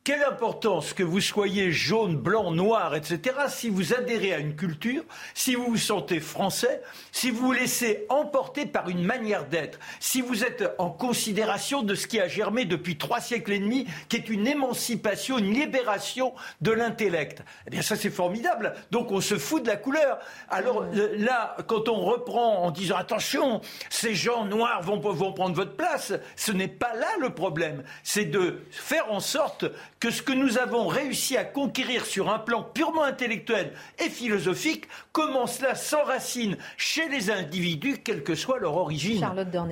Quelle 0.04 0.24
importance 0.24 0.94
que 0.94 1.04
vous 1.04 1.20
soyez 1.20 1.70
jaune, 1.70 2.16
blanc, 2.16 2.50
noir, 2.50 2.96
etc., 2.96 3.20
si 3.46 3.68
vous 3.68 3.94
adhérez 3.94 4.34
à 4.34 4.38
une 4.38 4.56
culture, 4.56 5.04
si 5.32 5.54
vous 5.54 5.66
vous 5.66 5.76
sentez 5.76 6.18
français, 6.18 6.82
si 7.12 7.30
vous 7.30 7.46
vous 7.46 7.52
laissez 7.52 8.04
emporter 8.08 8.66
par 8.66 8.88
une 8.88 9.04
manière 9.04 9.46
d'être, 9.46 9.78
si 10.00 10.20
vous 10.20 10.42
êtes 10.42 10.68
en 10.78 10.90
considération 10.90 11.84
de 11.84 11.94
ce 11.94 12.08
qui 12.08 12.18
a 12.18 12.26
germé 12.26 12.64
depuis 12.64 12.98
trois 12.98 13.20
siècles 13.20 13.52
et 13.52 13.60
demi, 13.60 13.86
qui 14.08 14.16
est 14.16 14.28
une 14.28 14.48
émancipation, 14.48 15.38
une 15.38 15.54
libération 15.54 16.34
de 16.62 16.72
l'intellect. 16.72 17.44
Eh 17.68 17.70
bien, 17.70 17.82
ça, 17.82 17.94
c'est 17.94 18.10
formidable. 18.10 18.74
Donc, 18.90 19.12
on 19.12 19.20
se 19.20 19.38
fout 19.38 19.62
de 19.62 19.68
la 19.68 19.76
couleur. 19.76 20.18
Alors 20.48 20.82
euh, 20.82 21.14
là, 21.16 21.56
quand 21.68 21.88
on 21.88 22.00
reprend 22.00 22.64
en 22.64 22.72
disant 22.72 22.96
attention, 22.96 23.60
ces 23.88 24.16
gens 24.16 24.46
noirs 24.46 24.82
vont, 24.82 24.98
vont 24.98 25.32
prendre 25.32 25.54
votre 25.54 25.76
place, 25.76 26.12
ce 26.34 26.50
n'est 26.50 26.66
pas 26.66 26.92
là 26.94 27.06
le 27.20 27.30
problème. 27.30 27.84
C'est 28.02 28.24
de 28.24 28.64
faire 28.72 29.12
en 29.12 29.20
sorte 29.20 29.64
que 30.02 30.10
ce 30.10 30.20
que 30.20 30.32
nous 30.32 30.58
avons 30.58 30.88
réussi 30.88 31.36
à 31.36 31.44
conquérir 31.44 32.04
sur 32.06 32.28
un 32.28 32.40
plan 32.40 32.64
purement 32.64 33.04
intellectuel 33.04 33.72
et 34.00 34.10
philosophique, 34.10 34.86
comment 35.12 35.46
cela 35.46 35.76
s'enracine 35.76 36.56
chez 36.76 37.08
les 37.08 37.30
individus, 37.30 37.98
quelle 37.98 38.24
que 38.24 38.34
soit 38.34 38.58
leur 38.58 38.74
origine. 38.74 39.24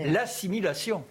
L'assimilation 0.05 1.03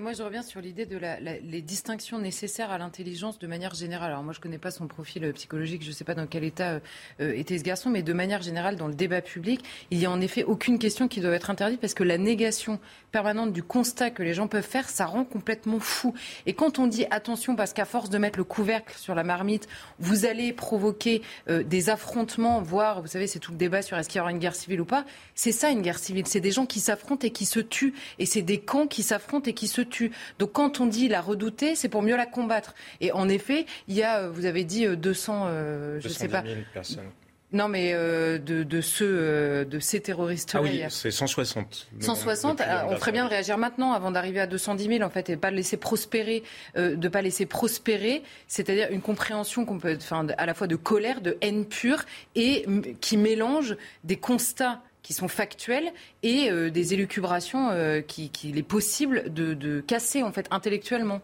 moi, 0.00 0.14
je 0.14 0.22
reviens 0.22 0.42
sur 0.42 0.62
l'idée 0.62 0.86
de 0.86 0.96
la, 0.96 1.20
les 1.20 1.60
distinctions 1.60 2.18
nécessaires 2.18 2.70
à 2.70 2.78
l'intelligence 2.78 3.38
de 3.38 3.46
manière 3.46 3.74
générale. 3.74 4.12
Alors, 4.12 4.22
moi, 4.22 4.32
je 4.32 4.38
ne 4.38 4.42
connais 4.42 4.58
pas 4.58 4.70
son 4.70 4.86
profil 4.86 5.24
euh, 5.24 5.32
psychologique, 5.32 5.82
je 5.82 5.88
ne 5.88 5.92
sais 5.92 6.04
pas 6.04 6.14
dans 6.14 6.26
quel 6.26 6.42
état 6.42 6.80
euh, 7.20 7.32
était 7.34 7.58
ce 7.58 7.64
garçon, 7.64 7.90
mais 7.90 8.02
de 8.02 8.12
manière 8.14 8.40
générale, 8.40 8.76
dans 8.76 8.88
le 8.88 8.94
débat 8.94 9.20
public, 9.20 9.62
il 9.90 9.98
n'y 9.98 10.06
a 10.06 10.10
en 10.10 10.22
effet 10.22 10.42
aucune 10.42 10.78
question 10.78 11.06
qui 11.06 11.20
doit 11.20 11.32
être 11.32 11.50
interdite 11.50 11.80
parce 11.80 11.92
que 11.92 12.02
la 12.02 12.16
négation 12.16 12.80
permanente 13.12 13.52
du 13.52 13.62
constat 13.62 14.10
que 14.10 14.22
les 14.22 14.32
gens 14.32 14.48
peuvent 14.48 14.62
faire, 14.62 14.88
ça 14.88 15.04
rend 15.04 15.24
complètement 15.24 15.80
fou. 15.80 16.14
Et 16.46 16.54
quand 16.54 16.78
on 16.78 16.86
dit 16.86 17.04
attention, 17.10 17.54
parce 17.54 17.74
qu'à 17.74 17.84
force 17.84 18.08
de 18.08 18.16
mettre 18.16 18.38
le 18.38 18.44
couvercle 18.44 18.96
sur 18.96 19.14
la 19.14 19.22
marmite, 19.22 19.68
vous 19.98 20.24
allez 20.24 20.54
provoquer 20.54 21.20
euh, 21.48 21.62
des 21.62 21.90
affrontements, 21.90 22.62
voire, 22.62 23.02
vous 23.02 23.08
savez, 23.08 23.26
c'est 23.26 23.38
tout 23.38 23.52
le 23.52 23.58
débat 23.58 23.82
sur 23.82 23.98
est-ce 23.98 24.08
qu'il 24.08 24.18
y 24.18 24.20
aura 24.22 24.30
une 24.30 24.38
guerre 24.38 24.56
civile 24.56 24.80
ou 24.80 24.86
pas. 24.86 25.04
C'est 25.34 25.52
ça, 25.52 25.68
une 25.68 25.82
guerre 25.82 25.98
civile. 25.98 26.26
C'est 26.26 26.40
des 26.40 26.52
gens 26.52 26.64
qui 26.64 26.80
s'affrontent 26.80 27.26
et 27.26 27.30
qui 27.30 27.44
se 27.44 27.60
tuent. 27.60 27.94
Et 28.18 28.24
c'est 28.24 28.42
des 28.42 28.60
camps 28.60 28.86
qui 28.86 29.02
s'affrontent 29.02 29.48
et 29.50 29.52
qui 29.52 29.68
tue. 29.82 30.12
Donc 30.38 30.52
quand 30.52 30.80
on 30.80 30.86
dit 30.86 31.08
la 31.08 31.20
redouter, 31.20 31.74
c'est 31.74 31.88
pour 31.88 32.02
mieux 32.02 32.16
la 32.16 32.26
combattre. 32.26 32.74
Et 33.00 33.12
en 33.12 33.28
effet, 33.28 33.66
il 33.88 33.94
y 33.94 34.02
a, 34.02 34.20
euh, 34.20 34.30
vous 34.30 34.46
avez 34.46 34.64
dit 34.64 34.86
200, 34.86 35.46
euh, 35.46 35.48
euh, 35.48 36.00
je 36.00 36.08
sais 36.08 36.28
pas. 36.28 36.44
personnes. 36.72 37.04
Non, 37.52 37.68
mais 37.68 37.92
de, 37.92 38.80
ceux, 38.80 39.64
de 39.64 39.78
ces 39.78 40.00
terroristes-là. 40.00 40.60
Ah 40.60 40.66
oui, 40.68 40.82
c'est 40.88 41.12
160. 41.12 41.86
160. 42.00 42.60
on 42.88 42.96
ferait 42.96 43.12
bien 43.12 43.26
de 43.26 43.30
réagir 43.30 43.58
maintenant, 43.58 43.92
avant 43.92 44.10
d'arriver 44.10 44.40
à 44.40 44.48
210 44.48 44.88
000, 44.88 45.02
en 45.04 45.08
fait, 45.08 45.30
et 45.30 45.36
pas 45.36 45.52
laisser 45.52 45.76
prospérer, 45.76 46.42
de 46.74 47.08
pas 47.08 47.22
laisser 47.22 47.46
prospérer, 47.46 48.24
c'est-à-dire 48.48 48.88
une 48.90 49.00
compréhension 49.00 49.64
qu'on 49.66 49.78
peut, 49.78 49.96
enfin, 49.96 50.26
à 50.36 50.46
la 50.46 50.54
fois 50.54 50.66
de 50.66 50.74
colère, 50.74 51.20
de 51.20 51.38
haine 51.42 51.64
pure, 51.64 52.02
et 52.34 52.66
qui 53.00 53.16
mélange 53.16 53.76
des 54.02 54.16
constats 54.16 54.82
qui 55.04 55.12
sont 55.12 55.28
factuelles 55.28 55.92
et 56.24 56.50
euh, 56.50 56.70
des 56.70 56.94
élucubrations 56.94 57.70
euh, 57.70 58.00
qu'il 58.00 58.58
est 58.58 58.64
possible 58.64 59.32
de, 59.32 59.80
casser 59.80 60.24
en 60.24 60.32
fait 60.32 60.48
intellectuellement. 60.50 61.20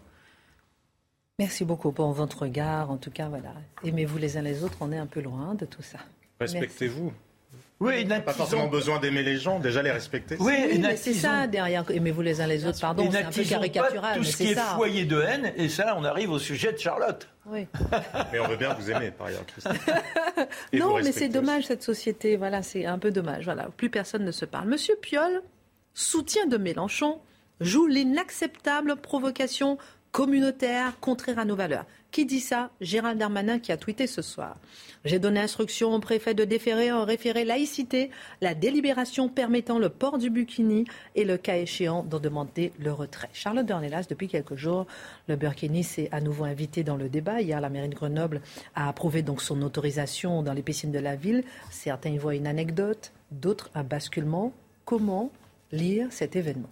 Merci 1.41 1.65
beaucoup 1.65 1.91
pour 1.91 2.13
votre 2.13 2.43
regard. 2.43 2.91
En 2.91 2.99
tout 2.99 3.11
cas, 3.11 3.29
voilà. 3.29 3.55
Aimez-vous 3.83 4.19
les 4.19 4.37
uns 4.37 4.43
les 4.43 4.63
autres. 4.63 4.77
On 4.83 4.93
est 4.93 4.99
un 4.99 5.07
peu 5.07 5.21
loin 5.21 5.55
de 5.55 5.65
tout 5.65 5.83
ça. 5.83 5.99
Respectez-vous. 6.39 7.13
Oui, 7.81 8.05
pas 8.05 8.35
forcément 8.35 8.67
besoin 8.67 9.01
d'aimer 9.01 9.23
les 9.23 9.39
gens, 9.39 9.59
déjà 9.59 9.83
les 9.83 9.91
respecter. 9.91 10.37
Oui, 10.39 10.79
mais 10.79 10.97
c'est 10.97 11.15
ça 11.15 11.47
derrière. 11.47 11.85
Aimez-vous 11.91 12.21
les 12.21 12.43
uns 12.43 12.47
les 12.47 12.67
autres, 12.67 12.79
pardon, 12.79 13.09
c'est 13.11 13.23
un 13.23 13.31
peu 13.31 13.43
caricatural. 13.43 14.13
Pas 14.13 14.19
tout 14.19 14.25
ce 14.25 14.37
qui 14.37 14.51
est 14.53 14.61
foyer 14.77 15.07
de 15.07 15.21
haine, 15.21 15.53
et 15.57 15.71
ça, 15.71 15.95
on 15.97 16.05
arrive 16.05 16.31
au 16.31 16.39
sujet 16.39 16.73
de 16.73 16.79
Charlotte. 16.79 17.27
Oui. 17.47 17.67
mais 18.33 18.39
on 18.39 18.49
veut 18.49 18.57
bien 18.57 18.75
vous 18.75 18.91
aimer, 18.91 19.11
par 19.11 19.29
ailleurs, 19.29 19.45
non, 20.75 20.99
mais 21.03 21.11
c'est 21.11 21.29
dommage 21.29 21.65
cette 21.65 21.83
société. 21.83 22.37
Voilà, 22.37 22.63
c'est 22.63 22.85
un 22.85 22.99
peu 22.99 23.11
dommage. 23.11 23.45
Voilà, 23.45 23.69
plus 23.77 23.89
personne 23.89 24.25
ne 24.25 24.33
se 24.33 24.45
parle. 24.45 24.69
Monsieur 24.69 24.97
Piolle, 25.01 25.43
soutien 25.95 26.47
de 26.47 26.59
Mélenchon, 26.59 27.19
joue 27.61 27.87
l'inacceptable 27.87 28.97
provocation 28.97 29.79
communautaire 30.13 30.99
contraire 31.01 31.39
à 31.39 31.45
nos 31.47 31.57
valeurs. 31.57 31.87
Qui 32.11 32.27
dit 32.27 32.41
ça? 32.41 32.71
Gérald 32.81 33.19
Darmanin 33.19 33.61
qui 33.61 33.71
a 33.71 33.77
tweeté 33.77 34.09
ce 34.09 34.21
soir. 34.21 34.57
J'ai 35.05 35.21
donné 35.21 35.39
instruction 35.39 35.95
au 35.95 36.01
préfet 36.01 36.35
de 36.35 36.45
déférer 36.45 36.91
en 36.91 37.05
référé 37.05 37.45
laïcité 37.45 38.11
la 38.41 38.55
délibération 38.55 39.29
permettant 39.29 39.79
le 39.79 39.91
port 39.91 40.19
du 40.19 40.29
bikini 40.29 40.87
et 41.15 41.25
le 41.25 41.37
cas 41.37 41.57
échéant 41.57 42.03
d'en 42.03 42.19
demander 42.19 42.73
le 42.81 42.93
retrait. 42.93 43.31
Charlotte 43.33 43.65
Dornelas, 43.65 44.07
depuis 44.11 44.27
quelques 44.27 44.57
jours, 44.57 44.87
le 45.29 45.37
burkini 45.37 45.85
s'est 45.85 46.09
à 46.11 46.21
nouveau 46.21 46.45
invité 46.45 46.83
dans 46.83 46.97
le 46.97 47.09
débat. 47.09 47.41
Hier, 47.43 47.61
la 47.61 47.69
mairie 47.69 47.89
de 47.89 47.95
Grenoble 47.95 48.41
a 48.75 48.89
approuvé 48.89 49.23
donc 49.23 49.41
son 49.41 49.63
autorisation 49.63 50.43
dans 50.43 50.53
les 50.53 50.63
piscines 50.63 50.93
de 50.93 50.99
la 50.99 51.15
ville. 51.15 51.45
Certains 51.71 52.11
y 52.11 52.19
voient 52.19 52.35
une 52.35 52.49
anecdote, 52.49 53.13
d'autres 53.31 53.71
un 53.77 53.85
basculement. 53.85 54.53
Comment 54.85 55.31
lire 55.71 56.09
cet 56.11 56.35
événement? 56.35 56.71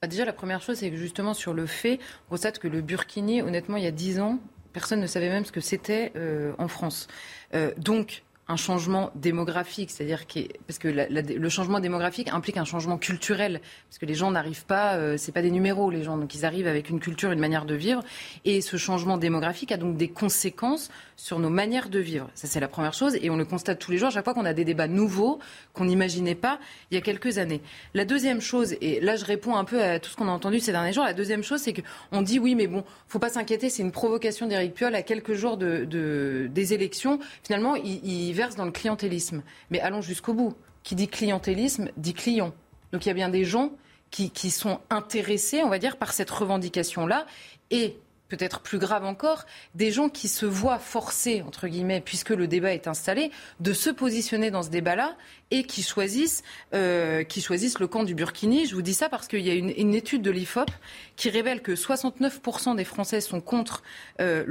Bah, 0.00 0.06
Déjà, 0.06 0.24
la 0.24 0.32
première 0.32 0.62
chose, 0.62 0.78
c'est 0.78 0.90
que 0.90 0.96
justement 0.96 1.34
sur 1.34 1.52
le 1.52 1.66
fait, 1.66 1.98
on 2.28 2.30
constate 2.30 2.60
que 2.60 2.68
le 2.68 2.80
burkini, 2.80 3.42
honnêtement, 3.42 3.76
il 3.76 3.82
y 3.82 3.88
a 3.88 3.90
dix 3.90 4.20
ans, 4.20 4.38
personne 4.78 5.00
ne 5.00 5.08
savait 5.08 5.28
même 5.28 5.44
ce 5.44 5.50
que 5.50 5.60
c'était 5.60 6.12
euh, 6.14 6.52
en 6.56 6.68
France. 6.68 7.08
Euh, 7.52 7.72
donc, 7.78 8.22
un 8.48 8.56
changement 8.56 9.10
démographique, 9.14 9.90
c'est-à-dire 9.90 10.26
que 10.26 10.40
parce 10.66 10.78
que 10.78 10.88
le 10.88 11.48
changement 11.50 11.80
démographique 11.80 12.32
implique 12.32 12.56
un 12.56 12.64
changement 12.64 12.96
culturel, 12.96 13.60
parce 13.88 13.98
que 13.98 14.06
les 14.06 14.14
gens 14.14 14.30
n'arrivent 14.30 14.64
pas, 14.64 14.94
euh, 14.94 15.16
c'est 15.18 15.32
pas 15.32 15.42
des 15.42 15.50
numéros 15.50 15.90
les 15.90 16.02
gens, 16.02 16.16
donc 16.16 16.34
ils 16.34 16.46
arrivent 16.46 16.66
avec 16.66 16.88
une 16.88 16.98
culture, 16.98 17.30
une 17.30 17.40
manière 17.40 17.66
de 17.66 17.74
vivre, 17.74 18.02
et 18.46 18.62
ce 18.62 18.78
changement 18.78 19.18
démographique 19.18 19.70
a 19.70 19.76
donc 19.76 19.98
des 19.98 20.08
conséquences 20.08 20.90
sur 21.16 21.38
nos 21.38 21.50
manières 21.50 21.90
de 21.90 21.98
vivre. 21.98 22.30
Ça 22.34 22.46
c'est 22.46 22.60
la 22.60 22.68
première 22.68 22.94
chose, 22.94 23.18
et 23.20 23.28
on 23.28 23.36
le 23.36 23.44
constate 23.44 23.78
tous 23.78 23.90
les 23.90 23.98
jours 23.98 24.08
à 24.08 24.12
chaque 24.12 24.24
fois 24.24 24.32
qu'on 24.32 24.46
a 24.46 24.54
des 24.54 24.64
débats 24.64 24.88
nouveaux 24.88 25.38
qu'on 25.74 25.84
n'imaginait 25.84 26.34
pas 26.34 26.58
il 26.90 26.94
y 26.94 26.98
a 26.98 27.02
quelques 27.02 27.36
années. 27.36 27.60
La 27.92 28.06
deuxième 28.06 28.40
chose, 28.40 28.76
et 28.80 29.00
là 29.00 29.16
je 29.16 29.26
réponds 29.26 29.56
un 29.56 29.64
peu 29.64 29.82
à 29.82 30.00
tout 30.00 30.08
ce 30.08 30.16
qu'on 30.16 30.28
a 30.28 30.32
entendu 30.32 30.60
ces 30.60 30.72
derniers 30.72 30.94
jours, 30.94 31.04
la 31.04 31.12
deuxième 31.12 31.42
chose 31.42 31.60
c'est 31.60 31.74
qu'on 31.74 32.22
dit 32.22 32.38
oui 32.38 32.54
mais 32.54 32.66
bon, 32.66 32.82
faut 33.08 33.18
pas 33.18 33.28
s'inquiéter, 33.28 33.68
c'est 33.68 33.82
une 33.82 33.92
provocation 33.92 34.46
d'Éric 34.46 34.72
Piolle 34.72 34.94
à 34.94 35.02
quelques 35.02 35.34
jours 35.34 35.58
de, 35.58 36.48
des 36.50 36.74
élections. 36.74 37.18
Finalement, 37.42 37.76
il, 37.76 38.00
il 38.04 38.37
dans 38.56 38.64
le 38.64 38.70
clientélisme. 38.70 39.42
Mais 39.70 39.80
allons 39.80 40.00
jusqu'au 40.02 40.34
bout. 40.34 40.54
Qui 40.84 40.94
dit 40.94 41.08
clientélisme 41.08 41.90
dit 41.96 42.14
client. 42.14 42.54
Donc 42.92 43.04
il 43.04 43.08
y 43.08 43.10
a 43.10 43.14
bien 43.14 43.28
des 43.28 43.44
gens 43.44 43.72
qui, 44.10 44.30
qui 44.30 44.50
sont 44.50 44.80
intéressés, 44.88 45.62
on 45.62 45.68
va 45.68 45.78
dire, 45.78 45.96
par 45.96 46.12
cette 46.12 46.30
revendication-là. 46.30 47.26
Et 47.70 47.98
peut-être 48.28 48.60
plus 48.60 48.78
grave 48.78 49.04
encore, 49.04 49.46
des 49.74 49.90
gens 49.90 50.08
qui 50.08 50.28
se 50.28 50.46
voient 50.46 50.78
forcés, 50.78 51.42
entre 51.46 51.66
guillemets, 51.68 52.00
puisque 52.00 52.30
le 52.30 52.46
débat 52.46 52.74
est 52.74 52.86
installé, 52.86 53.30
de 53.60 53.72
se 53.72 53.90
positionner 53.90 54.50
dans 54.50 54.62
ce 54.62 54.70
débat-là 54.70 55.16
et 55.50 55.64
qui 55.64 55.82
choisissent, 55.82 56.42
euh, 56.74 57.24
qui 57.24 57.40
choisissent 57.40 57.78
le 57.78 57.86
camp 57.86 58.04
du 58.04 58.14
Burkini. 58.14 58.66
Je 58.66 58.74
vous 58.74 58.82
dis 58.82 58.94
ça 58.94 59.08
parce 59.08 59.28
qu'il 59.28 59.40
y 59.40 59.50
a 59.50 59.54
une, 59.54 59.94
étude 59.94 60.22
de 60.22 60.30
l'IFOP 60.30 60.70
qui 61.16 61.30
révèle 61.30 61.62
que 61.62 61.72
69% 61.72 62.76
des 62.76 62.84
Français 62.84 63.20
sont 63.20 63.40
contre 63.40 63.82
euh, 64.20 64.44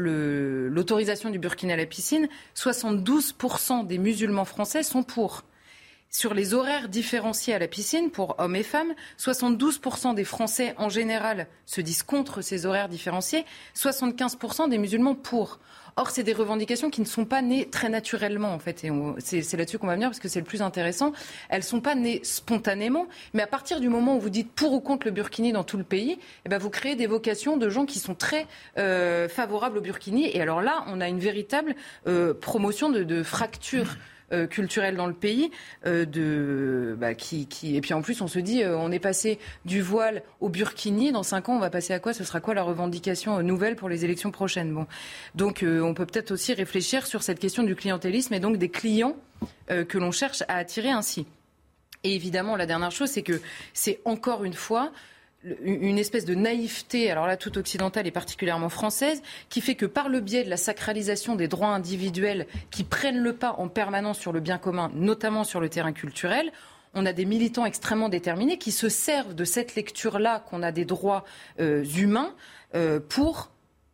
l'autorisation 0.69 1.29
du 1.29 1.39
Burkini 1.39 1.73
à 1.73 1.77
la 1.77 1.85
piscine, 1.85 2.27
72% 2.55 3.85
des 3.85 3.97
musulmans 3.97 4.45
français 4.45 4.83
sont 4.83 5.03
pour 5.03 5.43
sur 6.09 6.33
les 6.33 6.53
horaires 6.53 6.89
différenciés 6.89 7.53
à 7.53 7.59
la 7.59 7.67
piscine 7.67 8.11
pour 8.11 8.35
hommes 8.39 8.55
et 8.55 8.63
femmes. 8.63 8.93
72% 9.19 10.15
des 10.15 10.23
Français 10.23 10.73
en 10.77 10.89
général 10.89 11.47
se 11.65 11.81
disent 11.81 12.03
contre 12.03 12.41
ces 12.41 12.65
horaires 12.65 12.89
différenciés, 12.89 13.45
75% 13.75 14.69
des 14.69 14.77
musulmans 14.77 15.15
pour. 15.15 15.59
Or, 15.99 16.11
c'est 16.11 16.21
des 16.21 16.33
revendications 16.33 16.91
qui 16.91 17.01
ne 17.01 17.07
sont 17.07 17.25
pas 17.25 17.41
nées 17.41 17.67
très 17.69 17.89
naturellement, 17.89 18.53
en 18.53 18.59
fait. 18.59 18.83
Et 18.83 18.91
c'est 19.19 19.57
là-dessus 19.57 19.79
qu'on 19.79 19.87
va 19.87 19.95
venir 19.95 20.09
parce 20.09 20.19
que 20.19 20.27
c'est 20.27 20.39
le 20.39 20.45
plus 20.45 20.61
intéressant. 20.61 21.11
Elles 21.49 21.61
ne 21.61 21.65
sont 21.65 21.81
pas 21.81 21.95
nées 21.95 22.19
spontanément, 22.23 23.07
mais 23.33 23.41
à 23.41 23.47
partir 23.47 23.79
du 23.79 23.89
moment 23.89 24.15
où 24.15 24.19
vous 24.19 24.29
dites 24.29 24.51
pour 24.51 24.73
ou 24.73 24.79
contre 24.79 25.07
le 25.07 25.11
burkini 25.11 25.53
dans 25.53 25.63
tout 25.63 25.77
le 25.77 25.83
pays, 25.83 26.19
eh 26.45 26.49
ben, 26.49 26.59
vous 26.59 26.69
créez 26.69 26.95
des 26.95 27.07
vocations 27.07 27.57
de 27.57 27.67
gens 27.67 27.87
qui 27.87 27.97
sont 27.97 28.13
très 28.13 28.45
euh, 28.77 29.27
favorables 29.27 29.79
au 29.79 29.81
burkini. 29.81 30.29
Et 30.31 30.39
alors 30.39 30.61
là, 30.61 30.83
on 30.85 31.01
a 31.01 31.07
une 31.07 31.19
véritable 31.19 31.75
euh, 32.05 32.35
promotion 32.35 32.91
de, 32.91 33.03
de 33.03 33.23
fracture. 33.23 33.97
Euh, 34.33 34.45
culturelle 34.45 34.97
dans 34.97 35.07
le 35.07 35.13
pays. 35.13 35.51
Euh, 35.85 36.03
de, 36.03 36.97
bah, 36.99 37.13
qui, 37.13 37.47
qui... 37.47 37.77
Et 37.77 37.81
puis 37.81 37.93
en 37.93 38.01
plus, 38.01 38.19
on 38.19 38.27
se 38.27 38.39
dit, 38.39 38.61
euh, 38.61 38.77
on 38.77 38.91
est 38.91 38.99
passé 38.99 39.39
du 39.63 39.81
voile 39.81 40.21
au 40.41 40.49
burkini. 40.49 41.13
Dans 41.13 41.23
cinq 41.23 41.47
ans, 41.47 41.55
on 41.55 41.59
va 41.59 41.69
passer 41.69 41.93
à 41.93 41.99
quoi? 41.99 42.11
Ce 42.11 42.25
sera 42.25 42.41
quoi 42.41 42.53
la 42.53 42.63
revendication 42.63 43.41
nouvelle 43.41 43.77
pour 43.77 43.87
les 43.87 44.03
élections 44.03 44.29
prochaines? 44.31 44.73
Bon. 44.73 44.85
Donc 45.35 45.63
on 45.63 45.93
peut 45.93 46.05
peut-être 46.05 46.31
aussi 46.31 46.53
réfléchir 46.53 47.07
sur 47.07 47.23
cette 47.23 47.39
question 47.39 47.63
du 47.63 47.73
clientélisme 47.73 48.33
et 48.33 48.41
donc 48.41 48.57
des 48.57 48.67
clients 48.67 49.15
que 49.69 49.97
l'on 49.97 50.11
cherche 50.11 50.43
à 50.49 50.57
attirer 50.57 50.89
ainsi. 50.89 51.25
Et 52.03 52.13
évidemment, 52.13 52.57
la 52.57 52.65
dernière 52.65 52.91
chose, 52.91 53.09
c'est 53.09 53.23
que 53.23 53.41
c'est 53.73 54.01
encore 54.03 54.43
une 54.43 54.53
fois 54.53 54.91
une 55.61 55.97
espèce 55.97 56.25
de 56.25 56.35
naïveté, 56.35 57.11
alors 57.11 57.27
là 57.27 57.37
toute 57.37 57.57
occidentale 57.57 58.07
et 58.07 58.11
particulièrement 58.11 58.69
française, 58.69 59.21
qui 59.49 59.61
fait 59.61 59.75
que 59.75 59.85
par 59.85 60.09
le 60.09 60.19
biais 60.19 60.43
de 60.43 60.49
la 60.49 60.57
sacralisation 60.57 61.35
des 61.35 61.47
droits 61.47 61.69
individuels 61.69 62.47
qui 62.71 62.83
prennent 62.83 63.19
le 63.19 63.33
pas 63.33 63.53
en 63.57 63.67
permanence 63.67 64.19
sur 64.19 64.31
le 64.31 64.39
bien 64.39 64.57
commun, 64.57 64.91
notamment 64.93 65.43
sur 65.43 65.59
le 65.59 65.69
terrain 65.69 65.93
culturel, 65.93 66.51
on 66.93 67.05
a 67.05 67.13
des 67.13 67.25
militants 67.25 67.65
extrêmement 67.65 68.09
déterminés 68.09 68.57
qui 68.57 68.71
se 68.71 68.89
servent 68.89 69.35
de 69.35 69.45
cette 69.45 69.75
lecture-là 69.75 70.39
qu'on 70.39 70.63
a 70.63 70.71
des 70.71 70.85
droits 70.85 71.25
euh, 71.59 71.83
humains 71.83 72.33
euh, 72.75 72.99
pour 72.99 73.51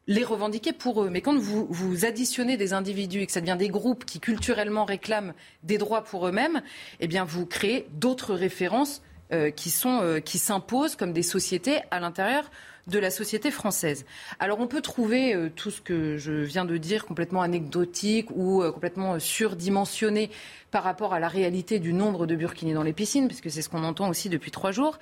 les 0.08 0.24
revendiquer 0.24 0.74
pour 0.74 1.04
eux. 1.04 1.10
Mais 1.10 1.22
quand 1.22 1.38
vous, 1.38 1.66
vous 1.70 2.06
additionnez 2.06 2.58
des 2.58 2.74
individus 2.74 3.22
et 3.22 3.26
que 3.26 3.32
ça 3.32 3.41
devient 3.41 3.58
des 3.58 3.70
groupes 3.70 4.06
qui 4.06 4.20
culturellement 4.20 4.86
réclament 4.86 5.34
des 5.64 5.78
droits 5.78 6.04
pour 6.04 6.28
eux-mêmes, 6.28 6.62
eh 6.99 7.08
bien 7.08 7.24
vous 7.24 7.45
créez 7.45 7.88
d'autres 7.93 8.34
références 8.34 9.01
euh, 9.34 9.49
qui 9.49 9.71
sont 9.71 9.99
euh, 10.01 10.19
qui 10.19 10.38
s'imposent 10.38 10.95
comme 10.95 11.11
des 11.11 11.23
sociétés 11.23 11.79
à 11.89 11.99
l'intérieur 11.99 12.51
de 12.86 12.99
la 12.99 13.09
société 13.09 13.49
française. 13.49 14.05
Alors 14.39 14.59
on 14.59 14.67
peut 14.67 14.81
trouver 14.81 15.34
euh, 15.34 15.49
tout 15.49 15.71
ce 15.71 15.81
que 15.81 16.17
je 16.17 16.34
viens 16.34 16.65
de 16.65 16.77
dire 16.77 17.05
complètement 17.05 17.41
anecdotique 17.41 18.29
ou 18.31 18.61
complètement 18.71 19.17
surdimensionné 19.19 20.29
par 20.69 20.84
rapport 20.84 21.15
à 21.15 21.19
la 21.19 21.29
réalité 21.29 21.79
du 21.79 21.93
nombre 21.93 22.27
de 22.27 22.36
burkinis 22.36 22.73
dans 22.73 22.84
les 22.84 22.93
piscines, 22.93 23.27
puisque 23.27 23.49
c'est 23.49 23.63
ce 23.63 23.69
qu'on 23.69 23.84
entend 23.84 24.07
aussi 24.07 24.29
depuis 24.29 24.51
trois 24.51 24.71
jours. 24.71 24.99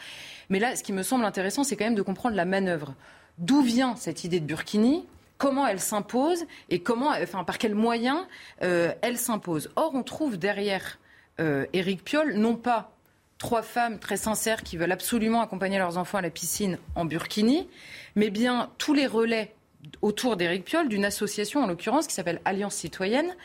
Mais 0.49 0.59
là, 0.59 0.77
ce 0.77 0.83
qui 0.83 0.93
me 0.93 1.03
semble 1.03 1.25
intéressant, 1.25 1.65
c'est 1.65 1.75
quand 1.75 1.85
même 1.85 1.95
de 1.95 2.01
comprendre 2.01 2.35
la 2.37 2.45
manœuvre. 2.45 2.95
D'où 3.37 3.61
vient 3.61 3.97
cette 3.97 4.23
idée 4.23 4.39
de 4.39 4.45
burkini? 4.45 5.05
Comment 5.37 5.67
elle 5.67 5.81
s'impose? 5.81 6.45
Et 6.69 6.79
comment, 6.79 7.09
enfin, 7.09 7.43
par 7.43 7.57
quels 7.57 7.75
moyens 7.75 8.19
elle 8.59 9.17
s'impose? 9.17 9.71
Or, 9.75 9.91
on 9.93 10.03
trouve 10.03 10.37
derrière 10.37 10.99
Éric 11.39 12.03
Piolle 12.03 12.35
non 12.35 12.55
pas 12.55 12.93
trois 13.41 13.63
femmes 13.63 13.97
très 13.97 14.17
sincères 14.17 14.61
qui 14.61 14.77
veulent 14.77 14.91
absolument 14.91 15.41
accompagner 15.41 15.79
leurs 15.79 15.97
enfants 15.97 16.19
à 16.19 16.21
la 16.21 16.29
piscine 16.29 16.77
en 16.93 17.05
burkini, 17.05 17.67
mais 18.15 18.29
bien 18.29 18.69
tous 18.77 18.93
les 18.93 19.07
relais 19.07 19.51
autour 20.03 20.37
d'Éric 20.37 20.63
Piolle, 20.63 20.87
d'une 20.87 21.05
association 21.05 21.63
en 21.63 21.65
l'occurrence 21.65 22.05
qui 22.05 22.13
s'appelle 22.13 22.39
Alliance 22.45 22.75
citoyenne 22.75 23.35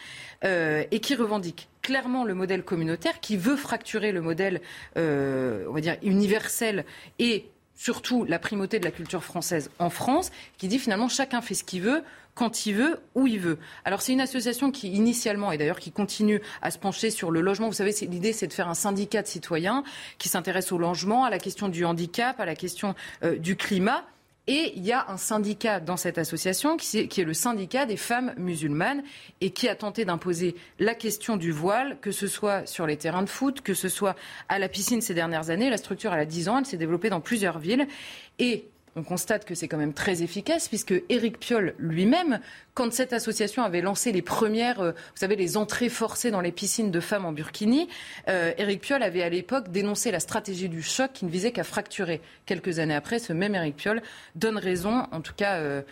euh, 0.44 0.84
et 0.90 1.00
qui 1.00 1.14
revendique 1.14 1.70
clairement 1.80 2.24
le 2.24 2.34
modèle 2.34 2.62
communautaire, 2.62 3.20
qui 3.20 3.38
veut 3.38 3.56
fracturer 3.56 4.12
le 4.12 4.20
modèle, 4.20 4.60
euh, 4.98 5.64
on 5.70 5.72
va 5.72 5.80
dire, 5.80 5.96
universel 6.02 6.84
et 7.18 7.46
surtout 7.74 8.24
la 8.24 8.38
primauté 8.38 8.78
de 8.78 8.84
la 8.84 8.90
culture 8.90 9.24
française 9.24 9.70
en 9.78 9.88
France, 9.88 10.30
qui 10.58 10.68
dit 10.68 10.78
finalement 10.78 11.08
chacun 11.08 11.40
fait 11.40 11.54
ce 11.54 11.64
qu'il 11.64 11.80
veut, 11.80 12.02
quand 12.36 12.66
il 12.66 12.74
veut, 12.74 13.00
où 13.16 13.26
il 13.26 13.40
veut. 13.40 13.58
Alors 13.84 14.02
c'est 14.02 14.12
une 14.12 14.20
association 14.20 14.70
qui 14.70 14.92
initialement, 14.92 15.50
et 15.50 15.58
d'ailleurs 15.58 15.80
qui 15.80 15.90
continue 15.90 16.40
à 16.62 16.70
se 16.70 16.78
pencher 16.78 17.10
sur 17.10 17.32
le 17.32 17.40
logement, 17.40 17.66
vous 17.66 17.72
savez, 17.72 17.92
l'idée 18.02 18.32
c'est 18.32 18.46
de 18.46 18.52
faire 18.52 18.68
un 18.68 18.74
syndicat 18.74 19.22
de 19.22 19.26
citoyens 19.26 19.82
qui 20.18 20.28
s'intéresse 20.28 20.70
au 20.70 20.78
logement, 20.78 21.24
à 21.24 21.30
la 21.30 21.38
question 21.38 21.68
du 21.68 21.84
handicap, 21.84 22.38
à 22.38 22.44
la 22.44 22.54
question 22.54 22.94
euh, 23.24 23.36
du 23.36 23.56
climat. 23.56 24.04
Et 24.48 24.74
il 24.76 24.84
y 24.84 24.92
a 24.92 25.10
un 25.10 25.16
syndicat 25.16 25.80
dans 25.80 25.96
cette 25.96 26.18
association 26.18 26.76
qui 26.76 26.98
est, 26.98 27.18
le 27.18 27.34
syndicat 27.34 27.84
des 27.84 27.96
femmes 27.96 28.32
musulmanes 28.36 29.02
et 29.40 29.50
qui 29.50 29.68
a 29.68 29.74
tenté 29.74 30.04
d'imposer 30.04 30.54
la 30.78 30.94
question 30.94 31.36
du 31.36 31.50
voile, 31.50 31.98
que 32.00 32.12
ce 32.12 32.28
soit 32.28 32.64
sur 32.64 32.86
les 32.86 32.96
terrains 32.96 33.24
de 33.24 33.28
foot, 33.28 33.60
que 33.62 33.74
ce 33.74 33.88
soit 33.88 34.14
à 34.48 34.60
la 34.60 34.68
piscine 34.68 35.00
ces 35.00 35.14
dernières 35.14 35.50
années. 35.50 35.68
La 35.68 35.78
structure, 35.78 36.14
elle 36.14 36.20
a 36.20 36.26
10 36.26 36.48
ans, 36.48 36.58
elle 36.58 36.66
s'est 36.66 36.76
développée 36.76 37.10
dans 37.10 37.20
plusieurs 37.20 37.58
villes. 37.58 37.88
Et 38.38 38.68
on 38.96 39.02
constate 39.02 39.44
que 39.44 39.54
c'est 39.54 39.68
quand 39.68 39.76
même 39.76 39.92
très 39.92 40.22
efficace, 40.22 40.68
puisque 40.68 40.94
Éric 41.10 41.38
Piolle 41.38 41.74
lui-même, 41.78 42.40
quand 42.74 42.92
cette 42.92 43.12
association 43.12 43.62
avait 43.62 43.82
lancé 43.82 44.10
les 44.10 44.22
premières, 44.22 44.80
euh, 44.80 44.92
vous 44.92 45.16
savez, 45.16 45.36
les 45.36 45.58
entrées 45.58 45.90
forcées 45.90 46.30
dans 46.30 46.40
les 46.40 46.50
piscines 46.50 46.90
de 46.90 47.00
femmes 47.00 47.26
en 47.26 47.32
Burkini, 47.32 47.88
euh, 48.28 48.52
Éric 48.56 48.80
Piolle 48.80 49.02
avait 49.02 49.22
à 49.22 49.28
l'époque 49.28 49.70
dénoncé 49.70 50.10
la 50.10 50.18
stratégie 50.18 50.70
du 50.70 50.82
choc 50.82 51.12
qui 51.12 51.26
ne 51.26 51.30
visait 51.30 51.52
qu'à 51.52 51.62
fracturer. 51.62 52.22
Quelques 52.46 52.78
années 52.78 52.94
après, 52.94 53.18
ce 53.18 53.34
même 53.34 53.54
Éric 53.54 53.76
Piolle 53.76 54.02
donne 54.34 54.56
raison, 54.56 55.06
en 55.12 55.20
tout 55.20 55.34
cas 55.34 55.56
euh, 55.56 55.82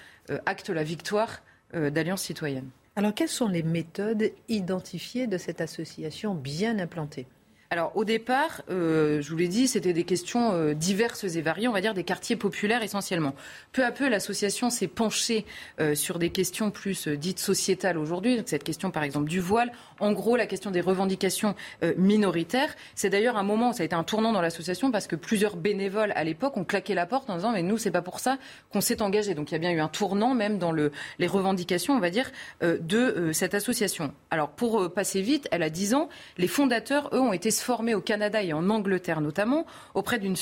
acte 0.47 0.71
la 0.71 0.83
victoire 0.83 1.43
d'Alliance 1.75 2.23
citoyenne. 2.23 2.69
Alors, 2.95 3.13
quelles 3.13 3.29
sont 3.29 3.49
les 3.49 3.65
méthodes 3.65 4.31
identifiées 4.49 5.27
de 5.27 5.37
cette 5.39 5.61
association 5.61 6.35
bien 6.35 6.79
implantée? 6.79 7.27
Alors 7.71 7.93
au 7.97 8.05
départ, 8.05 8.63
euh, 8.71 9.21
je 9.23 9.31
vous 9.31 9.37
l'ai 9.37 9.49
dit, 9.49 9.67
c'était 9.67 9.93
des 9.93 10.05
questions 10.05 10.53
euh, 10.53 10.75
diverses 10.75 11.25
et 11.25 11.41
variées, 11.41 11.67
on 11.67 11.73
va 11.73 11.81
dire 11.81 11.95
des 11.95 12.05
quartiers 12.05 12.37
populaires 12.37 12.83
essentiellement. 12.83 13.35
Peu 13.73 13.85
à 13.85 13.91
peu, 13.91 14.09
l'association 14.09 14.71
s'est 14.71 14.87
penchée 14.87 15.45
euh, 15.81 15.95
sur 15.95 16.19
des 16.19 16.31
questions 16.31 16.71
plus 16.71 17.09
dites 17.09 17.39
sociétales 17.39 17.99
aujourd'hui, 17.99 18.43
cette 18.47 18.65
question 18.65 18.91
par 18.91 19.03
exemple 19.03 19.29
du 19.29 19.41
voile, 19.41 19.73
en 19.99 20.13
gros 20.13 20.37
la 20.37 20.47
question 20.47 20.71
des 20.71 20.81
revendications 20.81 21.55
minoritaires. 21.97 22.75
C'est 22.95 23.11
d'ailleurs 23.11 23.37
un 23.37 23.43
moment, 23.43 23.73
ça 23.73 23.83
a 23.83 23.87
été 23.87 23.95
un 23.95 24.05
tournant 24.05 24.33
dans 24.33 24.41
l'association 24.41 24.91
parce 24.91 25.07
que 25.07 25.17
plusieurs 25.17 25.57
bénévoles 25.57 26.13
à 26.17 26.25
l'époque 26.25 26.57
ont 26.57 26.65
claqué 26.65 26.95
la 26.95 27.07
porte 27.07 27.31
en 27.31 27.37
disant 27.37 27.53
mais 27.53 27.63
nous 27.63 27.79
c'est 27.79 27.91
pas 27.91 28.03
pour 28.03 28.21
ça 28.21 28.39
qu'on 28.73 28.81
s'est 28.81 29.03
engagé. 29.03 29.35
Donc 29.35 29.51
il 29.51 29.55
y 29.55 29.57
a 29.57 29.59
bien 29.59 29.71
eu 29.71 29.81
un 29.81 29.89
tournant 29.89 30.35
même 30.35 30.59
dans 30.59 30.73
le, 30.73 30.93
les 31.19 31.27
revendications, 31.27 31.95
on 31.95 32.01
va 32.01 32.11
dire, 32.11 32.31
de 32.61 33.31
cette 33.33 33.55
association. 33.55 34.13
Alors 34.31 34.51
pour 34.51 34.93
passer 34.93 35.23
vite, 35.23 35.49
elle 35.51 35.63
a 35.63 35.71
10 35.71 35.95
ans, 35.95 36.09
les 36.39 36.49
fondateurs, 36.49 37.11
eux, 37.13 37.21
ont 37.21 37.33
été 37.33 37.51
formé 37.63 37.95
au 37.95 38.01
Canada 38.01 38.43
et 38.43 38.53
en 38.53 38.71
Angleterre 38.71 39.21
notamment, 39.21 39.67
auprès 39.95 40.19
d'une 40.19 40.37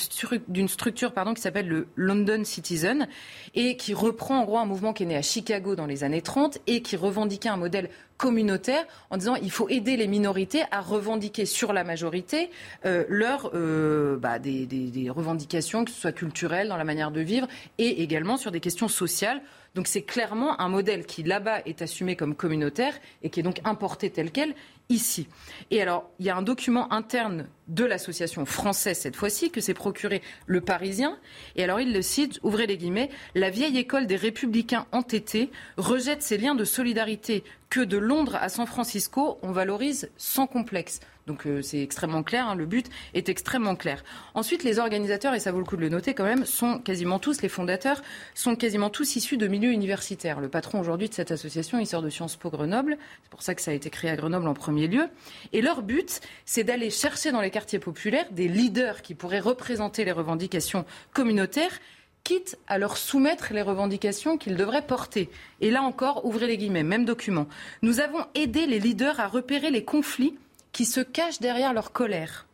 structure 0.67 1.13
pardon, 1.13 1.33
qui 1.33 1.41
s'appelle 1.41 1.67
le 1.67 1.87
London 1.95 2.43
Citizen, 2.43 3.07
et 3.55 3.77
qui 3.77 3.93
reprend 3.93 4.39
en 4.39 4.45
gros 4.45 4.57
un 4.57 4.65
mouvement 4.65 4.93
qui 4.93 5.03
est 5.03 5.07
né 5.07 5.15
à 5.15 5.21
Chicago 5.21 5.75
dans 5.75 5.85
les 5.85 6.03
années 6.03 6.21
30 6.21 6.59
et 6.67 6.81
qui 6.81 6.95
revendiquait 6.95 7.49
un 7.49 7.57
modèle 7.57 7.89
communautaire 8.17 8.85
en 9.09 9.17
disant 9.17 9.35
il 9.35 9.51
faut 9.51 9.67
aider 9.69 9.97
les 9.97 10.07
minorités 10.07 10.63
à 10.71 10.81
revendiquer 10.81 11.45
sur 11.45 11.73
la 11.73 11.83
majorité 11.83 12.49
euh, 12.85 13.03
leurs 13.09 13.51
euh, 13.53 14.17
bah, 14.17 14.39
des, 14.39 14.65
des 14.65 15.09
revendications, 15.09 15.83
que 15.83 15.91
ce 15.91 15.99
soit 15.99 16.11
culturelles, 16.11 16.69
dans 16.69 16.77
la 16.77 16.83
manière 16.83 17.11
de 17.11 17.21
vivre, 17.21 17.47
et 17.77 18.01
également 18.01 18.37
sur 18.37 18.51
des 18.51 18.59
questions 18.59 18.87
sociales. 18.87 19.41
Donc 19.75 19.87
c'est 19.87 20.03
clairement 20.03 20.61
un 20.61 20.69
modèle 20.69 21.05
qui 21.05 21.23
là-bas 21.23 21.61
est 21.65 21.81
assumé 21.81 22.15
comme 22.15 22.35
communautaire 22.35 22.93
et 23.23 23.31
qui 23.31 23.39
est 23.39 23.43
donc 23.43 23.59
importé 23.63 24.11
tel 24.11 24.31
quel 24.31 24.53
ici. 24.89 25.27
Et 25.71 25.81
alors, 25.81 26.11
il 26.19 26.25
y 26.25 26.29
a 26.29 26.35
un 26.35 26.43
document 26.43 26.91
interne 26.93 27.47
de 27.67 27.83
l'association 27.83 28.45
française 28.45 28.99
cette 28.99 29.15
fois-ci 29.15 29.49
que 29.49 29.61
s'est 29.61 29.73
procuré 29.73 30.21
le 30.45 30.61
Parisien. 30.61 31.17
Et 31.55 31.63
alors, 31.63 31.79
il 31.79 31.91
le 31.91 32.01
cite, 32.03 32.39
ouvrez 32.43 32.67
les 32.67 32.77
guillemets, 32.77 33.09
la 33.33 33.49
vieille 33.49 33.79
école 33.79 34.05
des 34.05 34.15
républicains 34.15 34.85
entêtés 34.91 35.49
rejette 35.77 36.21
ces 36.21 36.37
liens 36.37 36.53
de 36.53 36.65
solidarité 36.65 37.43
que 37.71 37.79
de 37.79 37.97
Londres 37.97 38.37
à 38.39 38.49
San 38.49 38.67
Francisco, 38.67 39.39
on 39.41 39.51
valorise 39.51 40.11
sans 40.17 40.45
complexe. 40.45 40.99
Donc 41.27 41.45
euh, 41.45 41.61
c'est 41.61 41.81
extrêmement 41.81 42.23
clair, 42.23 42.47
hein, 42.47 42.55
le 42.55 42.65
but 42.65 42.89
est 43.13 43.29
extrêmement 43.29 43.75
clair. 43.75 44.03
Ensuite, 44.33 44.63
les 44.63 44.79
organisateurs, 44.79 45.33
et 45.33 45.39
ça 45.39 45.51
vaut 45.51 45.59
le 45.59 45.65
coup 45.65 45.77
de 45.77 45.81
le 45.81 45.89
noter 45.89 46.13
quand 46.13 46.25
même, 46.25 46.45
sont 46.45 46.79
quasiment 46.79 47.19
tous, 47.19 47.41
les 47.41 47.49
fondateurs, 47.49 48.01
sont 48.35 48.55
quasiment 48.55 48.89
tous 48.89 49.15
issus 49.15 49.37
de 49.37 49.47
milieux 49.47 49.71
universitaires. 49.71 50.41
Le 50.41 50.49
patron 50.49 50.79
aujourd'hui 50.79 51.07
de 51.07 51.13
cette 51.13 51.31
association, 51.31 51.79
il 51.79 51.87
sort 51.87 52.01
de 52.01 52.09
Sciences 52.09 52.35
Po 52.35 52.49
Grenoble, 52.49 52.97
c'est 53.23 53.31
pour 53.31 53.41
ça 53.41 53.55
que 53.55 53.61
ça 53.61 53.71
a 53.71 53.73
été 53.73 53.89
créé 53.89 54.11
à 54.11 54.15
Grenoble 54.15 54.47
en 54.47 54.53
premier 54.53 54.87
lieu. 54.87 55.07
Et 55.53 55.61
leur 55.61 55.81
but, 55.81 56.19
c'est 56.45 56.63
d'aller 56.63 56.89
chercher 56.89 57.31
dans 57.31 57.41
les 57.41 57.51
quartiers 57.51 57.79
populaires 57.79 58.27
des 58.31 58.47
leaders 58.47 59.01
qui 59.01 59.15
pourraient 59.15 59.39
représenter 59.39 60.03
les 60.05 60.11
revendications 60.11 60.85
communautaires 61.13 61.79
quitte 62.23 62.57
à 62.67 62.77
leur 62.77 62.97
soumettre 62.97 63.53
les 63.53 63.61
revendications 63.61 64.37
qu'ils 64.37 64.55
devraient 64.55 64.85
porter. 64.85 65.29
Et 65.61 65.71
là 65.71 65.81
encore, 65.81 66.25
ouvrez 66.25 66.47
les 66.47 66.57
guillemets, 66.57 66.83
même 66.83 67.05
document. 67.05 67.47
Nous 67.81 67.99
avons 67.99 68.25
aidé 68.33 68.65
les 68.65 68.79
leaders 68.79 69.19
à 69.19 69.27
repérer 69.27 69.71
les 69.71 69.83
conflits 69.83 70.37
qui 70.73 70.85
se 70.85 70.99
cachent 70.99 71.39
derrière 71.39 71.73
leur 71.73 71.91
colère. 71.91 72.45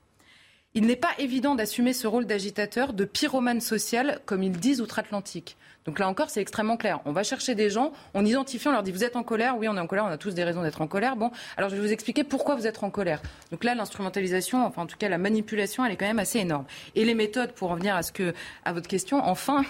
Il 0.76 0.86
n'est 0.86 0.96
pas 0.96 1.14
évident 1.18 1.56
d'assumer 1.56 1.94
ce 1.94 2.06
rôle 2.06 2.28
d'agitateur, 2.28 2.94
de 2.94 3.04
pyromane 3.04 3.60
social, 3.60 4.20
comme 4.28 4.44
ils 4.44 4.52
disent 4.52 4.82
outre-Atlantique. 4.82 5.58
Donc 5.86 5.98
là 5.98 6.08
encore, 6.08 6.30
c'est 6.30 6.42
extrêmement 6.42 6.78
clair. 6.78 7.00
On 7.06 7.12
va 7.12 7.24
chercher 7.24 7.56
des 7.56 7.72
gens, 7.72 7.92
on 8.14 8.24
identifie, 8.24 8.68
on 8.68 8.72
leur 8.72 8.84
dit 8.84 8.92
vous 8.92 9.04
êtes 9.04 9.16
en 9.16 9.24
colère, 9.24 9.58
oui, 9.58 9.68
on 9.68 9.76
est 9.76 9.80
en 9.80 9.88
colère, 9.88 10.06
on 10.06 10.10
a 10.10 10.18
tous 10.18 10.36
des 10.36 10.44
raisons 10.44 10.62
d'être 10.62 10.82
en 10.82 10.88
colère. 10.88 11.16
Bon, 11.16 11.32
alors 11.58 11.72
je 11.72 11.76
vais 11.76 11.82
vous 11.82 11.92
expliquer 11.92 12.24
pourquoi 12.24 12.56
vous 12.56 12.68
êtes 12.68 12.84
en 12.84 12.92
colère. 12.92 13.22
Donc 13.50 13.64
là, 13.64 13.74
l'instrumentalisation, 13.74 14.64
enfin 14.64 14.84
en 14.84 14.86
tout 14.86 14.98
cas 14.98 15.10
la 15.10 15.18
manipulation, 15.18 15.84
elle 15.84 15.94
est 15.94 15.98
quand 15.98 16.06
même 16.06 16.20
assez 16.20 16.38
énorme. 16.38 16.66
Et 16.94 17.06
les 17.06 17.16
méthodes, 17.16 17.54
pour 17.54 17.72
revenir 17.72 17.96
à 17.96 18.04
ce 18.04 18.12
que 18.12 18.36
à 18.64 18.74
votre 18.74 18.88
question, 18.88 19.18
enfin. 19.18 19.66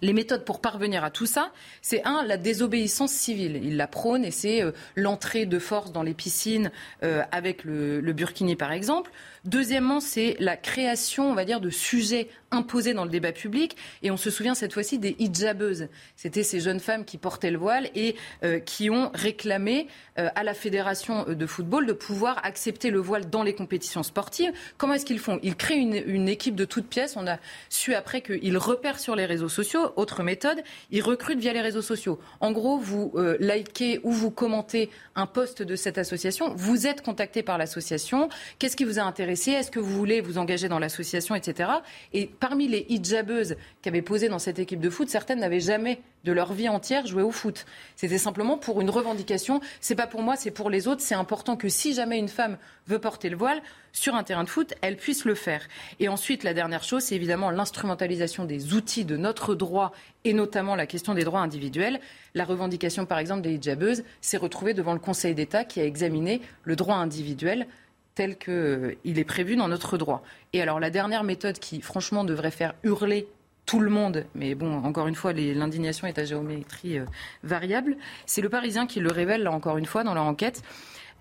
Les 0.00 0.12
méthodes 0.12 0.44
pour 0.44 0.60
parvenir 0.60 1.04
à 1.04 1.10
tout 1.10 1.26
ça, 1.26 1.52
c'est 1.80 2.04
un, 2.04 2.24
la 2.24 2.36
désobéissance 2.36 3.12
civile. 3.12 3.60
Il 3.62 3.76
la 3.76 3.86
prône 3.86 4.24
et 4.24 4.30
c'est 4.30 4.62
euh, 4.62 4.72
l'entrée 4.96 5.46
de 5.46 5.58
force 5.58 5.92
dans 5.92 6.02
les 6.02 6.14
piscines 6.14 6.70
euh, 7.02 7.22
avec 7.32 7.64
le, 7.64 8.00
le 8.00 8.12
burkini 8.12 8.56
par 8.56 8.72
exemple. 8.72 9.10
Deuxièmement, 9.44 9.98
c'est 9.98 10.36
la 10.38 10.56
création, 10.56 11.28
on 11.28 11.34
va 11.34 11.44
dire, 11.44 11.60
de 11.60 11.68
sujets 11.68 12.28
imposés 12.52 12.94
dans 12.94 13.04
le 13.04 13.10
débat 13.10 13.32
public. 13.32 13.76
Et 14.02 14.12
on 14.12 14.16
se 14.16 14.30
souvient 14.30 14.54
cette 14.54 14.72
fois-ci 14.72 15.00
des 15.00 15.16
hijabeuses. 15.18 15.88
C'était 16.14 16.44
ces 16.44 16.60
jeunes 16.60 16.78
femmes 16.78 17.04
qui 17.04 17.18
portaient 17.18 17.50
le 17.50 17.58
voile 17.58 17.90
et 17.96 18.14
euh, 18.44 18.60
qui 18.60 18.88
ont 18.88 19.10
réclamé 19.14 19.88
euh, 20.18 20.28
à 20.36 20.44
la 20.44 20.54
fédération 20.54 21.24
de 21.24 21.46
football 21.46 21.86
de 21.86 21.92
pouvoir 21.92 22.40
accepter 22.44 22.90
le 22.90 23.00
voile 23.00 23.30
dans 23.30 23.42
les 23.42 23.54
compétitions 23.54 24.04
sportives. 24.04 24.52
Comment 24.78 24.94
est-ce 24.94 25.06
qu'ils 25.06 25.18
font? 25.18 25.40
Ils 25.42 25.56
créent 25.56 25.78
une, 25.78 26.28
équipe 26.28 26.54
de 26.54 26.64
toutes 26.64 26.86
pièces. 26.86 27.16
On 27.16 27.26
a 27.26 27.38
su 27.68 27.94
après 27.94 28.20
qu'ils 28.20 28.58
repèrent 28.58 29.00
sur 29.00 29.16
les 29.16 29.26
réseaux 29.26 29.48
sociaux. 29.48 29.92
Autre 29.96 30.22
méthode, 30.22 30.62
ils 30.92 31.02
recrutent 31.02 31.40
via 31.40 31.52
les 31.52 31.60
réseaux 31.60 31.82
sociaux. 31.82 32.20
En 32.38 32.52
gros, 32.52 32.78
vous 32.78 33.12
euh, 33.16 33.36
likez 33.40 33.98
ou 34.04 34.12
vous 34.12 34.30
commentez 34.30 34.88
un 35.16 35.26
post 35.26 35.62
de 35.62 35.74
cette 35.74 35.98
association. 35.98 36.54
Vous 36.54 36.86
êtes 36.86 37.02
contacté 37.02 37.42
par 37.42 37.58
l'association. 37.58 38.28
Qu'est-ce 38.60 38.76
qui 38.76 38.84
vous 38.84 39.00
a 39.00 39.02
intéressé? 39.02 39.31
Est-ce 39.32 39.70
que 39.70 39.80
vous 39.80 39.92
voulez 39.92 40.20
vous 40.20 40.38
engager 40.38 40.68
dans 40.68 40.78
l'association, 40.78 41.34
etc. 41.34 41.70
Et 42.12 42.26
parmi 42.26 42.68
les 42.68 42.86
hijabeuses 42.88 43.56
qui 43.82 43.88
avaient 43.88 44.02
posé 44.02 44.28
dans 44.28 44.38
cette 44.38 44.58
équipe 44.58 44.80
de 44.80 44.90
foot, 44.90 45.08
certaines 45.08 45.40
n'avaient 45.40 45.60
jamais 45.60 46.00
de 46.24 46.32
leur 46.32 46.52
vie 46.52 46.68
entière 46.68 47.06
joué 47.06 47.22
au 47.22 47.30
foot. 47.30 47.66
C'était 47.96 48.18
simplement 48.18 48.56
pour 48.56 48.80
une 48.80 48.90
revendication. 48.90 49.60
C'est 49.80 49.94
pas 49.94 50.06
pour 50.06 50.22
moi, 50.22 50.36
c'est 50.36 50.50
pour 50.50 50.70
les 50.70 50.88
autres. 50.88 51.00
C'est 51.00 51.14
important 51.14 51.56
que 51.56 51.68
si 51.68 51.94
jamais 51.94 52.18
une 52.18 52.28
femme 52.28 52.58
veut 52.86 52.98
porter 52.98 53.28
le 53.28 53.36
voile 53.36 53.62
sur 53.92 54.14
un 54.14 54.22
terrain 54.22 54.44
de 54.44 54.48
foot, 54.48 54.74
elle 54.80 54.96
puisse 54.96 55.24
le 55.24 55.34
faire. 55.34 55.66
Et 56.00 56.08
ensuite, 56.08 56.44
la 56.44 56.54
dernière 56.54 56.84
chose, 56.84 57.02
c'est 57.02 57.14
évidemment 57.14 57.50
l'instrumentalisation 57.50 58.44
des 58.44 58.74
outils 58.74 59.04
de 59.04 59.16
notre 59.16 59.54
droit 59.54 59.92
et 60.24 60.32
notamment 60.32 60.76
la 60.76 60.86
question 60.86 61.14
des 61.14 61.24
droits 61.24 61.40
individuels. 61.40 62.00
La 62.34 62.44
revendication, 62.44 63.04
par 63.04 63.18
exemple, 63.18 63.42
des 63.42 63.54
hijabeuses 63.54 64.04
s'est 64.20 64.36
retrouvée 64.36 64.74
devant 64.74 64.92
le 64.92 64.98
Conseil 64.98 65.34
d'État 65.34 65.64
qui 65.64 65.80
a 65.80 65.84
examiné 65.84 66.40
le 66.64 66.76
droit 66.76 66.96
individuel 66.96 67.66
tel 68.14 68.36
qu'il 68.36 68.52
euh, 68.52 68.94
est 69.04 69.24
prévu 69.24 69.56
dans 69.56 69.68
notre 69.68 69.98
droit. 69.98 70.22
Et 70.52 70.62
alors 70.62 70.80
la 70.80 70.90
dernière 70.90 71.24
méthode 71.24 71.58
qui, 71.58 71.80
franchement, 71.80 72.24
devrait 72.24 72.50
faire 72.50 72.74
hurler 72.82 73.28
tout 73.66 73.78
le 73.80 73.90
monde, 73.90 74.24
mais 74.34 74.54
bon, 74.54 74.84
encore 74.84 75.06
une 75.06 75.14
fois, 75.14 75.32
l'indignation 75.32 76.06
est 76.06 76.18
à 76.18 76.24
géométrie 76.24 76.98
euh, 76.98 77.04
variable, 77.44 77.96
c'est 78.26 78.40
le 78.40 78.48
Parisien 78.48 78.86
qui 78.86 79.00
le 79.00 79.10
révèle, 79.10 79.44
là 79.44 79.52
encore 79.52 79.78
une 79.78 79.86
fois, 79.86 80.04
dans 80.04 80.14
leur 80.14 80.24
enquête. 80.24 80.62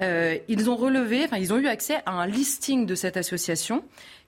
Euh, 0.01 0.37
ils 0.47 0.69
ont 0.69 0.75
relevé, 0.75 1.23
enfin, 1.23 1.37
ils 1.37 1.53
ont 1.53 1.57
eu 1.57 1.67
accès 1.67 1.97
à 2.05 2.11
un 2.11 2.25
listing 2.25 2.85
de 2.85 2.95
cette 2.95 3.17
association 3.17 3.83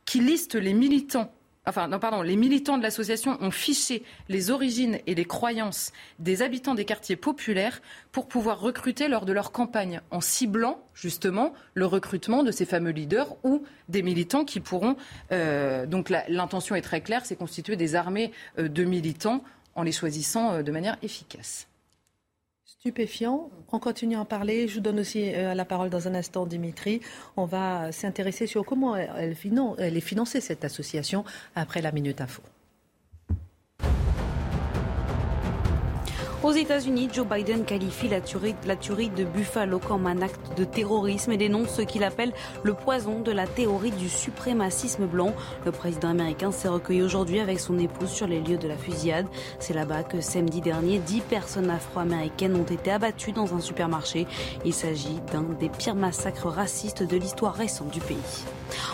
qui 0.05 0.19
liste 0.19 0.55
les 0.55 0.73
militants 0.73 1.33
Enfin, 1.65 1.87
non, 1.87 1.97
pardon, 1.97 2.21
les 2.21 2.35
militants 2.35 2.77
de 2.77 2.83
l'association 2.83 3.37
ont 3.41 3.51
fiché 3.51 4.03
les 4.27 4.51
origines 4.51 4.99
et 5.07 5.15
les 5.15 5.23
croyances 5.23 5.93
des 6.19 6.41
habitants 6.41 6.75
des 6.75 6.83
quartiers 6.83 7.15
populaires 7.15 7.81
pour 8.11 8.27
pouvoir 8.27 8.59
recruter 8.59 9.07
lors 9.07 9.25
de 9.25 9.31
leur 9.31 9.53
campagne, 9.53 10.01
en 10.11 10.19
ciblant 10.19 10.83
justement 10.93 11.53
le 11.73 11.85
recrutement 11.85 12.43
de 12.43 12.51
ces 12.51 12.65
fameux 12.65 12.91
leaders 12.91 13.35
ou 13.45 13.63
des 13.87 14.01
militants 14.01 14.43
qui 14.43 14.59
pourront. 14.59 14.97
Euh, 15.31 15.85
donc 15.85 16.09
l'intention 16.27 16.75
est 16.75 16.81
très 16.81 16.99
claire, 16.99 17.25
c'est 17.25 17.37
constituer 17.37 17.77
des 17.77 17.95
armées 17.95 18.31
euh, 18.59 18.67
de 18.67 18.83
militants 18.83 19.41
en 19.75 19.83
les 19.83 19.93
choisissant 19.93 20.55
euh, 20.55 20.63
de 20.63 20.71
manière 20.71 20.97
efficace 21.01 21.67
stupéfiant. 22.83 23.49
On 23.71 23.79
continue 23.79 24.17
à 24.17 24.19
en 24.19 24.25
parler. 24.25 24.67
Je 24.67 24.75
vous 24.75 24.81
donne 24.81 24.99
aussi 24.99 25.33
euh, 25.33 25.53
la 25.53 25.63
parole 25.63 25.89
dans 25.89 26.09
un 26.09 26.15
instant, 26.15 26.45
Dimitri. 26.45 26.99
On 27.37 27.45
va 27.45 27.93
s'intéresser 27.93 28.45
sur 28.45 28.65
comment 28.65 28.93
elle, 28.97 29.37
elle 29.77 29.97
est 29.97 30.01
financée, 30.01 30.41
cette 30.41 30.65
association, 30.65 31.23
après 31.55 31.81
la 31.81 31.93
Minute 31.93 32.19
Info. 32.19 32.41
Aux 36.43 36.51
États-Unis, 36.51 37.07
Joe 37.13 37.25
Biden 37.25 37.63
qualifie 37.63 38.09
la 38.09 38.19
tuerie, 38.19 38.53
de 39.09 39.23
Buffalo 39.23 39.79
comme 39.79 40.05
un 40.07 40.21
acte 40.21 40.57
de 40.57 40.65
terrorisme 40.65 41.31
et 41.31 41.37
dénonce 41.37 41.69
ce 41.69 41.81
qu'il 41.83 42.03
appelle 42.03 42.33
le 42.63 42.73
poison 42.73 43.21
de 43.21 43.31
la 43.31 43.47
théorie 43.47 43.91
du 43.91 44.09
suprémacisme 44.09 45.05
blanc. 45.05 45.33
Le 45.65 45.71
président 45.71 46.09
américain 46.09 46.51
s'est 46.51 46.67
recueilli 46.67 47.01
aujourd'hui 47.01 47.39
avec 47.39 47.61
son 47.61 47.79
épouse 47.79 48.09
sur 48.09 48.27
les 48.27 48.41
lieux 48.41 48.57
de 48.57 48.67
la 48.67 48.75
fusillade. 48.75 49.25
C'est 49.59 49.73
là-bas 49.73 50.03
que 50.03 50.19
samedi 50.19 50.59
dernier, 50.59 50.99
dix 50.99 51.21
personnes 51.21 51.69
afro-américaines 51.69 52.57
ont 52.57 52.63
été 52.63 52.91
abattues 52.91 53.31
dans 53.31 53.53
un 53.53 53.61
supermarché. 53.61 54.27
Il 54.65 54.73
s'agit 54.73 55.21
d'un 55.31 55.43
des 55.43 55.69
pires 55.69 55.95
massacres 55.95 56.47
racistes 56.47 57.03
de 57.03 57.15
l'histoire 57.15 57.53
récente 57.53 57.91
du 57.91 58.01
pays. 58.01 58.17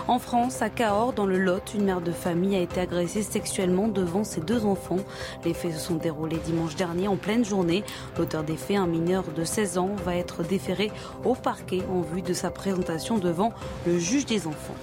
En 0.08 0.20
France, 0.20 0.62
à 0.62 0.70
Cahors, 0.70 1.14
dans 1.14 1.26
le 1.26 1.40
Lot, 1.40 1.74
une 1.74 1.86
mère 1.86 2.02
de 2.02 2.12
famille 2.12 2.56
a 2.56 2.60
été 2.60 2.82
agressée 2.82 3.24
sexuellement 3.24 3.88
devant 3.88 4.24
ses 4.24 4.42
deux 4.42 4.66
enfants. 4.66 5.00
Les 5.46 5.54
faits 5.54 5.74
se 5.74 5.80
sont 5.80 5.96
déroulés 5.96 6.40
dimanche 6.46 6.76
dernier 6.76 7.08
en 7.08 7.16
pleine 7.16 7.39
journée. 7.46 7.84
L'auteur 8.18 8.44
des 8.44 8.58
faits, 8.58 8.78
un 8.78 8.88
mineur 8.88 9.24
de 9.36 9.44
16 9.44 9.78
ans, 9.78 9.96
va 10.06 10.16
être 10.16 10.44
déféré 10.44 10.92
au 11.26 11.36
parquet 11.36 11.82
en 11.92 12.02
vue 12.02 12.22
de 12.22 12.34
sa 12.34 12.52
présentation 12.52 13.18
devant 13.18 13.54
le 13.86 14.00
juge 14.00 14.26
des 14.26 14.48
enfants. 14.48 14.76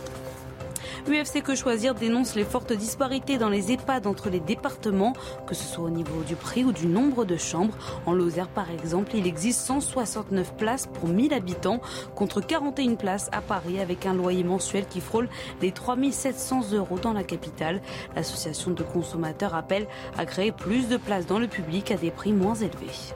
UFC 1.08 1.40
Que 1.42 1.54
Choisir 1.54 1.94
dénonce 1.94 2.34
les 2.34 2.44
fortes 2.44 2.72
disparités 2.72 3.38
dans 3.38 3.48
les 3.48 3.70
EHPAD 3.70 4.06
entre 4.06 4.28
les 4.28 4.40
départements, 4.40 5.12
que 5.46 5.54
ce 5.54 5.64
soit 5.64 5.84
au 5.84 5.90
niveau 5.90 6.22
du 6.22 6.34
prix 6.34 6.64
ou 6.64 6.72
du 6.72 6.86
nombre 6.86 7.24
de 7.24 7.36
chambres. 7.36 7.76
En 8.06 8.12
Lozère, 8.12 8.48
par 8.48 8.70
exemple, 8.70 9.12
il 9.14 9.26
existe 9.26 9.60
169 9.60 10.54
places 10.56 10.86
pour 10.86 11.08
1000 11.08 11.32
habitants 11.32 11.80
contre 12.14 12.40
41 12.40 12.96
places 12.96 13.28
à 13.32 13.40
Paris 13.40 13.78
avec 13.78 14.04
un 14.04 14.14
loyer 14.14 14.42
mensuel 14.42 14.86
qui 14.86 15.00
frôle 15.00 15.28
les 15.62 15.70
3700 15.70 16.72
euros 16.72 16.98
dans 16.98 17.12
la 17.12 17.22
capitale. 17.22 17.80
L'association 18.16 18.72
de 18.72 18.82
consommateurs 18.82 19.54
appelle 19.54 19.86
à 20.18 20.26
créer 20.26 20.50
plus 20.50 20.88
de 20.88 20.96
places 20.96 21.26
dans 21.26 21.38
le 21.38 21.46
public 21.46 21.92
à 21.92 21.96
des 21.96 22.10
prix 22.10 22.32
moins 22.32 22.54
élevés. 22.54 23.14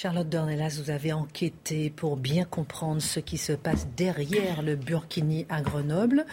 Charlotte 0.00 0.28
Dornelas, 0.28 0.80
vous 0.80 0.90
avez 0.90 1.12
enquêté 1.12 1.90
pour 1.90 2.16
bien 2.16 2.44
comprendre 2.44 3.02
ce 3.02 3.18
qui 3.18 3.36
se 3.36 3.52
passe 3.52 3.88
derrière 3.96 4.62
le 4.62 4.76
Burkini 4.76 5.44
à 5.48 5.60
Grenoble. 5.60 6.24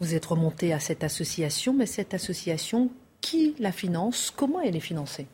Vous 0.00 0.16
êtes 0.16 0.24
remonté 0.24 0.72
à 0.72 0.80
cette 0.80 1.04
association, 1.04 1.72
mais 1.72 1.86
cette 1.86 2.12
association, 2.12 2.90
qui 3.20 3.54
la 3.60 3.70
finance? 3.70 4.32
Comment 4.34 4.60
elle 4.60 4.74
est 4.74 4.80
financée? 4.80 5.28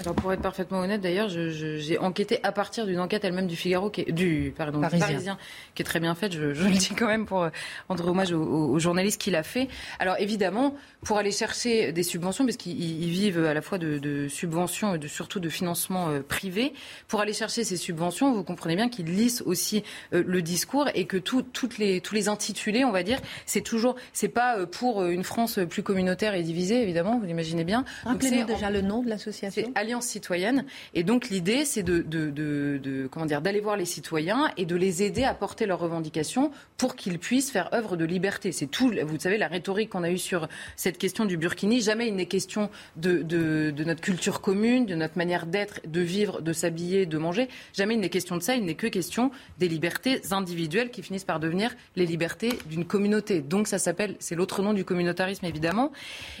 Alors 0.00 0.14
pour 0.14 0.32
être 0.32 0.40
parfaitement 0.40 0.80
honnête, 0.80 1.02
d'ailleurs, 1.02 1.28
j'ai 1.28 1.98
enquêté 1.98 2.40
à 2.42 2.50
partir 2.50 2.86
d'une 2.86 2.98
enquête 2.98 3.24
elle-même 3.24 3.46
du 3.46 3.56
Figaro, 3.56 3.90
qui 3.90 4.00
est, 4.00 4.10
du 4.10 4.54
pardon, 4.56 4.80
Parisien. 4.80 5.36
qui 5.74 5.82
est 5.82 5.84
très 5.84 6.00
bien 6.00 6.14
faite. 6.14 6.32
Je, 6.32 6.40
le 6.46 6.70
dis 6.70 6.94
quand 6.96 7.06
même 7.06 7.26
pour 7.26 7.46
rendre 7.90 8.08
hommage 8.08 8.32
au, 8.32 8.78
journaliste 8.78 9.20
qui 9.20 9.30
l'a 9.30 9.42
fait. 9.42 9.68
Alors 9.98 10.16
évidemment, 10.18 10.74
pour 11.04 11.18
aller 11.18 11.30
chercher 11.30 11.92
des 11.92 12.02
subventions, 12.02 12.46
parce 12.46 12.56
qu'ils 12.56 13.10
vivent 13.10 13.44
à 13.44 13.52
la 13.52 13.60
fois 13.60 13.76
de, 13.76 14.28
subventions 14.28 14.94
et 14.94 14.98
de, 14.98 15.08
surtout 15.08 15.40
de 15.40 15.50
financement 15.50 16.08
euh, 16.08 16.20
privé, 16.20 16.72
pour 17.06 17.20
aller 17.20 17.34
chercher 17.34 17.62
ces 17.62 17.76
subventions, 17.76 18.32
vous 18.32 18.44
comprenez 18.44 18.76
bien 18.76 18.88
qu'ils 18.88 19.14
lissent 19.14 19.42
aussi 19.44 19.84
euh, 20.14 20.24
le 20.26 20.40
discours 20.40 20.88
et 20.94 21.04
que 21.04 21.18
toutes 21.18 21.76
les, 21.76 22.00
tous 22.00 22.14
les 22.14 22.28
intitulés, 22.30 22.86
on 22.86 22.92
va 22.92 23.02
dire, 23.02 23.20
c'est 23.44 23.60
toujours, 23.60 23.96
c'est 24.14 24.28
pas 24.28 24.56
euh, 24.56 24.66
pour 24.66 25.04
une 25.04 25.22
France 25.22 25.60
plus 25.68 25.82
communautaire 25.82 26.34
et 26.34 26.42
divisée, 26.42 26.82
évidemment, 26.82 27.18
vous 27.18 27.28
imaginez 27.28 27.64
bien. 27.64 27.84
Rappelez-nous 28.04 28.46
déjà 28.46 28.70
le 28.70 28.80
nom 28.80 29.02
de 29.02 29.10
l'association. 29.10 29.70
Citoyenne. 30.00 30.64
Et 30.94 31.02
donc 31.02 31.28
l'idée, 31.28 31.64
c'est 31.64 31.82
de, 31.82 33.08
comment 33.10 33.26
dire, 33.26 33.42
d'aller 33.42 33.60
voir 33.60 33.76
les 33.76 33.84
citoyens 33.84 34.50
et 34.56 34.64
de 34.64 34.76
les 34.76 35.02
aider 35.02 35.24
à 35.24 35.34
porter 35.34 35.66
leurs 35.66 35.78
revendications 35.78 36.50
pour 36.76 36.96
qu'ils 36.96 37.18
puissent 37.18 37.50
faire 37.50 37.72
œuvre 37.74 37.96
de 37.96 38.04
liberté. 38.04 38.52
C'est 38.52 38.66
tout, 38.66 38.92
vous 39.04 39.18
savez, 39.18 39.38
la 39.38 39.48
rhétorique 39.48 39.90
qu'on 39.90 40.02
a 40.02 40.10
eue 40.10 40.18
sur 40.18 40.48
cette 40.76 40.98
question 40.98 41.24
du 41.24 41.36
Burkini. 41.36 41.80
Jamais 41.80 42.08
il 42.08 42.16
n'est 42.16 42.26
question 42.26 42.70
de, 42.96 43.72
notre 43.84 44.00
culture 44.00 44.40
commune, 44.40 44.86
de 44.86 44.94
notre 44.94 45.16
manière 45.16 45.46
d'être, 45.46 45.80
de 45.86 46.00
vivre, 46.00 46.40
de 46.40 46.52
s'habiller, 46.52 47.06
de 47.06 47.18
manger. 47.18 47.48
Jamais 47.72 47.94
il 47.94 48.00
n'est 48.00 48.08
question 48.08 48.36
de 48.36 48.42
ça. 48.42 48.54
Il 48.54 48.64
n'est 48.64 48.74
que 48.74 48.86
question 48.86 49.30
des 49.58 49.68
libertés 49.68 50.22
individuelles 50.30 50.90
qui 50.90 51.02
finissent 51.02 51.24
par 51.24 51.40
devenir 51.40 51.74
les 51.96 52.06
libertés 52.06 52.58
d'une 52.66 52.84
communauté. 52.84 53.40
Donc 53.40 53.68
ça 53.68 53.78
s'appelle, 53.78 54.16
c'est 54.18 54.34
l'autre 54.34 54.62
nom 54.62 54.72
du 54.72 54.84
communautarisme 54.84 55.44
évidemment. 55.44 55.92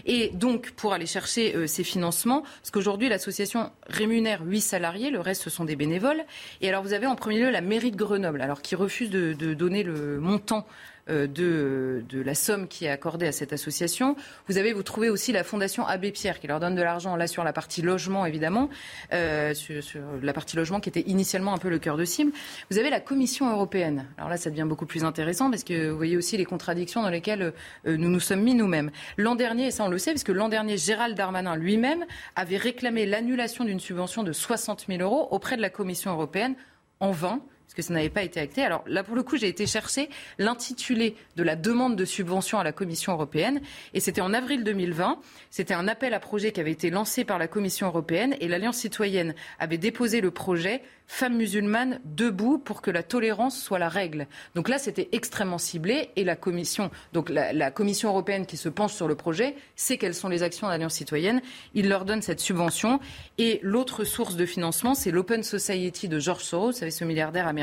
Et 0.06 0.30
donc 0.30 0.72
pour 0.72 0.92
aller 0.92 1.06
chercher 1.06 1.54
euh, 1.54 1.66
ces 1.66 1.84
financements, 1.84 2.42
parce 2.42 2.70
qu'aujourd'hui 2.70 3.08
l'association 3.32 3.70
rémunère 3.86 4.42
8 4.44 4.60
salariés, 4.60 5.10
le 5.10 5.18
reste 5.18 5.42
ce 5.42 5.48
sont 5.48 5.64
des 5.64 5.74
bénévoles. 5.74 6.22
Et 6.60 6.68
alors 6.68 6.82
vous 6.82 6.92
avez 6.92 7.06
en 7.06 7.16
premier 7.16 7.40
lieu 7.40 7.50
la 7.50 7.62
mairie 7.62 7.90
de 7.90 7.96
Grenoble, 7.96 8.42
alors 8.42 8.60
qui 8.60 8.74
refuse 8.74 9.08
de, 9.08 9.32
donner 9.54 9.82
le 9.82 10.20
montant 10.20 10.66
de, 11.08 12.04
de, 12.08 12.22
la 12.22 12.34
somme 12.34 12.68
qui 12.68 12.84
est 12.84 12.88
accordée 12.88 13.26
à 13.26 13.32
cette 13.32 13.52
association. 13.52 14.16
Vous 14.48 14.58
avez, 14.58 14.72
vous 14.72 14.82
trouvez 14.82 15.10
aussi 15.10 15.32
la 15.32 15.44
Fondation 15.44 15.86
Abbé 15.86 16.12
Pierre 16.12 16.38
qui 16.38 16.46
leur 16.46 16.60
donne 16.60 16.74
de 16.74 16.82
l'argent 16.82 17.16
là 17.16 17.26
sur 17.26 17.44
la 17.44 17.52
partie 17.52 17.82
logement 17.82 18.24
évidemment, 18.26 18.68
euh, 19.12 19.54
sur, 19.54 19.82
sur, 19.82 20.00
la 20.22 20.32
partie 20.32 20.56
logement 20.56 20.80
qui 20.80 20.88
était 20.88 21.02
initialement 21.02 21.54
un 21.54 21.58
peu 21.58 21.68
le 21.68 21.78
cœur 21.78 21.96
de 21.96 22.04
cible. 22.04 22.32
Vous 22.70 22.78
avez 22.78 22.90
la 22.90 23.00
Commission 23.00 23.50
européenne. 23.50 24.06
Alors 24.16 24.30
là, 24.30 24.36
ça 24.36 24.50
devient 24.50 24.66
beaucoup 24.66 24.86
plus 24.86 25.04
intéressant 25.04 25.50
parce 25.50 25.64
que 25.64 25.90
vous 25.90 25.96
voyez 25.96 26.16
aussi 26.16 26.36
les 26.36 26.44
contradictions 26.44 27.02
dans 27.02 27.10
lesquelles 27.10 27.52
euh, 27.86 27.96
nous 27.96 28.08
nous 28.08 28.20
sommes 28.20 28.42
mis 28.42 28.54
nous-mêmes. 28.54 28.90
L'an 29.16 29.34
dernier, 29.34 29.66
et 29.66 29.70
ça 29.70 29.84
on 29.84 29.88
le 29.88 29.98
sait, 29.98 30.12
parce 30.12 30.24
que 30.24 30.32
l'an 30.32 30.48
dernier, 30.48 30.76
Gérald 30.76 31.16
Darmanin 31.16 31.56
lui-même 31.56 32.04
avait 32.36 32.56
réclamé 32.56 33.06
l'annulation 33.06 33.64
d'une 33.64 33.80
subvention 33.80 34.22
de 34.22 34.32
60 34.32 34.86
000 34.88 35.02
euros 35.02 35.28
auprès 35.30 35.56
de 35.56 35.62
la 35.62 35.70
Commission 35.70 36.12
européenne 36.12 36.54
en 37.00 37.10
vain 37.10 37.40
parce 37.72 37.86
que 37.86 37.88
ça 37.88 37.94
n'avait 37.94 38.10
pas 38.10 38.22
été 38.22 38.38
acté. 38.38 38.62
Alors 38.62 38.84
là, 38.86 39.02
pour 39.02 39.16
le 39.16 39.22
coup, 39.22 39.38
j'ai 39.38 39.48
été 39.48 39.66
chercher 39.66 40.10
l'intitulé 40.36 41.16
de 41.36 41.42
la 41.42 41.56
demande 41.56 41.96
de 41.96 42.04
subvention 42.04 42.58
à 42.58 42.64
la 42.64 42.72
Commission 42.72 43.12
européenne, 43.14 43.62
et 43.94 44.00
c'était 44.00 44.20
en 44.20 44.34
avril 44.34 44.62
2020. 44.62 45.18
C'était 45.48 45.72
un 45.72 45.88
appel 45.88 46.12
à 46.12 46.20
projet 46.20 46.52
qui 46.52 46.60
avait 46.60 46.70
été 46.70 46.90
lancé 46.90 47.24
par 47.24 47.38
la 47.38 47.48
Commission 47.48 47.86
européenne, 47.86 48.36
et 48.40 48.48
l'Alliance 48.48 48.76
citoyenne 48.76 49.34
avait 49.58 49.78
déposé 49.78 50.20
le 50.20 50.30
projet 50.30 50.82
femmes 51.06 51.36
musulmanes 51.36 52.00
debout 52.04 52.58
pour 52.58 52.80
que 52.80 52.90
la 52.90 53.02
tolérance 53.02 53.60
soit 53.60 53.78
la 53.78 53.90
règle. 53.90 54.26
Donc 54.54 54.68
là, 54.68 54.78
c'était 54.78 55.08
extrêmement 55.12 55.58
ciblé 55.58 56.08
et 56.16 56.24
la 56.24 56.36
commission, 56.36 56.90
donc 57.12 57.28
la, 57.28 57.70
commission 57.70 58.08
européenne 58.08 58.46
qui 58.46 58.56
se 58.56 58.68
penche 58.70 58.94
sur 58.94 59.08
le 59.08 59.14
projet, 59.14 59.54
sait 59.76 59.98
quelles 59.98 60.14
sont 60.14 60.28
les 60.28 60.42
actions 60.42 60.68
de 60.68 60.72
l'Alliance 60.72 60.94
citoyenne. 60.94 61.42
Il 61.74 61.88
leur 61.88 62.06
donne 62.06 62.22
cette 62.22 62.40
subvention. 62.40 62.98
Et 63.36 63.60
l'autre 63.62 64.04
source 64.04 64.36
de 64.36 64.46
financement, 64.46 64.94
c'est 64.94 65.10
l'Open 65.10 65.42
Society 65.42 66.08
de 66.08 66.18
George 66.18 66.44
Soros, 66.44 66.66
vous 66.68 66.78
savez, 66.78 66.90
ce 66.90 67.04
milliardaire 67.04 67.46
américain. 67.46 67.61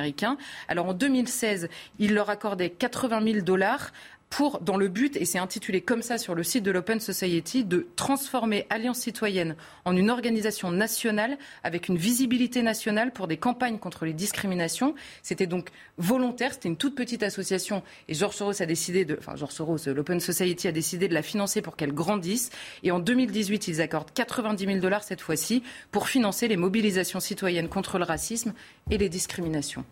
Alors 0.68 0.88
en 0.88 0.94
2016, 0.94 1.70
il 2.00 2.14
leur 2.14 2.30
accordait 2.30 2.70
80 2.70 3.34
000 3.34 3.46
dollars 3.46 3.92
pour, 4.30 4.60
dans 4.62 4.78
le 4.78 4.88
but, 4.88 5.18
et 5.18 5.26
c'est 5.26 5.40
intitulé 5.40 5.82
comme 5.82 6.04
ça 6.04 6.18
sur 6.20 6.36
le 6.36 6.44
site 6.44 6.64
de 6.64 6.72
l'Open 6.72 7.00
Society, 7.00 7.64
de 7.64 7.88
transformer 7.96 8.68
Alliance 8.70 9.00
citoyenne 9.00 9.56
en 9.86 9.96
une 9.96 10.12
organisation 10.12 10.72
nationale 10.72 11.38
avec 11.64 11.88
une 11.88 11.98
visibilité 11.98 12.62
nationale 12.62 13.12
pour 13.12 13.28
des 13.28 13.38
campagnes 13.38 13.80
contre 13.80 14.06
les 14.06 14.14
discriminations. 14.14 14.94
C'était 15.24 15.48
donc 15.48 15.70
volontaire, 15.98 16.54
c'était 16.54 16.70
une 16.70 16.78
toute 16.78 16.96
petite 16.96 17.24
association 17.24 17.82
et 18.08 18.14
Georges 18.14 18.36
Soros 18.36 18.62
a 18.62 18.66
décidé 18.68 19.04
de, 19.04 19.18
enfin 19.20 19.36
Georges 19.36 19.54
Soros, 19.54 19.78
l'Open 19.88 20.20
Society 20.20 20.68
a 20.68 20.72
décidé 20.72 21.08
de 21.08 21.14
la 21.14 21.24
financer 21.24 21.62
pour 21.62 21.76
qu'elle 21.76 21.94
grandisse. 21.94 22.52
Et 22.84 22.92
en 22.92 23.00
2018, 23.00 23.68
ils 23.68 23.82
accordent 23.82 24.14
90 24.14 24.66
000 24.66 24.78
dollars 24.80 25.04
cette 25.04 25.22
fois-ci 25.22 25.64
pour 25.92 26.08
financer 26.08 26.48
les 26.48 26.58
mobilisations 26.58 27.20
citoyennes 27.20 27.68
contre 27.68 27.98
le 27.98 28.04
racisme 28.04 28.54
et 28.92 28.98
les 28.98 29.10
discriminations. 29.10 29.86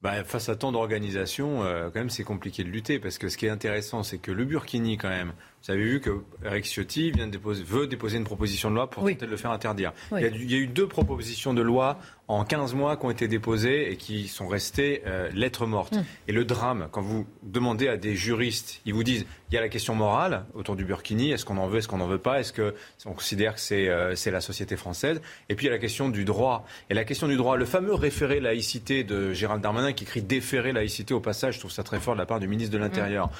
Bah, 0.00 0.22
face 0.22 0.48
à 0.48 0.54
tant 0.54 0.70
d'organisations, 0.70 1.64
euh, 1.64 1.90
quand 1.90 1.98
même, 1.98 2.10
c'est 2.10 2.22
compliqué 2.22 2.62
de 2.62 2.68
lutter 2.68 3.00
parce 3.00 3.18
que 3.18 3.28
ce 3.28 3.36
qui 3.36 3.46
est 3.46 3.50
intéressant, 3.50 4.04
c'est 4.04 4.18
que 4.18 4.30
le 4.30 4.44
Burkini, 4.44 4.96
quand 4.96 5.08
même, 5.08 5.32
vous 5.64 5.72
avez 5.72 5.82
vu 5.82 6.00
que 6.00 6.22
Eric 6.44 6.64
Ciotti 6.64 7.10
vient 7.10 7.26
de 7.26 7.32
déposer, 7.32 7.62
veut 7.62 7.86
déposer 7.86 8.16
une 8.16 8.24
proposition 8.24 8.70
de 8.70 8.76
loi 8.76 8.88
pour 8.88 9.02
tenter 9.02 9.26
de 9.26 9.30
le 9.30 9.36
faire 9.36 9.50
interdire. 9.50 9.92
Il, 10.12 10.20
y 10.20 10.54
a, 10.54 10.58
eu 10.58 10.66
deux 10.66 10.86
propositions 10.86 11.52
de 11.52 11.62
loi 11.62 11.98
en 12.28 12.44
15 12.44 12.74
mois 12.74 12.96
qui 12.96 13.06
ont 13.06 13.10
été 13.10 13.26
déposées 13.26 13.90
et 13.90 13.96
qui 13.96 14.28
sont 14.28 14.48
restées 14.48 15.02
euh, 15.06 15.30
lettres 15.34 15.66
mortes. 15.66 15.94
Mm. 15.94 16.04
Et 16.28 16.32
le 16.32 16.44
drame, 16.44 16.88
quand 16.92 17.00
vous 17.00 17.26
demandez 17.42 17.88
à 17.88 17.96
des 17.96 18.14
juristes, 18.14 18.80
ils 18.84 18.94
vous 18.94 19.02
disent 19.02 19.26
il 19.50 19.54
y 19.54 19.58
a 19.58 19.60
la 19.60 19.70
question 19.70 19.94
morale 19.94 20.44
autour 20.54 20.76
du 20.76 20.84
Burkini, 20.84 21.32
est-ce 21.32 21.44
qu'on 21.44 21.56
en 21.56 21.68
veut, 21.68 21.78
est-ce 21.78 21.88
qu'on 21.88 21.96
n'en 21.98 22.06
veut 22.06 22.18
pas, 22.18 22.40
est-ce 22.40 22.52
qu'on 22.52 23.12
considère 23.12 23.54
que 23.54 23.60
c'est 23.60 23.88
euh, 23.88 24.14
la 24.26 24.40
société 24.40 24.76
française 24.76 25.22
Et 25.48 25.54
puis 25.54 25.66
il 25.66 25.68
y 25.68 25.72
a 25.72 25.74
la 25.74 25.80
question 25.80 26.10
du 26.10 26.24
droit. 26.24 26.66
Et 26.90 26.94
la 26.94 27.04
question 27.04 27.28
du 27.28 27.36
droit, 27.36 27.56
le 27.56 27.64
fameux 27.64 27.94
référé 27.94 28.40
laïcité 28.40 29.04
de 29.04 29.32
Gérald 29.32 29.62
Darmanin 29.62 29.92
qui 29.92 30.04
écrit 30.04 30.22
déférer 30.22 30.72
laïcité 30.72 31.14
au 31.14 31.20
passage, 31.20 31.54
je 31.54 31.60
trouve 31.60 31.70
ça 31.72 31.82
très 31.82 31.98
fort 31.98 32.14
de 32.14 32.20
la 32.20 32.26
part 32.26 32.40
du 32.40 32.48
ministre 32.48 32.72
de 32.72 32.78
l'Intérieur. 32.78 33.28
Mm. 33.28 33.30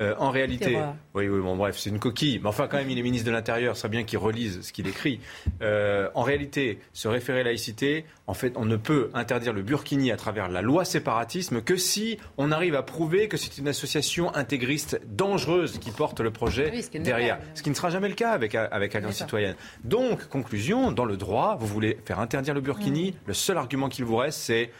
Euh, 0.00 0.14
en 0.18 0.30
réalité, 0.30 0.78
oui, 1.14 1.28
oui, 1.28 1.40
bon, 1.40 1.56
bref, 1.56 1.76
c'est 1.76 1.90
une 1.90 1.98
coquille. 1.98 2.38
Mais 2.40 2.48
enfin, 2.48 2.68
quand 2.68 2.76
même, 2.76 2.90
il 2.90 2.98
est 2.98 3.02
ministre 3.02 3.26
de 3.26 3.32
l'Intérieur. 3.32 3.76
Serait 3.76 3.88
bien 3.88 4.04
qu'il 4.04 4.18
relise 4.18 4.60
ce 4.62 4.72
qu'il 4.72 4.86
écrit. 4.86 5.20
Euh, 5.60 6.08
en 6.14 6.22
réalité, 6.22 6.78
se 6.92 7.08
référer 7.08 7.42
laïcité, 7.42 8.04
en 8.26 8.34
fait, 8.34 8.52
on 8.56 8.64
ne 8.64 8.76
peut 8.76 9.10
interdire 9.14 9.52
le 9.52 9.62
burkini 9.62 10.12
à 10.12 10.16
travers 10.16 10.48
la 10.48 10.62
loi 10.62 10.84
séparatisme 10.84 11.62
que 11.62 11.76
si 11.76 12.18
on 12.36 12.52
arrive 12.52 12.76
à 12.76 12.82
prouver 12.82 13.28
que 13.28 13.36
c'est 13.36 13.58
une 13.58 13.68
association 13.68 14.34
intégriste 14.34 15.00
dangereuse 15.06 15.78
qui 15.78 15.90
porte 15.90 16.20
le 16.20 16.30
projet 16.30 16.72
derrière. 16.94 17.38
Ce 17.54 17.62
qui 17.62 17.70
ne 17.70 17.74
sera 17.74 17.90
jamais 17.90 18.08
le 18.08 18.14
cas 18.14 18.30
avec, 18.30 18.54
avec 18.54 18.94
Alliance 18.94 19.16
Citoyenne. 19.16 19.56
Donc, 19.82 20.28
conclusion, 20.28 20.92
dans 20.92 21.04
le 21.04 21.16
droit, 21.16 21.56
vous 21.58 21.66
voulez 21.66 21.98
faire 22.04 22.20
interdire 22.20 22.54
le 22.54 22.60
burkini. 22.60 23.10
Mm. 23.10 23.14
Le 23.26 23.34
seul 23.34 23.56
argument 23.56 23.88
qu'il 23.88 24.04
vous 24.04 24.16
reste, 24.16 24.38
c'est 24.38 24.70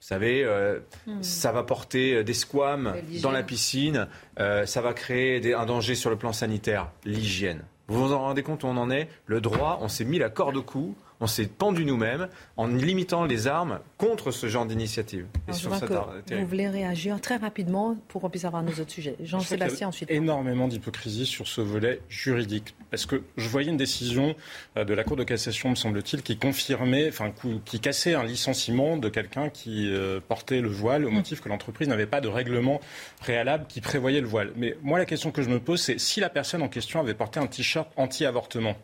vous 0.00 0.06
savez, 0.06 0.44
euh, 0.44 0.78
hmm. 1.06 1.22
ça 1.22 1.50
va 1.50 1.64
porter 1.64 2.14
euh, 2.14 2.24
des 2.24 2.34
squames 2.34 2.94
dans 3.20 3.32
la 3.32 3.42
piscine, 3.42 4.06
euh, 4.38 4.64
ça 4.64 4.80
va 4.80 4.94
créer 4.94 5.54
un 5.54 5.66
danger 5.66 5.96
sur 5.96 6.08
le 6.08 6.16
plan 6.16 6.32
sanitaire, 6.32 6.90
l'hygiène. 7.04 7.64
Vous 7.88 8.06
vous 8.06 8.12
en 8.12 8.20
rendez 8.20 8.44
compte 8.44 8.62
où 8.62 8.68
on 8.68 8.76
en 8.76 8.90
est? 8.90 9.08
Le 9.26 9.40
droit, 9.40 9.78
on 9.80 9.88
s'est 9.88 10.04
mis 10.04 10.18
la 10.18 10.30
corde 10.30 10.56
au 10.56 10.62
cou 10.62 10.94
on 11.20 11.26
s'est 11.26 11.46
pendu 11.46 11.84
nous-mêmes 11.84 12.28
en 12.56 12.66
limitant 12.66 13.24
les 13.24 13.46
armes 13.46 13.80
contre 13.96 14.30
ce 14.30 14.46
genre 14.46 14.66
d'initiative. 14.66 15.26
Vous 15.48 16.46
voulez 16.46 16.68
réagir 16.68 17.20
très 17.20 17.36
rapidement 17.36 17.96
pour 18.08 18.20
qu'on 18.20 18.30
puisse 18.30 18.44
avoir 18.44 18.62
nos 18.62 18.72
autres 18.72 18.90
sujets. 18.90 19.16
Jean-Sébastien 19.20 19.88
ensuite. 19.88 20.10
Énormément 20.10 20.68
d'hypocrisie 20.68 21.26
sur 21.26 21.48
ce 21.48 21.60
volet 21.60 22.00
juridique. 22.08 22.74
Parce 22.90 23.06
que 23.06 23.22
je 23.36 23.48
voyais 23.48 23.70
une 23.70 23.76
décision 23.76 24.34
euh, 24.76 24.84
de 24.84 24.94
la 24.94 25.04
Cour 25.04 25.16
de 25.16 25.24
cassation, 25.24 25.70
me 25.70 25.74
semble-t-il, 25.74 26.22
qui 26.22 26.38
confirmait, 26.38 27.08
enfin, 27.08 27.32
qui 27.64 27.80
cassait 27.80 28.14
un 28.14 28.24
licenciement 28.24 28.96
de 28.96 29.08
quelqu'un 29.08 29.50
qui 29.50 29.90
euh, 29.92 30.20
portait 30.26 30.60
le 30.60 30.68
voile 30.68 31.04
au 31.04 31.10
mm. 31.10 31.14
motif 31.14 31.40
que 31.40 31.48
l'entreprise 31.48 31.88
n'avait 31.88 32.06
pas 32.06 32.20
de 32.20 32.28
règlement 32.28 32.80
préalable 33.20 33.66
qui 33.68 33.80
prévoyait 33.80 34.20
le 34.20 34.26
voile. 34.26 34.52
Mais 34.56 34.76
moi, 34.82 34.98
la 34.98 35.04
question 35.04 35.30
que 35.30 35.42
je 35.42 35.50
me 35.50 35.60
pose, 35.60 35.82
c'est 35.82 35.98
si 35.98 36.20
la 36.20 36.30
personne 36.30 36.62
en 36.62 36.68
question 36.68 37.00
avait 37.00 37.14
porté 37.14 37.40
un 37.40 37.46
t-shirt 37.46 37.88
anti-avortement, 37.96 38.76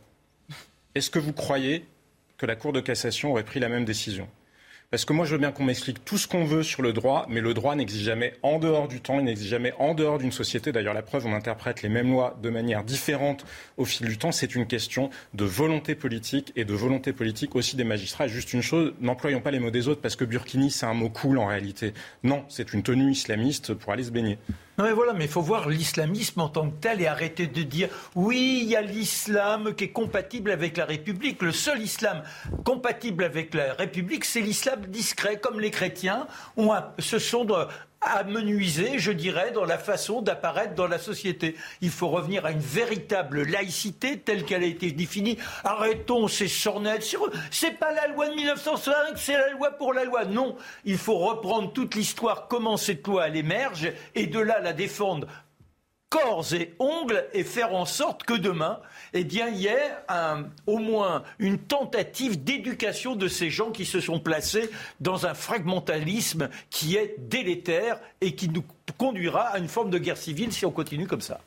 est-ce 0.95 1.11
que 1.11 1.19
vous 1.19 1.33
croyez 1.33 1.87
que 2.39 2.47
la 2.47 2.57
Cour 2.57 2.73
de 2.73 2.81
cassation 2.81 3.31
aurait 3.31 3.45
pris 3.45 3.61
la 3.61 3.69
même 3.69 3.85
décision. 3.85 4.29
Parce 4.95 5.05
que 5.05 5.13
moi, 5.13 5.27
je 5.27 5.33
veux 5.33 5.39
bien 5.39 5.51
qu'on 5.51 5.65
m'explique 5.65 6.05
tout 6.05 6.19
ce 6.19 6.29
qu'on 6.29 6.45
veut 6.45 6.63
sur 6.63 6.81
le 6.81 6.93
droit, 6.93 7.27
mais 7.29 7.41
le 7.41 7.53
droit 7.53 7.75
n'existe 7.75 8.05
jamais 8.05 8.35
en 8.43 8.61
dehors 8.61 8.87
du 8.87 9.01
temps, 9.01 9.19
il 9.19 9.25
n'existe 9.25 9.51
jamais 9.51 9.73
en 9.81 9.93
dehors 9.93 10.19
d'une 10.19 10.31
société. 10.31 10.71
D'ailleurs, 10.71 10.95
la 10.95 11.03
preuve, 11.03 11.27
on 11.27 11.33
interprète 11.33 11.83
les 11.83 11.89
mêmes 11.89 12.13
lois 12.13 12.39
de 12.41 12.49
manière 12.49 12.85
différente 12.85 13.45
au 13.77 13.85
fil 13.85 14.07
du 14.07 14.19
temps. 14.19 14.31
C'est 14.31 14.55
une 14.55 14.67
question 14.67 15.11
de 15.33 15.45
volonté 15.45 15.97
politique 15.97 16.53
et 16.55 16.65
de 16.65 16.75
volonté 16.75 17.13
politique 17.13 17.57
aussi 17.57 17.75
des 17.75 17.83
magistrats. 17.83 18.29
Juste 18.29 18.53
une 18.53 18.63
chose, 18.63 18.95
n'employons 19.01 19.41
pas 19.41 19.51
les 19.51 19.59
mots 19.59 19.73
des 19.73 19.89
autres 19.89 20.01
parce 20.01 20.15
que 20.15 20.25
Burkini, 20.25 20.71
c'est 20.71 20.87
un 20.87 20.95
mot 20.95 21.09
cool 21.09 21.39
en 21.39 21.47
réalité. 21.47 21.93
Non, 22.23 22.45
c'est 22.49 22.73
une 22.73 22.85
tenue 22.85 23.11
islamiste 23.11 23.75
pour 23.75 23.93
aller 23.93 24.05
se 24.05 24.13
baigner. 24.13 24.39
Non 24.77 24.85
mais 24.85 24.93
voilà, 24.93 25.13
mais 25.13 25.27
il 25.27 25.31
faut 25.31 25.41
voir 25.41 25.69
l'islamisme 25.69 26.41
en 26.41 26.49
tant 26.49 26.69
que 26.69 26.75
tel 26.81 27.01
et 27.01 27.07
arrêter 27.07 27.47
de 27.47 27.63
dire 27.63 27.89
oui, 28.17 28.61
il 28.63 28.69
y 28.69 28.77
a 28.77 28.83
l'islam 28.83 29.73
qui 29.75 29.85
est 29.85 29.93
compatible 29.93 30.51
avec 30.51 30.77
la 30.77 30.85
République. 30.85 31.43
Le 31.43 31.53
seul 31.53 31.81
islam 31.81 32.23
compatible 32.65 33.23
avec 33.23 33.55
la 33.55 33.75
République, 33.75 34.25
c'est 34.25 34.41
l'islam 34.41 34.85
discret, 34.87 35.39
comme 35.39 35.61
les 35.61 35.71
chrétiens 35.71 36.27
ont 36.57 36.73
se 36.99 37.21
sont 37.21 37.47
amenuiser, 38.05 38.99
je 38.99 39.13
dirais, 39.13 39.51
dans 39.53 39.65
la 39.65 39.79
façon 39.79 40.23
d'apparaître 40.23 40.75
dans 40.75 40.87
la 40.87 40.99
société. 40.99 41.57
Il 41.81 41.91
faut 41.91 42.09
revenir 42.09 42.45
à 42.47 42.53
une 42.53 42.59
véritable 42.59 43.43
laïcité 43.43 44.19
telle 44.19 44.45
qu'elle 44.45 44.63
a 44.63 44.67
été 44.67 44.93
définie. 44.93 45.39
Arrêtons 45.65 46.29
ces 46.29 46.49
sornettes. 46.49 47.05
C'est 47.51 47.79
pas 47.79 47.93
la 47.93 48.09
loi 48.09 48.29
de 48.29 48.35
1905, 48.35 48.93
c'est 49.17 49.39
la 49.39 49.51
loi 49.51 49.71
pour 49.73 49.93
la 49.93 50.05
loi. 50.05 50.25
Non, 50.25 50.57
il 50.85 50.99
faut 50.99 51.19
reprendre 51.19 51.73
toute 51.73 51.95
l'histoire, 51.95 52.49
comment 52.49 52.77
cette 52.77 53.07
loi 53.07 53.29
elle 53.29 53.37
émerge, 53.37 53.93
et 54.15 54.27
de 54.27 54.39
là 54.39 54.61
la 54.61 54.73
défendre 54.73 55.27
corps 56.15 56.55
et 56.55 56.75
ongles 56.79 57.25
et 57.33 57.43
faire 57.43 57.75
en 57.75 57.85
sorte 57.85 58.23
que 58.23 58.35
demain, 58.35 58.79
eh 59.15 59.25
bien, 59.25 59.49
il 59.49 59.57
y 59.57 59.67
ait 59.67 59.93
au 60.67 60.79
moins 60.79 61.25
une 61.41 61.59
tentative 61.59 62.45
d'éducation 62.45 63.17
de 63.17 63.27
ces 63.27 63.51
gens 63.51 63.73
qui 63.73 63.85
se 63.85 63.99
sont 63.99 64.21
placés 64.21 64.71
dans 65.01 65.27
un 65.27 65.35
fragmentalisme 65.35 66.51
qui 66.71 66.95
est 66.95 67.17
délétère 67.19 67.99
et 68.21 68.37
qui 68.37 68.49
nous 68.49 68.63
conduira 68.97 69.49
à 69.49 69.59
une 69.59 69.67
forme 69.67 69.91
de 69.91 69.99
guerre 69.99 70.17
civile 70.17 70.53
si 70.53 70.65
on 70.65 70.71
continue 70.71 71.09
comme 71.09 71.21
ça. 71.21 71.41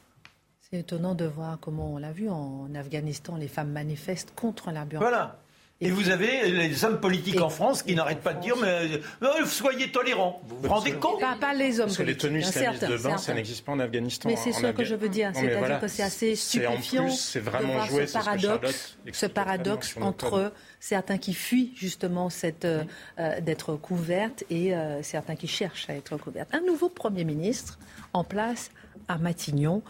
C'est 0.70 0.80
étonnant 0.80 1.16
de 1.16 1.24
voir 1.24 1.58
comment 1.62 1.94
on 1.94 1.98
l'a 1.98 2.12
vu 2.12 2.28
en 2.28 2.68
Afghanistan, 2.76 3.38
les 3.38 3.48
femmes 3.48 3.72
manifestent 3.72 4.36
contre 4.36 4.72
la 4.72 4.84
Voilà. 4.84 5.40
Et, 5.80 5.92
vous 5.92 6.10
avez 6.10 6.50
les 6.50 6.86
hommes 6.86 7.00
politiques 7.00 7.40
en 7.40 7.50
France 7.50 7.84
qui 7.84 7.94
n'arrêtent 7.94 8.22
pas 8.22 8.34
de 8.34 8.42
dire 8.42 8.56
mais, 8.60 9.02
euh, 9.22 9.46
soyez 9.46 9.92
tolérants. 9.92 10.42
Vous 10.48 10.58
vous 10.62 10.70
rendez 10.70 10.94
compte 10.94 11.20
pas, 11.20 11.54
les 11.54 11.80
hommes 11.80 11.88
Parce 11.88 11.98
que 11.98 12.04
les 12.04 12.18
tenues 12.18 12.40
islamistes 12.40 12.86
de 12.86 12.98
bain, 12.98 13.18
ça 13.18 13.34
n'existe 13.34 13.64
pas 13.64 13.74
en 13.74 13.80
Afghanistan. 13.80 14.30
Mais 14.30 14.36
c'est 14.36 14.52
ce 14.52 14.68
que 14.68 14.84
je 14.84 14.96
veux 14.96 15.10
dire. 15.10 15.32
C'est-à-dire 15.34 15.80
que 15.80 15.88
c'est 15.88 16.04
assez 16.04 16.36
stupéfiant 16.36 17.10
c'est 17.10 17.40
vraiment 17.40 17.86
de 17.86 17.90
voir 17.90 18.08
ce 18.08 18.14
paradoxe, 18.14 18.98
ce 19.12 19.26
paradoxe 19.26 19.96
entre 20.02 20.54
certains 20.80 21.18
qui 21.18 21.34
fuient 21.34 21.74
justement 21.76 22.30
cette 22.30 22.66
euh, 22.66 22.84
euh, 23.20 23.40
d'être 23.42 23.76
couvertes 23.76 24.44
et 24.50 24.74
certains 25.02 25.36
qui 25.36 25.48
cherchent 25.48 25.90
à 25.90 25.94
être 25.94 26.18
couvertes. 26.18 26.50
Un 26.54 26.62
nouveau 26.62 26.90
Premier 26.90 27.24
ministre 27.24 27.78
en 28.14 28.24
place 28.24 28.72
à 29.08 29.18
Matignon 29.18 29.82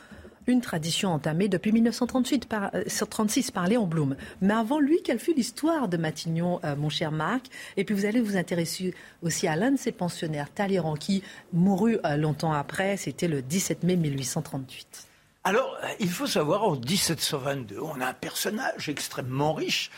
une 0.48 0.62
tradition 0.62 1.14
entamée 1.14 1.50
depuis 1.50 1.72
1938 1.72 2.48
par, 2.48 2.72
36 3.10 3.52
euh, 3.56 3.68
Léon 3.68 3.86
Blum. 3.86 4.16
Mais 4.41 4.54
avant 4.54 4.80
lui, 4.80 5.02
quelle 5.04 5.20
fut 5.20 5.34
l'histoire 5.34 5.88
de 5.88 5.98
Matignon, 5.98 6.60
euh, 6.64 6.76
mon 6.76 6.89
cher 6.89 7.12
Marc? 7.12 7.48
Et 7.76 7.84
puis 7.84 7.93
vous 7.93 8.06
allez 8.06 8.22
vous 8.22 8.38
intéresser 8.38 8.93
aussi 9.22 9.48
à 9.48 9.56
l'un 9.56 9.72
de 9.72 9.78
ses 9.78 9.91
pensionnaires, 9.91 10.50
Talleyrand, 10.50 10.95
qui 10.95 11.24
mourut 11.54 12.00
euh, 12.06 12.18
longtemps 12.18 12.54
après, 12.54 12.98
c'était 12.98 13.28
le 13.28 13.41
17 13.41 13.84
mai 13.84 13.98
1838. 13.98 15.08
Alors, 15.43 15.78
il 16.02 16.10
faut 16.10 16.28
savoir, 16.28 16.64
en 16.64 16.76
1722, 16.76 17.80
on 17.80 18.02
a 18.02 18.08
un 18.08 18.14
personnage 18.14 18.89
extrêmement 18.89 19.54
riche 19.54 19.91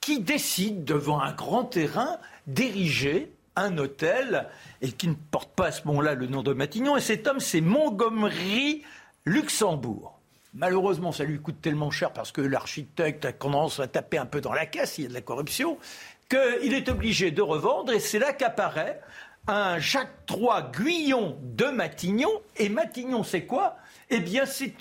qui 0.00 0.18
décide, 0.20 0.84
devant 0.84 1.20
un 1.20 1.32
grand 1.32 1.64
terrain, 1.64 2.18
d'ériger 2.48 3.32
un 3.56 3.78
hôtel 3.78 4.48
et 4.82 4.92
qui 4.92 5.08
ne 5.08 5.14
porte 5.14 5.50
pas 5.54 5.66
à 5.66 5.72
ce 5.72 5.86
moment-là 5.86 6.14
le 6.14 6.26
nom 6.26 6.42
de 6.42 6.52
Matignon. 6.52 6.96
Et 6.96 7.00
cet 7.00 7.26
homme, 7.26 7.40
c'est 7.40 7.60
Montgomery 7.60 8.82
Luxembourg. 9.26 10.18
Malheureusement, 10.54 11.12
ça 11.12 11.24
lui 11.24 11.38
coûte 11.38 11.60
tellement 11.60 11.90
cher 11.90 12.12
parce 12.12 12.32
que 12.32 12.40
l'architecte 12.40 13.26
a 13.26 13.32
tendance 13.32 13.80
à 13.80 13.88
taper 13.88 14.16
un 14.16 14.24
peu 14.24 14.40
dans 14.40 14.54
la 14.54 14.64
caisse, 14.64 14.96
il 14.96 15.02
y 15.02 15.04
a 15.06 15.08
de 15.10 15.14
la 15.14 15.20
corruption, 15.20 15.76
qu'il 16.30 16.72
est 16.72 16.88
obligé 16.88 17.30
de 17.30 17.42
revendre 17.42 17.92
et 17.92 18.00
c'est 18.00 18.18
là 18.18 18.32
qu'apparaît 18.32 19.02
un 19.48 19.78
Jacques 19.78 20.30
III 20.30 20.70
Guyon 20.72 21.36
de 21.42 21.66
Matignon. 21.66 22.30
Et 22.56 22.68
Matignon, 22.68 23.22
c'est 23.22 23.44
quoi? 23.44 23.76
Eh 24.10 24.20
bien, 24.20 24.46
c'est 24.46 24.72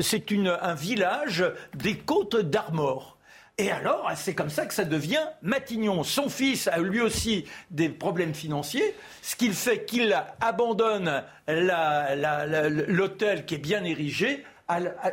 c'est 0.00 0.32
un 0.32 0.74
village 0.74 1.44
des 1.74 1.98
côtes 1.98 2.36
d'Armor. 2.36 3.17
Et 3.60 3.72
alors, 3.72 4.08
c'est 4.14 4.36
comme 4.36 4.50
ça 4.50 4.66
que 4.66 4.74
ça 4.74 4.84
devient 4.84 5.26
Matignon. 5.42 6.04
Son 6.04 6.28
fils 6.28 6.68
a 6.68 6.78
lui 6.78 7.00
aussi 7.00 7.44
des 7.70 7.88
problèmes 7.88 8.32
financiers, 8.34 8.94
ce 9.20 9.34
qui 9.34 9.48
fait 9.50 9.84
qu'il 9.84 10.16
abandonne 10.40 11.24
l'hôtel 11.48 13.44
qui 13.46 13.56
est 13.56 13.58
bien 13.58 13.82
érigé 13.82 14.44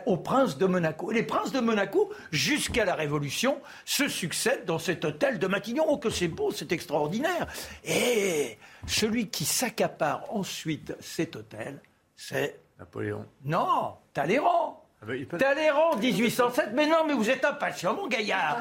au 0.06 0.18
prince 0.18 0.60
de 0.60 0.68
Monaco. 0.68 1.12
Et 1.12 1.16
les 1.16 1.24
princes 1.24 1.52
de 1.52 1.60
Monaco, 1.60 2.14
jusqu'à 2.32 2.86
la 2.86 2.93
Révolution, 2.93 3.60
se 3.84 4.08
succèdent 4.08 4.66
dans 4.66 4.78
cet 4.80 5.06
hôtel 5.06 5.39
de 5.39 5.48
Matignon. 5.48 5.86
Oh, 5.88 5.98
que 5.98 6.12
c'est 6.12 6.28
beau, 6.28 6.52
c'est 6.52 6.72
extraordinaire. 6.72 7.48
Et 7.84 8.60
celui 8.86 9.30
qui 9.30 9.46
s'accapare 9.46 10.24
ensuite 10.30 10.96
cet 11.00 11.36
hôtel, 11.36 11.82
c'est... 12.16 12.60
Napoléon. 12.78 13.26
Non, 13.46 13.96
Talleyrand. 14.14 14.64
Ah 15.08 15.12
ben, 15.12 15.38
Talleyrand, 15.38 15.97
1807, 15.97 16.70
mais 16.74 16.88
non, 16.88 17.06
mais 17.08 17.14
vous 17.14 17.30
êtes 17.30 17.45
impatient, 17.45 17.93
mon 17.93 18.08
gaillard. 18.08 18.58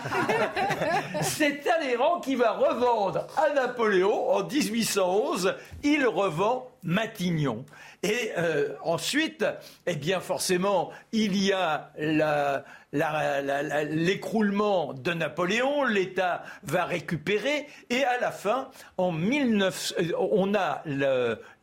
C'est 1.23 1.63
Talleyrand 1.63 2.21
qui 2.21 2.35
va 2.35 2.53
revendre 2.53 3.27
à 3.37 3.55
Napoléon 3.55 4.31
en 4.31 4.45
1811. 4.45 5.55
Il 5.83 6.07
revend 6.07 6.69
Matignon. 6.85 7.65
Et 8.03 8.33
euh, 8.37 8.75
ensuite, 8.83 9.45
eh 9.87 9.97
bien 9.97 10.21
forcément, 10.21 10.91
il 11.13 11.43
y 11.43 11.53
a 11.53 11.91
l'écroulement 13.91 14.93
de 14.93 15.13
Napoléon, 15.13 15.85
l'État 15.85 16.45
va 16.65 16.85
récupérer, 16.85 17.67
et 17.89 18.05
à 18.05 18.21
la 18.21 18.31
fin, 18.31 18.69
en 18.99 19.13
19, 19.13 19.95
euh, 19.99 20.13
on 20.19 20.55
a, 20.55 20.85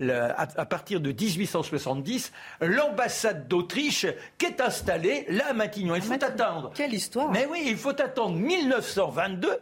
à, 0.10 0.66
partir 0.66 1.00
de 1.00 1.12
1870, 1.12 2.32
l'ambassade 2.62 3.48
d'Autriche 3.48 4.08
qui 4.40 4.48
est 4.48 4.62
installée 4.62 5.26
là 5.30 5.50
à 5.52 5.54
Matignon. 5.54 5.96
Il 5.96 6.02
faut 6.02 6.14
attendre. 6.14 6.72
Quelle 6.74 6.94
histoire 6.94 7.32
Mais 7.32 7.46
oui, 7.46 7.64
il 7.68 7.78
faut 7.78 7.90
attendre 7.90 8.36
1922 8.36 9.60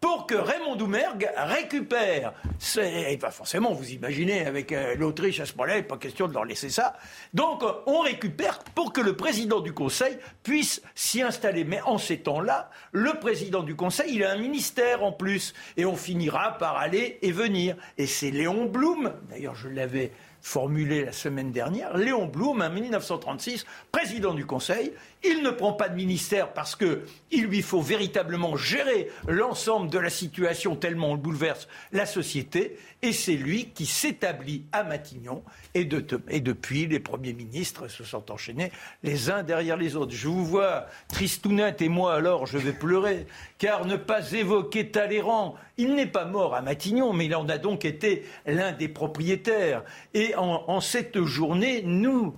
pour 0.00 0.26
que 0.26 0.34
Raymond 0.34 0.76
Doumergue 0.76 1.28
récupère. 1.36 2.32
C'est, 2.58 3.16
va 3.16 3.30
forcément, 3.30 3.72
vous 3.74 3.90
imaginez, 3.90 4.46
avec 4.46 4.72
euh, 4.72 4.94
l'Autriche 4.96 5.40
à 5.40 5.46
ce 5.46 5.52
moment-là, 5.52 5.82
pas 5.82 5.98
question 5.98 6.26
de 6.26 6.32
leur 6.32 6.46
laisser 6.46 6.70
ça. 6.70 6.96
Donc, 7.34 7.62
euh, 7.62 7.72
on 7.86 8.00
récupère 8.00 8.60
pour 8.74 8.94
que 8.94 9.02
le 9.02 9.14
président 9.14 9.60
du 9.60 9.74
Conseil 9.74 10.16
puisse 10.42 10.80
s'y 10.94 11.20
installer. 11.20 11.64
Mais 11.64 11.82
en 11.82 11.98
ces 11.98 12.18
temps-là, 12.20 12.70
le 12.92 13.12
président 13.20 13.62
du 13.62 13.76
Conseil, 13.76 14.14
il 14.14 14.24
a 14.24 14.32
un 14.32 14.38
ministère 14.38 15.04
en 15.04 15.12
plus. 15.12 15.52
Et 15.76 15.84
on 15.84 15.96
finira 15.96 16.56
par 16.56 16.78
aller 16.78 17.18
et 17.20 17.32
venir. 17.32 17.76
Et 17.98 18.06
c'est 18.06 18.30
Léon 18.30 18.64
Blum, 18.64 19.12
d'ailleurs, 19.28 19.54
je 19.54 19.68
l'avais 19.68 20.12
formulé 20.42 21.04
la 21.04 21.12
semaine 21.12 21.52
dernière, 21.52 21.96
Léon 21.96 22.26
Blum, 22.26 22.62
en 22.62 22.70
1936, 22.70 23.66
président 23.92 24.34
du 24.34 24.46
Conseil, 24.46 24.92
il 25.22 25.42
ne 25.42 25.50
prend 25.50 25.72
pas 25.72 25.88
de 25.88 25.94
ministère 25.94 26.52
parce 26.52 26.76
qu'il 26.76 27.44
lui 27.44 27.62
faut 27.62 27.82
véritablement 27.82 28.56
gérer 28.56 29.08
l'ensemble 29.28 29.90
de 29.90 29.98
la 29.98 30.08
situation 30.08 30.76
tellement 30.76 31.10
on 31.10 31.16
bouleverse 31.16 31.68
la 31.92 32.06
société. 32.06 32.78
Et 33.02 33.12
c'est 33.12 33.34
lui 33.34 33.70
qui 33.74 33.86
s'établit 33.86 34.64
à 34.72 34.82
Matignon. 34.82 35.42
Et, 35.74 35.84
depuis, 35.84 36.86
les 36.86 37.00
premiers 37.00 37.32
ministres 37.32 37.88
se 37.88 38.04
sont 38.04 38.30
enchaînés 38.30 38.72
les 39.02 39.30
uns 39.30 39.42
derrière 39.42 39.76
les 39.76 39.96
autres. 39.96 40.14
Je 40.14 40.28
vous 40.28 40.44
vois, 40.44 40.86
Tristounette 41.08 41.82
et 41.82 41.88
moi, 41.88 42.14
alors 42.14 42.46
je 42.46 42.58
vais 42.58 42.72
pleurer. 42.72 43.26
Car 43.58 43.86
ne 43.86 43.96
pas 43.96 44.32
évoquer 44.32 44.90
Talleyrand, 44.90 45.54
il 45.76 45.94
n'est 45.94 46.06
pas 46.06 46.24
mort 46.24 46.54
à 46.54 46.62
Matignon, 46.62 47.12
mais 47.12 47.26
il 47.26 47.34
en 47.34 47.48
a 47.48 47.58
donc 47.58 47.84
été 47.84 48.24
l'un 48.46 48.72
des 48.72 48.88
propriétaires. 48.88 49.82
Et 50.12 50.34
en 50.36 50.80
cette 50.80 51.22
journée, 51.24 51.82
nous, 51.84 52.34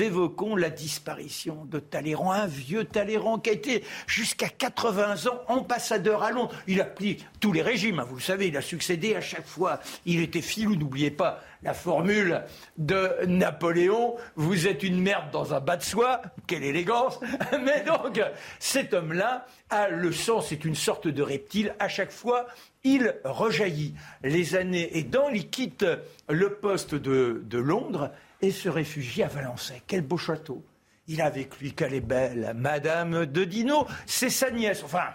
évoquons 0.00 0.56
la 0.56 0.70
disparition 0.70 1.64
de 1.66 1.78
Talleyrand, 1.78 2.32
un 2.32 2.46
vieux 2.46 2.84
Talleyrand 2.84 3.38
qui 3.38 3.50
a 3.50 3.52
été 3.52 3.84
jusqu'à 4.06 4.48
80 4.48 5.26
ans 5.26 5.40
ambassadeur 5.48 6.22
à 6.22 6.30
Londres. 6.30 6.54
Il 6.66 6.80
a 6.80 6.84
pris 6.84 7.24
tous 7.40 7.52
les 7.52 7.62
régimes, 7.62 7.98
hein, 7.98 8.06
vous 8.08 8.16
le 8.16 8.22
savez, 8.22 8.48
il 8.48 8.56
a 8.56 8.62
succédé 8.62 9.14
à 9.14 9.20
chaque 9.20 9.46
fois. 9.46 9.80
Il 10.06 10.20
était 10.20 10.40
filou, 10.40 10.74
n'oubliez 10.74 11.10
pas 11.10 11.42
la 11.64 11.74
formule 11.74 12.42
de 12.76 13.10
Napoléon, 13.26 14.16
vous 14.36 14.66
êtes 14.66 14.82
une 14.82 15.00
merde 15.00 15.30
dans 15.32 15.54
un 15.54 15.60
bas 15.60 15.76
de 15.76 15.82
soie, 15.82 16.20
quelle 16.46 16.62
élégance. 16.62 17.18
Mais 17.64 17.82
donc, 17.82 18.20
cet 18.58 18.92
homme-là 18.92 19.46
a 19.70 19.88
le 19.88 20.12
sang, 20.12 20.42
c'est 20.42 20.64
une 20.64 20.74
sorte 20.74 21.08
de 21.08 21.22
reptile, 21.22 21.74
à 21.78 21.88
chaque 21.88 22.12
fois, 22.12 22.46
il 22.84 23.14
rejaillit. 23.24 23.94
Les 24.22 24.54
années 24.56 24.96
aidant, 24.98 25.30
il 25.30 25.48
quitte 25.48 25.86
le 26.28 26.54
poste 26.54 26.94
de, 26.94 27.42
de 27.44 27.58
Londres 27.58 28.10
et 28.42 28.50
se 28.50 28.68
réfugie 28.68 29.22
à 29.22 29.28
Valençay. 29.28 29.82
Quel 29.86 30.02
beau 30.02 30.18
château. 30.18 30.62
Il 31.06 31.20
a 31.20 31.26
avec 31.26 31.58
lui 31.58 31.72
qu'elle 31.72 31.94
est 31.94 32.00
belle, 32.00 32.52
Madame 32.56 33.26
de 33.26 33.44
Dino. 33.44 33.86
C'est 34.06 34.30
sa 34.30 34.50
nièce, 34.50 34.82
enfin, 34.84 35.08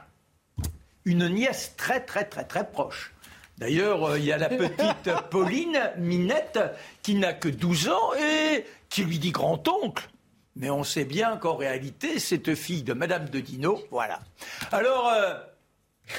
une 1.05 1.27
nièce 1.29 1.75
très, 1.77 1.99
très, 1.99 2.25
très, 2.25 2.43
très 2.43 2.67
proche. 2.69 3.13
D'ailleurs, 3.59 4.05
euh, 4.05 4.17
il 4.17 4.23
y 4.23 4.31
a 4.31 4.37
la 4.37 4.47
petite 4.47 5.11
Pauline 5.29 5.91
Minette 5.97 6.59
qui 7.01 7.15
n'a 7.15 7.33
que 7.33 7.49
12 7.49 7.89
ans 7.89 8.13
et 8.15 8.65
qui 8.87 9.03
lui 9.03 9.19
dit 9.19 9.31
grand-oncle. 9.31 10.09
Mais 10.55 10.69
on 10.69 10.85
sait 10.85 11.03
bien 11.03 11.35
qu'en 11.35 11.55
réalité, 11.55 12.19
cette 12.19 12.55
fille 12.55 12.83
de 12.83 12.93
Madame 12.93 13.27
de 13.27 13.41
Dino, 13.41 13.81
voilà. 13.91 14.21
Alors, 14.71 15.09
euh, 15.09 15.33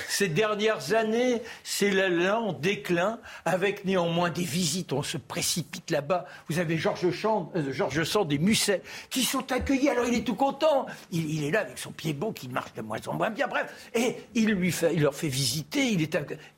ces 0.09 0.29
dernières 0.29 0.95
années, 0.95 1.43
c'est 1.65 1.91
le 1.91 2.09
lent 2.09 2.53
déclin, 2.53 3.19
avec 3.45 3.85
néanmoins 3.85 4.31
des 4.31 4.45
visites. 4.45 4.93
On 4.93 5.03
se 5.03 5.17
précipite 5.17 5.91
là-bas. 5.91 6.27
Vous 6.49 6.59
avez 6.59 6.77
Georges 6.77 7.11
Sand, 7.11 7.49
euh, 7.57 8.05
Sand 8.05 8.29
des 8.29 8.39
Musset 8.39 8.83
qui 9.09 9.25
sont 9.25 9.51
accueillis. 9.53 9.89
Alors 9.89 10.07
il 10.07 10.15
est 10.15 10.25
tout 10.25 10.35
content. 10.35 10.87
Il, 11.11 11.45
est 11.45 11.51
là 11.51 11.61
avec 11.61 11.79
son 11.79 11.93
pied 11.93 12.13
beau 12.13 12.33
qui 12.33 12.49
marche 12.49 12.73
de 12.75 12.83
moins 12.83 12.99
en 13.07 13.15
moins 13.15 13.31
bien. 13.31 13.49
Bref, 13.49 13.91
et 13.95 14.17
il 14.35 14.51
lui 14.51 14.73
fait, 14.73 14.95
leur 14.95 15.15
fait 15.15 15.29
visiter. 15.29 15.97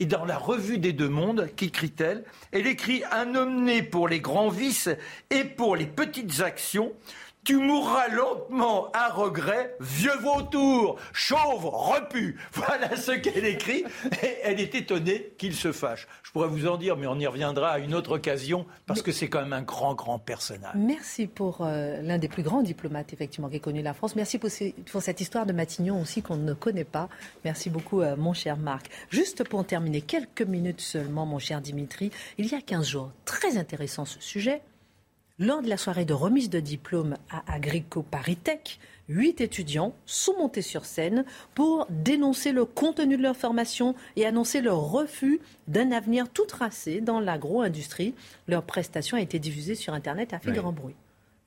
Et 0.01 0.07
dans 0.07 0.25
la 0.25 0.39
revue 0.39 0.79
des 0.79 0.93
deux 0.93 1.09
mondes, 1.09 1.49
qu'écrit-elle 1.57 2.25
Elle 2.53 2.67
écrit 2.67 3.03
un 3.11 3.35
homme 3.35 3.65
né 3.65 3.83
pour 3.83 4.09
les 4.09 4.21
grands 4.21 4.49
vices 4.49 4.91
et 5.31 5.45
pour 5.45 5.77
les 5.77 5.87
petites 5.87 6.41
actions 6.41 6.93
tu 7.45 7.57
mourras 7.57 8.09
lentement 8.09 8.89
à 8.93 9.09
regret, 9.09 9.77
vieux 9.81 10.17
vautour, 10.21 10.97
chauve, 11.13 11.67
repu. 11.67 12.39
Voilà 12.53 12.97
ce 12.97 13.13
qu'elle 13.13 13.45
écrit. 13.45 13.85
Et 14.23 14.37
elle 14.45 14.61
est 14.61 14.75
étonnée 14.75 15.33
qu'il 15.39 15.55
se 15.55 15.73
fâche. 15.73 16.07
Je 16.23 16.31
pourrais 16.31 16.49
vous 16.49 16.69
en 16.69 16.77
dire, 16.77 16.97
mais 16.97 17.07
on 17.07 17.19
y 17.19 17.27
reviendra 17.27 17.71
à 17.71 17.79
une 17.79 17.95
autre 17.95 18.13
occasion, 18.13 18.65
parce 18.87 19.03
que 19.03 19.11
c'est 19.11 19.29
quand 19.29 19.41
même 19.41 19.53
un 19.53 19.63
grand, 19.63 19.95
grand 19.95 20.19
personnage. 20.19 20.75
Merci 20.77 21.27
pour 21.27 21.59
euh, 21.63 22.01
l'un 22.03 22.19
des 22.19 22.29
plus 22.29 22.45
grands 22.45 22.63
diplomates, 22.63 23.13
effectivement, 23.13 23.49
qui 23.49 23.57
a 23.57 23.61
connu 23.61 23.83
la 23.83 23.95
France. 23.95 24.15
Merci 24.15 24.39
pour, 24.39 24.51
cette 24.51 25.21
histoire 25.21 25.45
de 25.45 25.53
Matignon 25.53 26.01
aussi 26.01 26.23
qu'on 26.23 26.37
ne 26.37 26.55
connaît 26.55 26.85
pas. 26.85 27.09
Merci 27.45 27.71
beaucoup, 27.71 28.03
euh, 28.03 28.17
mon 28.17 28.35
cher 28.35 28.57
Marc. 28.57 28.89
Juste 29.11 29.43
pour 29.49 29.67
terminer, 29.67 30.01
quelques 30.01 30.43
minutes 30.43 30.81
seulement, 30.81 31.27
mon 31.27 31.41
cher 31.41 31.61
Dimitri. 31.61 32.13
Il 32.39 32.47
y 32.47 32.55
a 32.55 32.61
15 32.61 32.87
jours, 32.87 33.11
très 33.25 33.57
intéressant 33.57 34.05
ce 34.05 34.21
sujet 34.21 34.63
Lors 35.43 35.61
de 35.61 35.69
la 35.69 35.77
soirée 35.77 36.05
de 36.05 36.15
remise 36.15 36.51
de 36.51 36.61
diplôme 36.61 37.17
à 37.29 37.43
Agrico 37.53 38.05
Paritech, 38.05 38.79
huit 39.09 39.41
étudiants 39.41 39.93
sont 40.07 40.39
montés 40.39 40.63
sur 40.63 40.85
scène 40.85 41.25
pour 41.57 41.85
dénoncer 41.91 42.53
le 42.53 42.65
contenu 42.65 43.17
de 43.17 43.23
leur 43.25 43.37
formation 43.37 43.97
et 44.15 44.25
annoncer 44.25 44.61
leur 44.61 44.79
refus 44.79 45.41
d'un 45.67 45.91
avenir 45.91 46.29
tout 46.29 46.47
tracé 46.47 47.01
dans 47.01 47.19
l'agro-industrie. 47.19 48.15
Leur 48.47 48.63
prestation 48.63 49.17
a 49.17 49.21
été 49.21 49.41
diffusée 49.41 49.75
sur 49.75 49.95
Internet 49.95 50.33
et 50.33 50.37
a 50.37 50.39
fait 50.39 50.53
grand 50.53 50.71
bruit. 50.71 50.95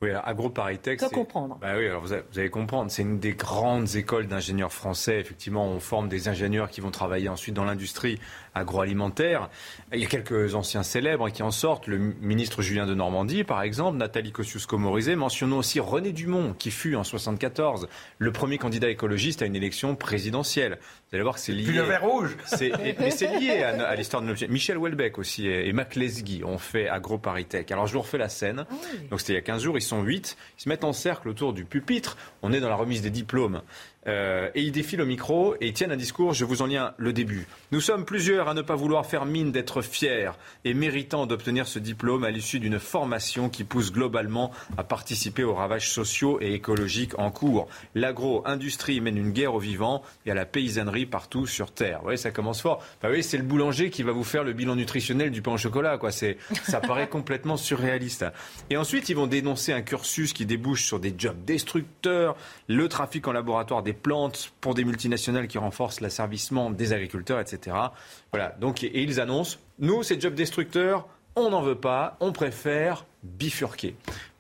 Oui, 0.06 0.12
AgroParisTech. 0.24 1.00
Comprendre. 1.12 1.58
Bah 1.60 1.74
oui, 1.78 1.88
alors 1.88 2.02
vous, 2.02 2.14
allez 2.14 2.50
comprendre. 2.50 2.92
C'est 2.92 3.02
une 3.02 3.20
des 3.20 3.34
grandes 3.34 3.96
écoles 3.96 4.28
d'ingénieurs 4.28 4.72
français. 4.72 5.20
Effectivement, 5.20 5.68
on 5.68 5.80
forme 5.80 6.10
des 6.10 6.28
ingénieurs 6.28 6.70
qui 6.70 6.82
vont 6.82 6.92
travailler 6.92 7.30
ensuite 7.30 7.56
dans 7.56 7.66
l'industrie 7.66 8.20
agroalimentaire. 8.54 9.50
Il 9.94 10.00
y 10.00 10.06
a 10.06 10.08
quelques 10.08 10.56
anciens 10.56 10.84
célèbres 10.84 11.30
qui 11.30 11.44
en 11.44 11.52
sortent. 11.52 11.88
Le 11.88 11.98
ministre 11.98 12.62
Julien 12.62 12.86
de 12.86 12.94
Normandie, 12.94 13.44
par 13.44 13.62
exemple, 13.62 13.98
Nathalie 13.98 14.32
Kosciusko-Morizet. 14.32 15.16
Mentionnons 15.16 15.58
aussi 15.58 15.80
René 15.80 16.12
Dumont, 16.12 16.54
qui 16.54 16.72
fut 16.72 16.96
en 16.96 17.04
74 17.04 17.88
le 18.18 18.32
premier 18.32 18.58
candidat 18.58 18.90
écologiste 18.90 19.42
à 19.42 19.46
une 19.46 19.56
élection 19.56 19.96
présidentielle. 19.96 20.78
Vous 21.10 21.16
allez 21.16 21.24
voir 21.24 21.36
que 21.36 21.42
c'est 21.42 21.52
lié. 21.52 21.64
Puis 21.64 21.76
le 21.76 21.84
vert 21.84 22.04
rouge. 22.04 22.38
mais 22.60 23.12
c'est 23.12 23.40
lié 23.40 23.64
à, 23.64 23.96
l'histoire 23.96 24.22
de 24.22 24.28
notre... 24.28 24.46
Michel 24.48 24.78
Houellebecq 24.78 25.18
aussi 25.18 25.48
et, 25.48 25.74
Mac 25.74 25.96
Lesguy 25.96 26.44
ont 26.44 26.58
fait 26.58 26.88
AgroParisTech. 26.88 27.72
Alors 27.72 27.88
je 27.88 27.94
vous 27.94 28.02
refais 28.02 28.18
la 28.18 28.30
scène. 28.30 28.66
Ah 28.70 28.76
Donc 29.10 29.20
c'était 29.20 29.34
il 29.34 29.38
y 29.38 29.40
a 29.40 29.42
15 29.42 29.64
jours. 29.64 29.78
Ils 29.78 29.82
sont 29.82 29.95
8. 30.04 30.38
Ils 30.58 30.62
se 30.62 30.70
mettent 30.70 30.84
en 30.84 30.94
cercle 30.94 31.30
autour 31.30 31.54
du 31.54 31.66
pupitre. 31.66 32.18
On 32.42 32.54
est 32.54 32.60
dans 32.60 32.70
la 32.70 32.76
remise 32.76 33.02
des 33.02 33.10
diplômes. 33.10 33.62
Euh, 34.08 34.50
et 34.54 34.62
ils 34.62 34.72
défilent 34.72 35.02
au 35.02 35.06
micro 35.06 35.56
et 35.56 35.68
ils 35.68 35.74
tiennent 35.74 35.92
un 35.92 35.98
discours, 35.98 36.34
je 36.34 36.46
vous 36.46 36.62
en 36.62 36.68
lis 36.68 36.78
le 36.98 37.14
début. 37.14 37.48
Nous 37.72 37.82
sommes 37.82 38.06
plusieurs 38.06 38.50
à 38.50 38.54
ne 38.54 38.62
pas 38.62 38.76
vouloir 38.76 39.06
faire 39.06 39.26
mine 39.26 39.52
d'être 39.52 39.82
fiers 39.82 40.32
et 40.64 40.74
méritants 40.74 41.26
d'obtenir 41.26 41.68
ce 41.68 41.80
diplôme 41.80 42.24
à 42.24 42.32
l'issue 42.32 42.60
d'une 42.60 42.80
formation 42.80 43.50
qui 43.50 43.64
pousse 43.64 43.92
globalement 43.92 44.52
à 44.78 44.84
participer 44.84 45.44
aux 45.44 45.54
ravages 45.54 45.90
sociaux 45.90 46.40
et 46.42 46.54
écologiques 46.54 47.18
en 47.18 47.32
cours. 47.32 47.68
L'agro-industrie 47.96 49.02
mène 49.02 49.18
une 49.18 49.32
guerre 49.32 49.56
aux 49.56 49.60
vivants 49.60 50.04
et 50.26 50.32
à 50.32 50.34
la 50.34 50.46
paysannerie 50.46 51.06
partout 51.06 51.48
sur 51.48 51.72
Terre. 51.72 51.98
Vous 52.00 52.06
voyez, 52.06 52.18
ça 52.18 52.32
commence 52.32 52.62
fort. 52.62 52.84
Bah 53.02 53.10
oui, 53.12 53.24
c'est 53.24 53.38
le 53.38 53.44
boulanger 53.44 53.90
qui 53.90 54.04
va 54.04 54.12
vous 54.12 54.24
faire 54.24 54.44
le 54.44 54.54
bilan 54.54 54.76
nutritionnel 54.76 55.32
du 55.32 55.42
pain 55.42 55.54
au 55.54 55.58
chocolat. 55.58 56.00
Ça 56.64 56.80
paraît 56.82 57.08
complètement 57.08 57.58
surréaliste. 57.58 58.26
Et 58.70 58.78
ensuite, 58.78 59.10
ils 59.10 59.16
vont 59.16 59.28
dénoncer 59.28 59.74
un 59.74 59.82
cursus 59.82 60.34
qui 60.34 60.46
débouche 60.46 60.84
sur 60.84 61.00
des 61.00 61.14
jobs 61.18 61.44
destructeurs, 61.46 62.36
le 62.68 62.88
trafic 62.88 63.28
en 63.28 63.32
laboratoire 63.32 63.82
des 63.82 63.95
plantes 63.96 64.52
pour 64.62 64.76
des 64.76 64.84
multinationales 64.84 65.48
qui 65.48 65.58
renforcent 65.58 66.02
l'asservissement 66.02 66.70
des 66.70 66.94
agriculteurs, 66.94 67.40
etc. 67.40 67.76
Voilà. 68.32 68.56
Donc, 68.60 68.84
et 68.84 69.02
ils 69.02 69.20
annoncent, 69.20 69.58
nous, 69.80 70.04
ces 70.04 70.20
jobs 70.20 70.36
destructeurs, 70.36 71.08
on 71.36 71.50
n'en 71.50 71.62
veut 71.62 71.76
pas, 71.76 72.18
on 72.20 72.32
préfère 72.32 73.06
bifurquer. 73.24 73.96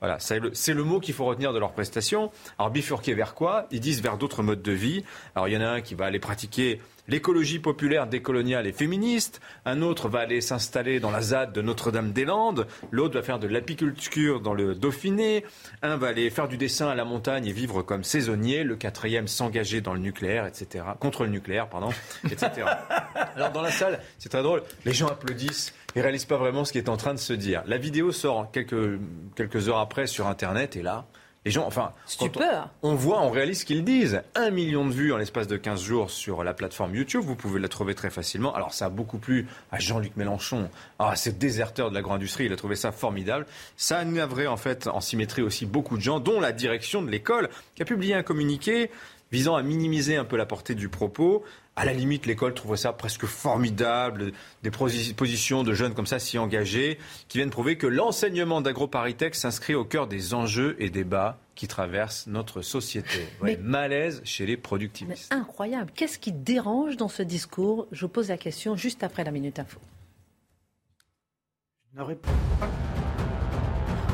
Voilà, 0.06 0.20
c'est 0.20 0.40
le, 0.40 0.52
le, 0.52 0.84
mot 0.84 1.00
qu'il 1.00 1.16
faut 1.16 1.26
retenir 1.26 1.52
de 1.52 1.58
leur 1.58 1.72
prestation. 1.72 2.32
Alors 2.60 2.70
bifurquer 2.70 3.16
vers 3.16 3.34
quoi? 3.34 3.66
Ils 3.72 3.80
disent 3.80 4.04
vers 4.04 4.20
d'autres 4.20 4.44
modes 4.44 4.62
de 4.62 4.72
vie. 4.72 5.04
Alors 5.34 5.48
il 5.48 5.56
y 5.56 5.58
en 5.58 5.62
a 5.62 5.68
un 5.68 5.82
qui 5.82 5.96
va 5.96 6.06
aller 6.06 6.20
pratiquer 6.20 6.80
l'écologie 7.08 7.58
populaire 7.58 8.06
décoloniale 8.06 8.68
et 8.68 8.72
féministe, 8.72 9.42
un 9.66 9.82
autre 9.82 10.10
va 10.10 10.20
aller 10.20 10.42
s'installer 10.42 11.00
dans 11.00 11.12
la 11.12 11.22
ZAD 11.22 11.54
de 11.54 11.62
Notre-Dame-des-Landes, 11.62 12.68
l'autre 12.92 13.16
va 13.16 13.24
faire 13.24 13.40
de 13.40 13.48
l'apiculture 13.48 14.42
dans 14.42 14.54
le 14.54 14.76
Dauphiné, 14.76 15.46
un 15.82 15.98
va 15.98 16.08
aller 16.08 16.30
faire 16.30 16.48
du 16.48 16.58
dessin 16.58 16.88
à 16.88 16.96
la 16.96 17.06
montagne 17.06 17.46
et 17.46 17.52
vivre 17.52 17.82
comme 17.82 18.04
saisonnier, 18.04 18.64
le 18.64 18.76
quatrième 18.76 19.28
s'engager 19.28 19.82
dans 19.82 19.94
le 19.94 20.00
nucléaire, 20.00 20.46
etc., 20.46 20.84
contre 21.00 21.24
le 21.24 21.30
nucléaire, 21.30 21.70
pardon, 21.70 21.90
etc. 22.26 22.68
Alors 23.36 23.52
dans 23.52 23.62
la 23.62 23.72
salle, 23.72 24.00
c'est 24.18 24.30
très 24.30 24.44
drôle, 24.44 24.64
les 24.86 24.94
gens 24.94 25.08
applaudissent, 25.08 25.74
ils 25.96 26.02
réalisent 26.02 26.26
pas 26.26 26.38
vraiment 26.38 26.66
ce 26.66 26.72
qui 26.72 26.78
est 26.78 26.90
en 26.90 26.98
train 26.98 27.14
de 27.14 27.20
se 27.20 27.34
dire. 27.34 27.64
La 27.68 27.78
vidéo 27.78 28.12
sort 28.12 28.52
quelques, 28.52 29.00
quelques 29.36 29.70
heures 29.70 29.80
après 29.80 30.08
sur 30.08 30.28
Internet 30.28 30.76
et 30.76 30.82
là, 30.82 31.06
les 31.46 31.52
gens, 31.52 31.68
enfin, 31.68 31.94
on, 32.82 32.96
voit, 32.96 33.22
on 33.22 33.30
réalise 33.30 33.60
ce 33.60 33.66
qu'ils 33.66 33.84
disent. 33.84 34.24
Un 34.34 34.50
million 34.50 34.84
de 34.84 34.92
vues 34.92 35.14
en 35.14 35.18
l'espace 35.18 35.48
de 35.48 35.58
15 35.58 35.80
jours 35.80 36.10
sur 36.10 36.44
la 36.44 36.56
plateforme 36.56 36.96
YouTube. 36.96 37.22
Vous 37.24 37.36
pouvez 37.36 37.60
la 37.60 37.68
trouver 37.68 37.94
très 37.94 38.10
facilement. 38.10 38.56
Alors, 38.56 38.74
ça 38.74 38.86
a 38.86 38.90
beaucoup 38.90 39.20
plu 39.20 39.48
à 39.72 39.78
Jean-Luc 39.78 40.18
Mélenchon. 40.18 40.72
Ah, 40.98 41.16
c'est 41.16 41.38
déserteur 41.38 41.92
de 41.92 41.96
la 41.96 42.02
grande 42.02 42.16
industrie. 42.16 42.46
Il 42.46 42.54
a 42.54 42.56
trouvé 42.56 42.76
ça 42.76 42.92
formidable. 42.92 43.46
Ça 43.78 44.00
a 44.00 44.06
navré, 44.06 44.48
en 44.48 44.58
fait, 44.58 44.88
en 44.88 45.02
symétrie 45.02 45.44
aussi 45.44 45.68
beaucoup 45.68 45.98
de 45.98 46.02
gens, 46.02 46.20
dont 46.20 46.40
la 46.40 46.52
direction 46.52 47.04
de 47.04 47.12
l'école, 47.12 47.50
qui 47.76 47.84
a 47.84 47.86
publié 47.86 48.16
un 48.16 48.24
communiqué 48.24 48.90
visant 49.32 49.56
à 49.56 49.62
minimiser 49.62 50.16
un 50.16 50.26
peu 50.26 50.38
la 50.38 50.48
portée 50.48 50.74
du 50.74 50.90
propos. 50.90 51.44
À 51.78 51.84
la 51.84 51.92
limite, 51.92 52.26
l'école 52.26 52.54
trouvait 52.54 52.78
ça 52.78 52.94
presque 52.94 53.26
formidable, 53.26 54.32
des 54.64 54.72
positions 54.72 55.64
de 55.64 55.74
jeunes 55.74 55.94
comme 55.94 56.06
ça 56.06 56.20
si 56.20 56.38
engagés, 56.38 56.98
qui 57.28 57.38
viennent 57.38 57.50
prouver 57.50 57.78
que 57.78 57.86
l'enseignement 57.86 58.62
d'AgroParisTech 58.62 59.36
s'inscrit 59.36 59.76
au 59.76 59.84
cœur 59.84 60.08
des 60.08 60.34
enjeux 60.34 60.78
et 60.80 60.90
débats 60.90 61.38
qui 61.54 61.68
traversent 61.68 62.28
notre 62.28 62.62
société. 62.62 63.28
malaise 63.62 64.22
chez 64.24 64.46
les 64.46 64.56
productivistes. 64.56 65.34
incroyable. 65.34 65.92
Qu'est-ce 65.94 66.18
qui 66.18 66.32
dérange 66.32 66.96
dans 66.96 67.10
ce 67.10 67.24
discours? 67.24 67.88
Je 67.92 68.02
vous 68.02 68.10
pose 68.10 68.30
la 68.30 68.38
question 68.38 68.78
juste 68.78 69.04
après 69.04 69.26
la 69.26 69.32
Minute 69.32 69.60
Info. 69.60 69.80
Je 71.94 72.02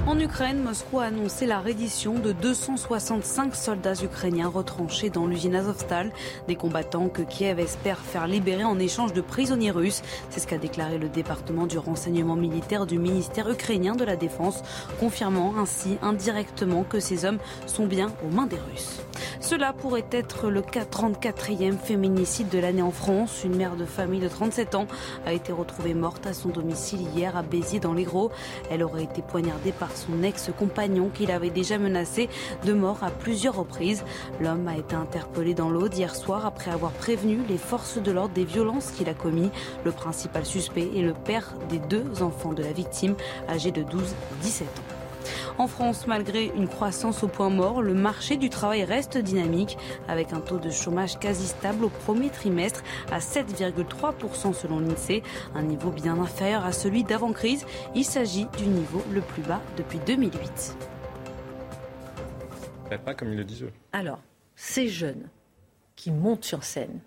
en 0.08 0.20
Ukraine, 0.20 0.62
Moscou 0.62 1.00
a 1.00 1.06
annoncé 1.06 1.46
la 1.46 1.60
reddition 1.60 2.16
de 2.16 2.32
265 2.32 3.56
soldats 3.56 4.04
ukrainiens 4.04 4.48
retranchés 4.48 5.10
dans 5.10 5.28
l'usine 5.28 5.56
Azovstal, 5.56 6.12
des 6.48 6.56
combattants 6.56 7.08
que 7.08 7.22
Kiev 7.22 7.60
espère 7.60 8.00
faire 8.00 8.28
libérer 8.28 8.64
en 8.64 8.80
échange 8.80 9.14
de 9.14 9.22
prisonniers 9.22 9.72
russes. 9.72 10.02
C'est 10.30 10.40
ce 10.40 10.48
qu'a 10.48 10.58
déclaré 10.58 10.98
le 10.98 11.10
département 11.10 11.68
du 11.68 11.78
renseignement 11.78 12.36
militaire 12.36 12.86
du 12.86 12.98
ministère 12.98 13.50
ukrainien 13.50 13.96
de 13.96 14.04
la 14.04 14.16
Défense, 14.16 14.64
confirmant 15.00 15.54
ainsi 15.58 15.98
indirectement 16.02 16.84
que 16.84 17.00
ces 17.00 17.26
hommes 17.26 17.40
sont 17.68 17.86
bien 17.86 18.12
aux 18.26 18.34
mains 18.34 18.48
des 18.48 18.60
Russes. 18.72 19.02
Cela 19.40 19.74
pourrait 19.74 20.06
être 20.12 20.50
le 20.50 20.62
34e 20.62 21.78
féminicide 21.78 22.50
de 22.50 22.60
l'année 22.60 22.82
en 22.82 22.92
France. 22.92 23.42
Une 23.44 23.56
mère 23.56 23.76
de 23.76 23.86
famille 23.86 24.20
de 24.20 24.28
37 24.28 24.76
ans 24.76 24.88
a 25.26 25.34
été 25.34 25.52
retrouvée 25.52 25.94
morte 25.94 26.26
à 26.28 26.34
son 26.34 26.50
domicile 26.50 27.02
hier 27.16 27.36
à 27.36 27.44
Béziers 27.44 27.80
dans 27.80 27.94
l'Hérault. 27.94 28.32
Elle 28.70 28.84
aurait 28.84 29.04
été 29.04 29.22
poignardée 29.22 29.72
par 29.72 29.91
son 29.96 30.24
ex-compagnon 30.24 31.10
qu'il 31.10 31.32
avait 31.32 31.50
déjà 31.50 31.78
menacé 31.78 32.30
de 32.66 32.74
mort 32.74 33.04
à 33.04 33.12
plusieurs 33.12 33.56
reprises. 33.56 34.04
L'homme 34.40 34.68
a 34.68 34.78
été 34.78 34.96
interpellé 34.96 35.54
dans 35.54 35.70
l'Aude 35.70 35.96
hier 35.96 36.16
soir 36.16 36.46
après 36.46 36.72
avoir 36.72 36.92
prévenu 36.92 37.40
les 37.48 37.58
forces 37.58 37.98
de 37.98 38.12
l'ordre 38.12 38.34
des 38.34 38.46
violences 38.46 38.92
qu'il 38.92 39.10
a 39.10 39.14
commis. 39.14 39.50
Le 39.84 39.92
principal 39.92 40.46
suspect 40.46 40.90
est 40.96 41.02
le 41.02 41.14
père 41.14 41.54
des 41.70 41.80
deux 41.80 42.22
enfants 42.22 42.54
de 42.54 42.64
la 42.64 42.72
victime, 42.72 43.16
âgés 43.50 43.72
de 43.72 43.84
12 43.84 44.02
et 44.02 44.44
17 44.44 44.68
ans. 44.68 45.01
En 45.58 45.68
France, 45.68 46.08
malgré 46.08 46.46
une 46.56 46.68
croissance 46.68 47.24
au 47.24 47.28
point 47.28 47.50
mort, 47.50 47.82
le 47.82 47.94
marché 47.94 48.38
du 48.38 48.50
travail 48.50 48.84
reste 48.84 49.18
dynamique 49.18 49.78
avec 50.08 50.34
un 50.34 50.40
taux 50.40 50.58
de 50.58 50.70
chômage 50.70 51.20
quasi 51.20 51.48
stable 51.48 51.86
au 51.86 51.90
premier 51.90 52.30
trimestre 52.30 52.84
à 53.12 53.20
7,3% 53.20 54.54
selon 54.54 54.80
l'INSEE, 54.80 55.24
un 55.56 55.64
niveau 55.64 55.92
bien 55.92 56.20
inférieur 56.20 56.66
à 56.66 56.72
celui 56.72 57.04
d'avant-crise. 57.04 57.66
Il 57.96 58.06
s'agit 58.06 58.48
du 58.58 58.66
niveau 58.66 59.02
le 59.12 59.22
plus 59.22 59.44
bas 59.44 59.62
depuis 59.78 60.00
2008. 60.06 60.78
Pas 62.98 63.14
comme 63.14 63.30
ils 63.30 63.38
le 63.38 63.44
disent 63.44 63.66
Alors, 63.94 64.20
ces 64.56 64.88
jeunes 64.88 65.30
qui 65.96 66.12
montent 66.12 66.44
sur 66.44 66.64
scène, 66.64 67.00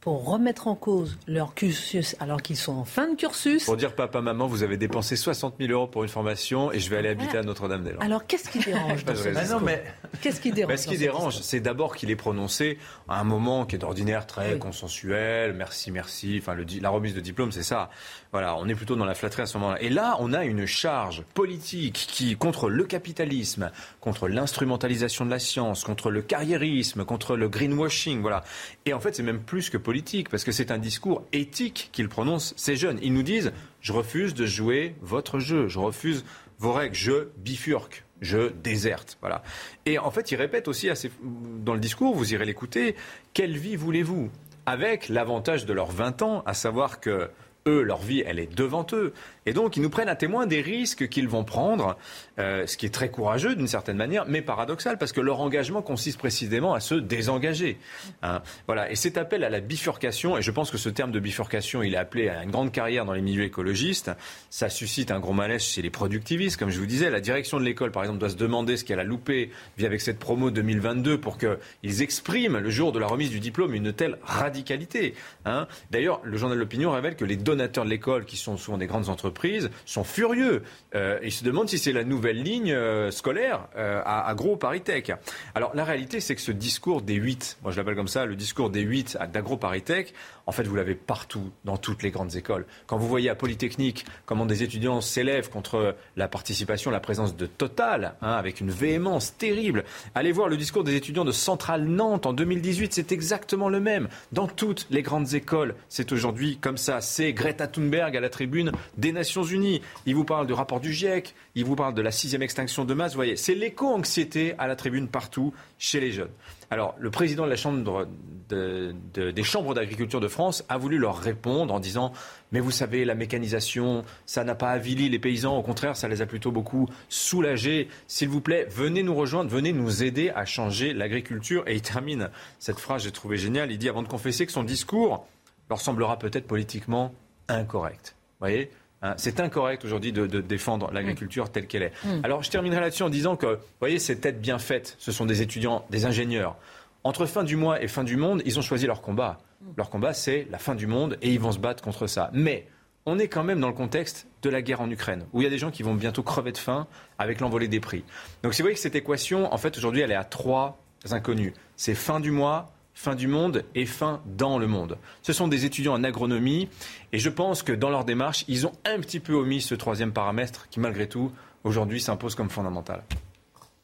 pour 0.00 0.26
remettre 0.26 0.66
en 0.66 0.74
cause 0.74 1.18
leur 1.26 1.54
cursus 1.54 2.16
alors 2.20 2.40
qu'ils 2.40 2.56
sont 2.56 2.72
en 2.72 2.84
fin 2.84 3.08
de 3.08 3.16
cursus. 3.16 3.64
Pour 3.64 3.76
dire 3.76 3.94
papa, 3.94 4.22
maman, 4.22 4.46
vous 4.46 4.62
avez 4.62 4.78
dépensé 4.78 5.14
60 5.14 5.56
000 5.60 5.72
euros 5.72 5.86
pour 5.86 6.02
une 6.04 6.08
formation 6.08 6.72
et 6.72 6.80
je 6.80 6.88
vais 6.88 6.96
aller 6.96 7.10
habiter 7.10 7.36
à 7.36 7.42
Notre-Dame-des-Landes. 7.42 8.02
Alors 8.02 8.26
qu'est-ce 8.26 8.48
qui 8.48 8.60
dérange 8.60 9.04
dans 9.04 9.14
ce 9.14 9.28
ah 9.28 9.58
mais... 9.62 9.84
Qu'est-ce 10.22 10.40
qui 10.40 10.52
dérange 10.52 10.76
Ce 10.76 10.88
qui 10.88 10.96
dérange, 10.96 11.40
c'est 11.40 11.60
d'abord 11.60 11.94
qu'il 11.94 12.10
est 12.10 12.16
prononcé 12.16 12.78
à 13.08 13.20
un 13.20 13.24
moment 13.24 13.66
qui 13.66 13.76
est 13.76 13.78
d'ordinaire 13.78 14.26
très 14.26 14.58
consensuel, 14.58 15.52
merci, 15.52 15.90
merci, 15.90 16.38
enfin 16.40 16.54
le, 16.54 16.64
la 16.80 16.90
remise 16.90 17.14
de 17.14 17.20
diplôme, 17.20 17.52
c'est 17.52 17.62
ça. 17.62 17.90
Voilà, 18.32 18.56
on 18.56 18.68
est 18.68 18.74
plutôt 18.74 18.96
dans 18.96 19.04
la 19.04 19.14
flatterie 19.14 19.42
à 19.42 19.46
ce 19.46 19.58
moment-là. 19.58 19.82
Et 19.82 19.90
là, 19.90 20.16
on 20.20 20.32
a 20.32 20.44
une 20.44 20.64
charge 20.64 21.24
politique 21.34 22.06
qui, 22.10 22.36
contre 22.36 22.70
le 22.70 22.84
capitalisme, 22.84 23.70
contre 24.00 24.28
l'instrumentalisation 24.28 25.26
de 25.26 25.30
la 25.30 25.40
science, 25.40 25.84
contre 25.84 26.10
le 26.10 26.22
carriérisme, 26.22 27.04
contre 27.04 27.36
le 27.36 27.48
greenwashing, 27.48 28.22
voilà. 28.22 28.44
Et 28.86 28.94
en 28.94 29.00
fait, 29.00 29.16
c'est 29.16 29.24
même 29.24 29.40
plus 29.40 29.68
que 29.68 29.76
politique, 29.76 29.89
parce 30.30 30.44
que 30.44 30.52
c'est 30.52 30.70
un 30.70 30.78
discours 30.78 31.24
éthique 31.32 31.90
qu'ils 31.92 32.08
prononcent 32.08 32.54
ces 32.56 32.76
jeunes. 32.76 32.98
Ils 33.02 33.12
nous 33.12 33.22
disent, 33.22 33.52
je 33.80 33.92
refuse 33.92 34.34
de 34.34 34.46
jouer 34.46 34.94
votre 35.00 35.38
jeu, 35.38 35.68
je 35.68 35.78
refuse 35.78 36.24
vos 36.58 36.72
règles, 36.72 36.94
je 36.94 37.28
bifurque 37.38 38.04
je 38.20 38.52
déserte. 38.52 39.18
Voilà. 39.20 39.42
Et 39.86 39.98
en 39.98 40.10
fait, 40.10 40.30
ils 40.30 40.36
répètent 40.36 40.68
aussi 40.68 40.88
dans 41.22 41.74
le 41.74 41.80
discours, 41.80 42.14
vous 42.14 42.34
irez 42.34 42.44
l'écouter, 42.44 42.96
quelle 43.32 43.56
vie 43.56 43.76
voulez-vous? 43.76 44.30
Avec 44.66 45.08
l'avantage 45.08 45.66
de 45.66 45.72
leurs 45.72 45.90
20 45.90 46.22
ans, 46.22 46.42
à 46.46 46.54
savoir 46.54 47.00
que 47.00 47.30
eux, 47.66 47.82
leur 47.82 48.00
vie, 48.00 48.22
elle 48.26 48.38
est 48.38 48.54
devant 48.54 48.86
eux. 48.92 49.12
Et 49.46 49.52
donc, 49.52 49.76
ils 49.76 49.82
nous 49.82 49.90
prennent 49.90 50.08
à 50.08 50.16
témoin 50.16 50.46
des 50.46 50.60
risques 50.60 51.08
qu'ils 51.08 51.28
vont 51.28 51.44
prendre, 51.44 51.96
euh, 52.38 52.66
ce 52.66 52.76
qui 52.76 52.86
est 52.86 52.90
très 52.90 53.10
courageux 53.10 53.54
d'une 53.54 53.66
certaine 53.66 53.96
manière, 53.96 54.24
mais 54.26 54.42
paradoxal, 54.42 54.98
parce 54.98 55.12
que 55.12 55.20
leur 55.20 55.40
engagement 55.40 55.82
consiste 55.82 56.18
précisément 56.18 56.74
à 56.74 56.80
se 56.80 56.94
désengager. 56.94 57.78
Hein. 58.22 58.42
Voilà. 58.66 58.90
Et 58.90 58.96
cet 58.96 59.18
appel 59.18 59.44
à 59.44 59.50
la 59.50 59.60
bifurcation, 59.60 60.36
et 60.36 60.42
je 60.42 60.50
pense 60.50 60.70
que 60.70 60.78
ce 60.78 60.88
terme 60.88 61.10
de 61.10 61.20
bifurcation, 61.20 61.82
il 61.82 61.94
est 61.94 61.98
appelé 61.98 62.28
à 62.28 62.42
une 62.42 62.50
grande 62.50 62.72
carrière 62.72 63.04
dans 63.04 63.12
les 63.12 63.22
milieux 63.22 63.44
écologistes, 63.44 64.10
ça 64.50 64.68
suscite 64.68 65.10
un 65.10 65.20
gros 65.20 65.32
malaise 65.32 65.62
chez 65.62 65.82
les 65.82 65.90
productivistes. 65.90 66.58
Comme 66.58 66.70
je 66.70 66.78
vous 66.78 66.86
disais, 66.86 67.10
la 67.10 67.20
direction 67.20 67.58
de 67.58 67.64
l'école, 67.64 67.92
par 67.92 68.02
exemple, 68.02 68.20
doit 68.20 68.30
se 68.30 68.36
demander 68.36 68.76
ce 68.76 68.84
qu'elle 68.84 69.00
a 69.00 69.04
loupé 69.04 69.50
via 69.78 69.86
avec 69.86 70.00
cette 70.00 70.18
promo 70.18 70.50
2022 70.50 71.18
pour 71.18 71.38
qu'ils 71.38 72.02
expriment 72.02 72.58
le 72.58 72.70
jour 72.70 72.92
de 72.92 72.98
la 72.98 73.06
remise 73.06 73.30
du 73.30 73.40
diplôme 73.40 73.74
une 73.74 73.92
telle 73.92 74.18
radicalité. 74.22 75.14
Hein. 75.44 75.66
D'ailleurs, 75.90 76.20
le 76.24 76.36
journal 76.36 76.58
l'opinion 76.58 76.90
révèle 76.90 77.16
que 77.16 77.24
les 77.24 77.36
donateurs 77.50 77.84
de 77.84 77.90
l'école, 77.90 78.24
qui 78.24 78.36
sont 78.36 78.56
souvent 78.56 78.78
des 78.78 78.86
grandes 78.86 79.08
entreprises, 79.08 79.70
sont 79.86 80.04
furieux. 80.04 80.62
Euh, 80.94 81.18
ils 81.22 81.32
se 81.32 81.44
demandent 81.44 81.68
si 81.68 81.78
c'est 81.78 81.92
la 81.92 82.04
nouvelle 82.04 82.42
ligne 82.42 82.72
euh, 82.72 83.10
scolaire 83.10 83.66
euh, 83.76 84.02
à, 84.04 84.28
Agro 84.28 84.56
Paris 84.56 84.80
Tech. 84.80 85.10
Alors 85.54 85.72
la 85.74 85.84
réalité, 85.84 86.20
c'est 86.20 86.34
que 86.34 86.40
ce 86.40 86.52
discours 86.52 87.02
des 87.02 87.14
8, 87.14 87.58
moi 87.62 87.72
je 87.72 87.76
l'appelle 87.76 87.96
comme 87.96 88.08
ça, 88.08 88.24
le 88.26 88.36
discours 88.36 88.70
des 88.70 88.82
8 88.82 89.18
d'Agro 89.32 89.56
Paris 89.56 89.82
Tech, 89.82 90.12
en 90.46 90.52
fait, 90.52 90.64
vous 90.64 90.74
l'avez 90.74 90.96
partout, 90.96 91.52
dans 91.64 91.76
toutes 91.76 92.02
les 92.02 92.10
grandes 92.10 92.34
écoles. 92.34 92.66
Quand 92.88 92.96
vous 92.96 93.06
voyez 93.06 93.30
à 93.30 93.36
Polytechnique 93.36 94.04
comment 94.26 94.46
des 94.46 94.64
étudiants 94.64 95.00
s'élèvent 95.00 95.48
contre 95.48 95.94
la 96.16 96.26
participation, 96.26 96.90
la 96.90 96.98
présence 96.98 97.36
de 97.36 97.46
Total, 97.46 98.14
hein, 98.20 98.32
avec 98.32 98.60
une 98.60 98.70
véhémence 98.70 99.36
terrible, 99.36 99.84
allez 100.14 100.32
voir 100.32 100.48
le 100.48 100.56
discours 100.56 100.82
des 100.82 100.96
étudiants 100.96 101.24
de 101.24 101.30
Centrale 101.30 101.84
Nantes 101.84 102.26
en 102.26 102.32
2018, 102.32 102.92
c'est 102.92 103.12
exactement 103.12 103.68
le 103.68 103.78
même. 103.78 104.08
Dans 104.32 104.48
toutes 104.48 104.86
les 104.90 105.02
grandes 105.02 105.34
écoles, 105.34 105.76
c'est 105.88 106.10
aujourd'hui 106.10 106.58
comme 106.60 106.78
ça. 106.78 107.00
C'est 107.00 107.32
Greta 107.40 107.66
Thunberg 107.66 108.14
à 108.14 108.20
la 108.20 108.28
tribune 108.28 108.70
des 108.98 109.12
Nations 109.12 109.44
Unies. 109.44 109.80
Il 110.04 110.14
vous 110.14 110.24
parle 110.24 110.46
du 110.46 110.52
rapport 110.52 110.78
du 110.78 110.92
GIEC, 110.92 111.34
il 111.54 111.64
vous 111.64 111.74
parle 111.74 111.94
de 111.94 112.02
la 112.02 112.10
sixième 112.10 112.42
extinction 112.42 112.84
de 112.84 112.92
masse. 112.92 113.14
Voyez, 113.14 113.36
c'est 113.36 113.54
l'éco-anxiété 113.54 114.54
à 114.58 114.66
la 114.66 114.76
tribune 114.76 115.08
partout 115.08 115.54
chez 115.78 116.00
les 116.00 116.12
jeunes. 116.12 116.28
Alors, 116.68 116.94
le 116.98 117.10
président 117.10 117.46
de 117.46 117.50
la 117.50 117.56
Chambre 117.56 118.06
des 118.50 119.42
chambres 119.42 119.72
d'agriculture 119.72 120.20
de 120.20 120.28
France 120.28 120.64
a 120.68 120.76
voulu 120.76 120.98
leur 120.98 121.16
répondre 121.16 121.72
en 121.72 121.80
disant 121.80 122.12
Mais 122.52 122.60
vous 122.60 122.70
savez, 122.70 123.06
la 123.06 123.14
mécanisation, 123.14 124.04
ça 124.26 124.44
n'a 124.44 124.54
pas 124.54 124.72
avili 124.72 125.08
les 125.08 125.18
paysans, 125.18 125.56
au 125.56 125.62
contraire, 125.62 125.96
ça 125.96 126.08
les 126.08 126.20
a 126.20 126.26
plutôt 126.26 126.52
beaucoup 126.52 126.90
soulagés. 127.08 127.88
S'il 128.06 128.28
vous 128.28 128.42
plaît, 128.42 128.66
venez 128.70 129.02
nous 129.02 129.14
rejoindre, 129.14 129.50
venez 129.50 129.72
nous 129.72 130.02
aider 130.02 130.28
à 130.28 130.44
changer 130.44 130.92
l'agriculture. 130.92 131.64
Et 131.66 131.76
il 131.76 131.82
termine 131.82 132.28
cette 132.58 132.78
phrase, 132.78 133.04
j'ai 133.04 133.12
trouvé 133.12 133.38
géniale. 133.38 133.72
Il 133.72 133.78
dit 133.78 133.88
avant 133.88 134.02
de 134.02 134.08
confesser 134.08 134.44
que 134.44 134.52
son 134.52 134.62
discours 134.62 135.26
leur 135.70 135.80
semblera 135.80 136.18
peut-être 136.18 136.46
politiquement 136.46 137.14
incorrect. 137.54 138.14
Vous 138.18 138.46
voyez 138.46 138.70
Hein, 139.02 139.14
c'est 139.16 139.40
incorrect 139.40 139.84
aujourd'hui 139.84 140.12
de, 140.12 140.26
défendre 140.40 140.90
l'agriculture 140.92 141.50
telle 141.50 141.66
qu'elle 141.66 141.84
est. 141.84 141.92
Mm. 142.04 142.20
Alors 142.22 142.42
je 142.42 142.50
terminerai 142.50 142.80
là-dessus 142.80 143.02
en 143.02 143.08
disant 143.08 143.36
que, 143.36 143.46
vous 143.46 143.60
voyez, 143.80 143.98
ces 143.98 144.18
têtes 144.18 144.40
bien 144.40 144.58
faites, 144.58 144.96
ce 144.98 145.10
sont 145.10 145.24
des 145.24 145.42
étudiants, 145.42 145.84
des 145.90 146.04
ingénieurs. 146.04 146.56
Entre 147.02 147.24
fin 147.24 147.44
du 147.44 147.56
mois 147.56 147.82
et 147.82 147.88
fin 147.88 148.04
du 148.04 148.16
monde, 148.16 148.42
ils 148.44 148.58
ont 148.58 148.62
choisi 148.62 148.86
leur 148.86 149.00
combat. 149.00 149.38
Mm. 149.62 149.66
Leur 149.78 149.90
combat, 149.90 150.12
c'est 150.12 150.46
la 150.50 150.58
fin 150.58 150.74
du 150.74 150.86
monde 150.86 151.16
et 151.22 151.32
ils 151.32 151.40
vont 151.40 151.52
se 151.52 151.58
battre 151.58 151.82
contre 151.82 152.06
ça. 152.06 152.30
Mais 152.34 152.66
on 153.06 153.18
est 153.18 153.28
quand 153.28 153.42
même 153.42 153.60
dans 153.60 153.68
le 153.68 153.74
contexte 153.74 154.26
de 154.42 154.50
la 154.50 154.60
guerre 154.60 154.82
en 154.82 154.90
Ukraine, 154.90 155.24
où 155.32 155.40
il 155.40 155.44
y 155.44 155.46
a 155.46 155.50
des 155.50 155.58
gens 155.58 155.70
qui 155.70 155.82
vont 155.82 155.94
bientôt 155.94 156.22
crever 156.22 156.52
de 156.52 156.58
faim 156.58 156.86
avec 157.18 157.40
l'envolée 157.40 157.68
des 157.68 157.80
prix. 157.80 158.04
Donc 158.42 158.52
si 158.52 158.60
vous 158.60 158.66
voyez 158.66 158.74
que 158.74 158.82
cette 158.82 158.94
équation, 158.94 159.52
en 159.52 159.56
fait, 159.56 159.78
aujourd'hui, 159.78 160.02
elle 160.02 160.12
est 160.12 160.16
à 160.16 160.24
trois 160.24 160.78
inconnus. 161.10 161.54
C'est 161.76 161.94
fin 161.94 162.20
du 162.20 162.30
mois, 162.30 162.70
fin 162.94 163.14
du 163.14 163.28
monde 163.28 163.64
et 163.74 163.86
fin 163.86 164.20
dans 164.26 164.58
le 164.58 164.66
monde. 164.66 164.98
Ce 165.22 165.32
sont 165.32 165.48
des 165.48 165.64
étudiants 165.64 165.94
en 165.94 166.04
agronomie 166.04 166.68
et 167.12 167.18
je 167.18 167.30
pense 167.30 167.62
que 167.62 167.72
dans 167.72 167.90
leur 167.90 168.04
démarche, 168.04 168.44
ils 168.48 168.66
ont 168.66 168.72
un 168.84 169.00
petit 169.00 169.20
peu 169.20 169.34
omis 169.34 169.60
ce 169.60 169.74
troisième 169.74 170.12
paramètre 170.12 170.68
qui, 170.70 170.80
malgré 170.80 171.08
tout, 171.08 171.32
aujourd'hui 171.64 172.00
s'impose 172.00 172.34
comme 172.34 172.50
fondamental. 172.50 173.02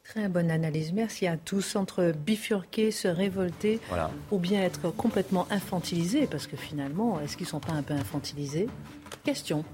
Très 0.03 0.29
bonne 0.29 0.51
analyse. 0.51 0.93
Merci 0.93 1.27
à 1.27 1.35
tous. 1.35 1.75
Entre 1.75 2.13
bifurquer, 2.13 2.91
se 2.91 3.09
révolter, 3.09 3.81
ou 4.31 4.39
bien 4.39 4.61
être 4.61 4.89
complètement 4.89 5.47
infantilisés, 5.51 6.27
parce 6.27 6.47
que 6.47 6.55
finalement, 6.55 7.19
est-ce 7.19 7.35
qu'ils 7.35 7.45
ne 7.45 7.51
sont 7.51 7.59
pas 7.59 7.73
un 7.73 7.83
peu 7.83 7.93
infantilisés? 7.93 8.67
Question. 9.25 9.65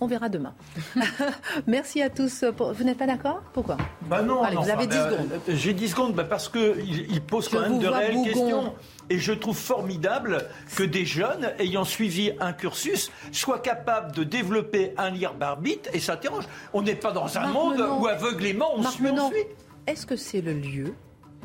On 0.00 0.06
verra 0.06 0.28
demain. 0.28 0.54
Merci 1.66 2.02
à 2.02 2.10
tous. 2.10 2.44
Vous 2.44 2.84
n'êtes 2.84 2.98
pas 2.98 3.06
d'accord? 3.06 3.42
Pourquoi? 3.52 3.76
Bah 4.02 4.22
non, 4.22 4.42
Allez, 4.42 4.56
vous 4.56 4.70
avez 4.70 4.86
10 4.86 4.96
bah, 4.96 5.10
secondes. 5.10 5.32
Euh, 5.32 5.54
j'ai 5.54 5.72
10 5.72 5.88
secondes 5.88 6.14
bah 6.14 6.24
parce 6.24 6.48
qu'il 6.48 7.06
il 7.10 7.20
pose 7.20 7.48
quand 7.48 7.60
même 7.60 7.78
de 7.78 7.88
réelles 7.88 8.22
questions. 8.22 8.74
Et 9.10 9.18
je 9.18 9.32
trouve 9.32 9.56
formidable 9.56 10.46
que 10.76 10.82
des 10.82 11.04
jeunes 11.04 11.50
ayant 11.58 11.84
suivi 11.84 12.32
un 12.40 12.52
cursus 12.52 13.10
soient 13.32 13.58
capables 13.58 14.12
de 14.12 14.22
développer 14.22 14.92
un 14.98 15.10
libre 15.10 15.34
arbitre 15.40 15.90
et 15.92 16.00
s'interrogent. 16.00 16.48
On 16.72 16.82
n'est 16.82 16.94
pas 16.94 17.12
dans 17.12 17.36
un 17.38 17.46
monde 17.48 17.84
où 17.98 18.06
aveuglément 18.06 18.70
on 18.76 18.82
suit, 18.84 19.06
on 19.10 19.30
suit. 19.30 19.38
Est-ce 19.86 20.06
que 20.06 20.16
c'est 20.16 20.42
le 20.42 20.52
lieu? 20.52 20.94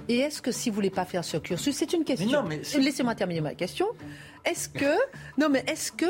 Et 0.10 0.20
est-ce 0.20 0.42
que 0.42 0.52
si 0.52 0.70
vous 0.70 0.76
voulez 0.76 0.90
pas 0.90 1.06
faire 1.06 1.24
ce 1.24 1.38
cursus, 1.38 1.76
c'est 1.76 1.94
une 1.94 2.04
question. 2.04 2.44
Laissez-moi 2.78 3.16
terminer 3.16 3.42
ma 3.42 3.56
question. 3.56 3.88
Est-ce 4.46 4.68
que 4.68 4.96
non 5.38 5.48
mais 5.50 5.64
est-ce 5.68 5.92
que 5.92 6.06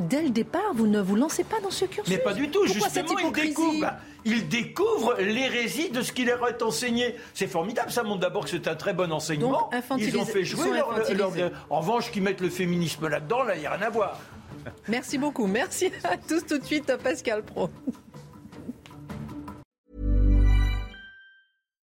dès 0.00 0.22
le 0.22 0.30
départ 0.30 0.74
vous 0.74 0.86
ne 0.86 1.00
vous 1.00 1.16
lancez 1.16 1.44
pas 1.44 1.60
dans 1.60 1.70
ce 1.70 1.86
cursus? 1.86 2.12
Mais 2.12 2.18
pas 2.18 2.34
du 2.34 2.50
tout. 2.50 2.66
Justement, 2.66 3.18
il 3.18 3.32
découvre, 3.32 3.80
bah, 3.80 3.98
il 4.24 4.48
découvre 4.48 5.16
l'hérésie 5.18 5.90
de 5.90 6.02
ce 6.02 6.12
qu'il 6.12 6.26
leur 6.26 6.46
est 6.48 6.60
enseigné. 6.62 7.16
C'est 7.32 7.46
formidable. 7.46 7.90
Ça 7.90 8.02
montre 8.02 8.20
d'abord 8.20 8.44
que 8.44 8.50
c'est 8.50 8.68
un 8.68 8.74
très 8.74 8.92
bon 8.92 9.10
enseignement. 9.12 9.70
Donc, 9.90 10.00
ils 10.00 10.18
ont 10.18 10.26
fait 10.26 10.44
jouer 10.44 10.70
leur, 10.70 11.52
En 11.70 11.80
revanche, 11.80 12.10
qu'ils 12.10 12.22
mettent 12.22 12.40
le 12.40 12.50
féminisme 12.50 13.08
là-dedans, 13.08 13.42
là, 13.44 13.54
il 13.54 13.60
n'y 13.60 13.66
a 13.66 13.72
rien 13.72 13.86
à 13.86 13.90
voir. 13.90 14.20
Merci 14.88 15.16
beaucoup. 15.16 15.46
Merci 15.46 15.92
à 16.04 16.16
tous 16.16 16.44
tout 16.44 16.58
de 16.58 16.64
suite, 16.64 16.92
Pascal 17.02 17.42
Pro. 17.42 17.70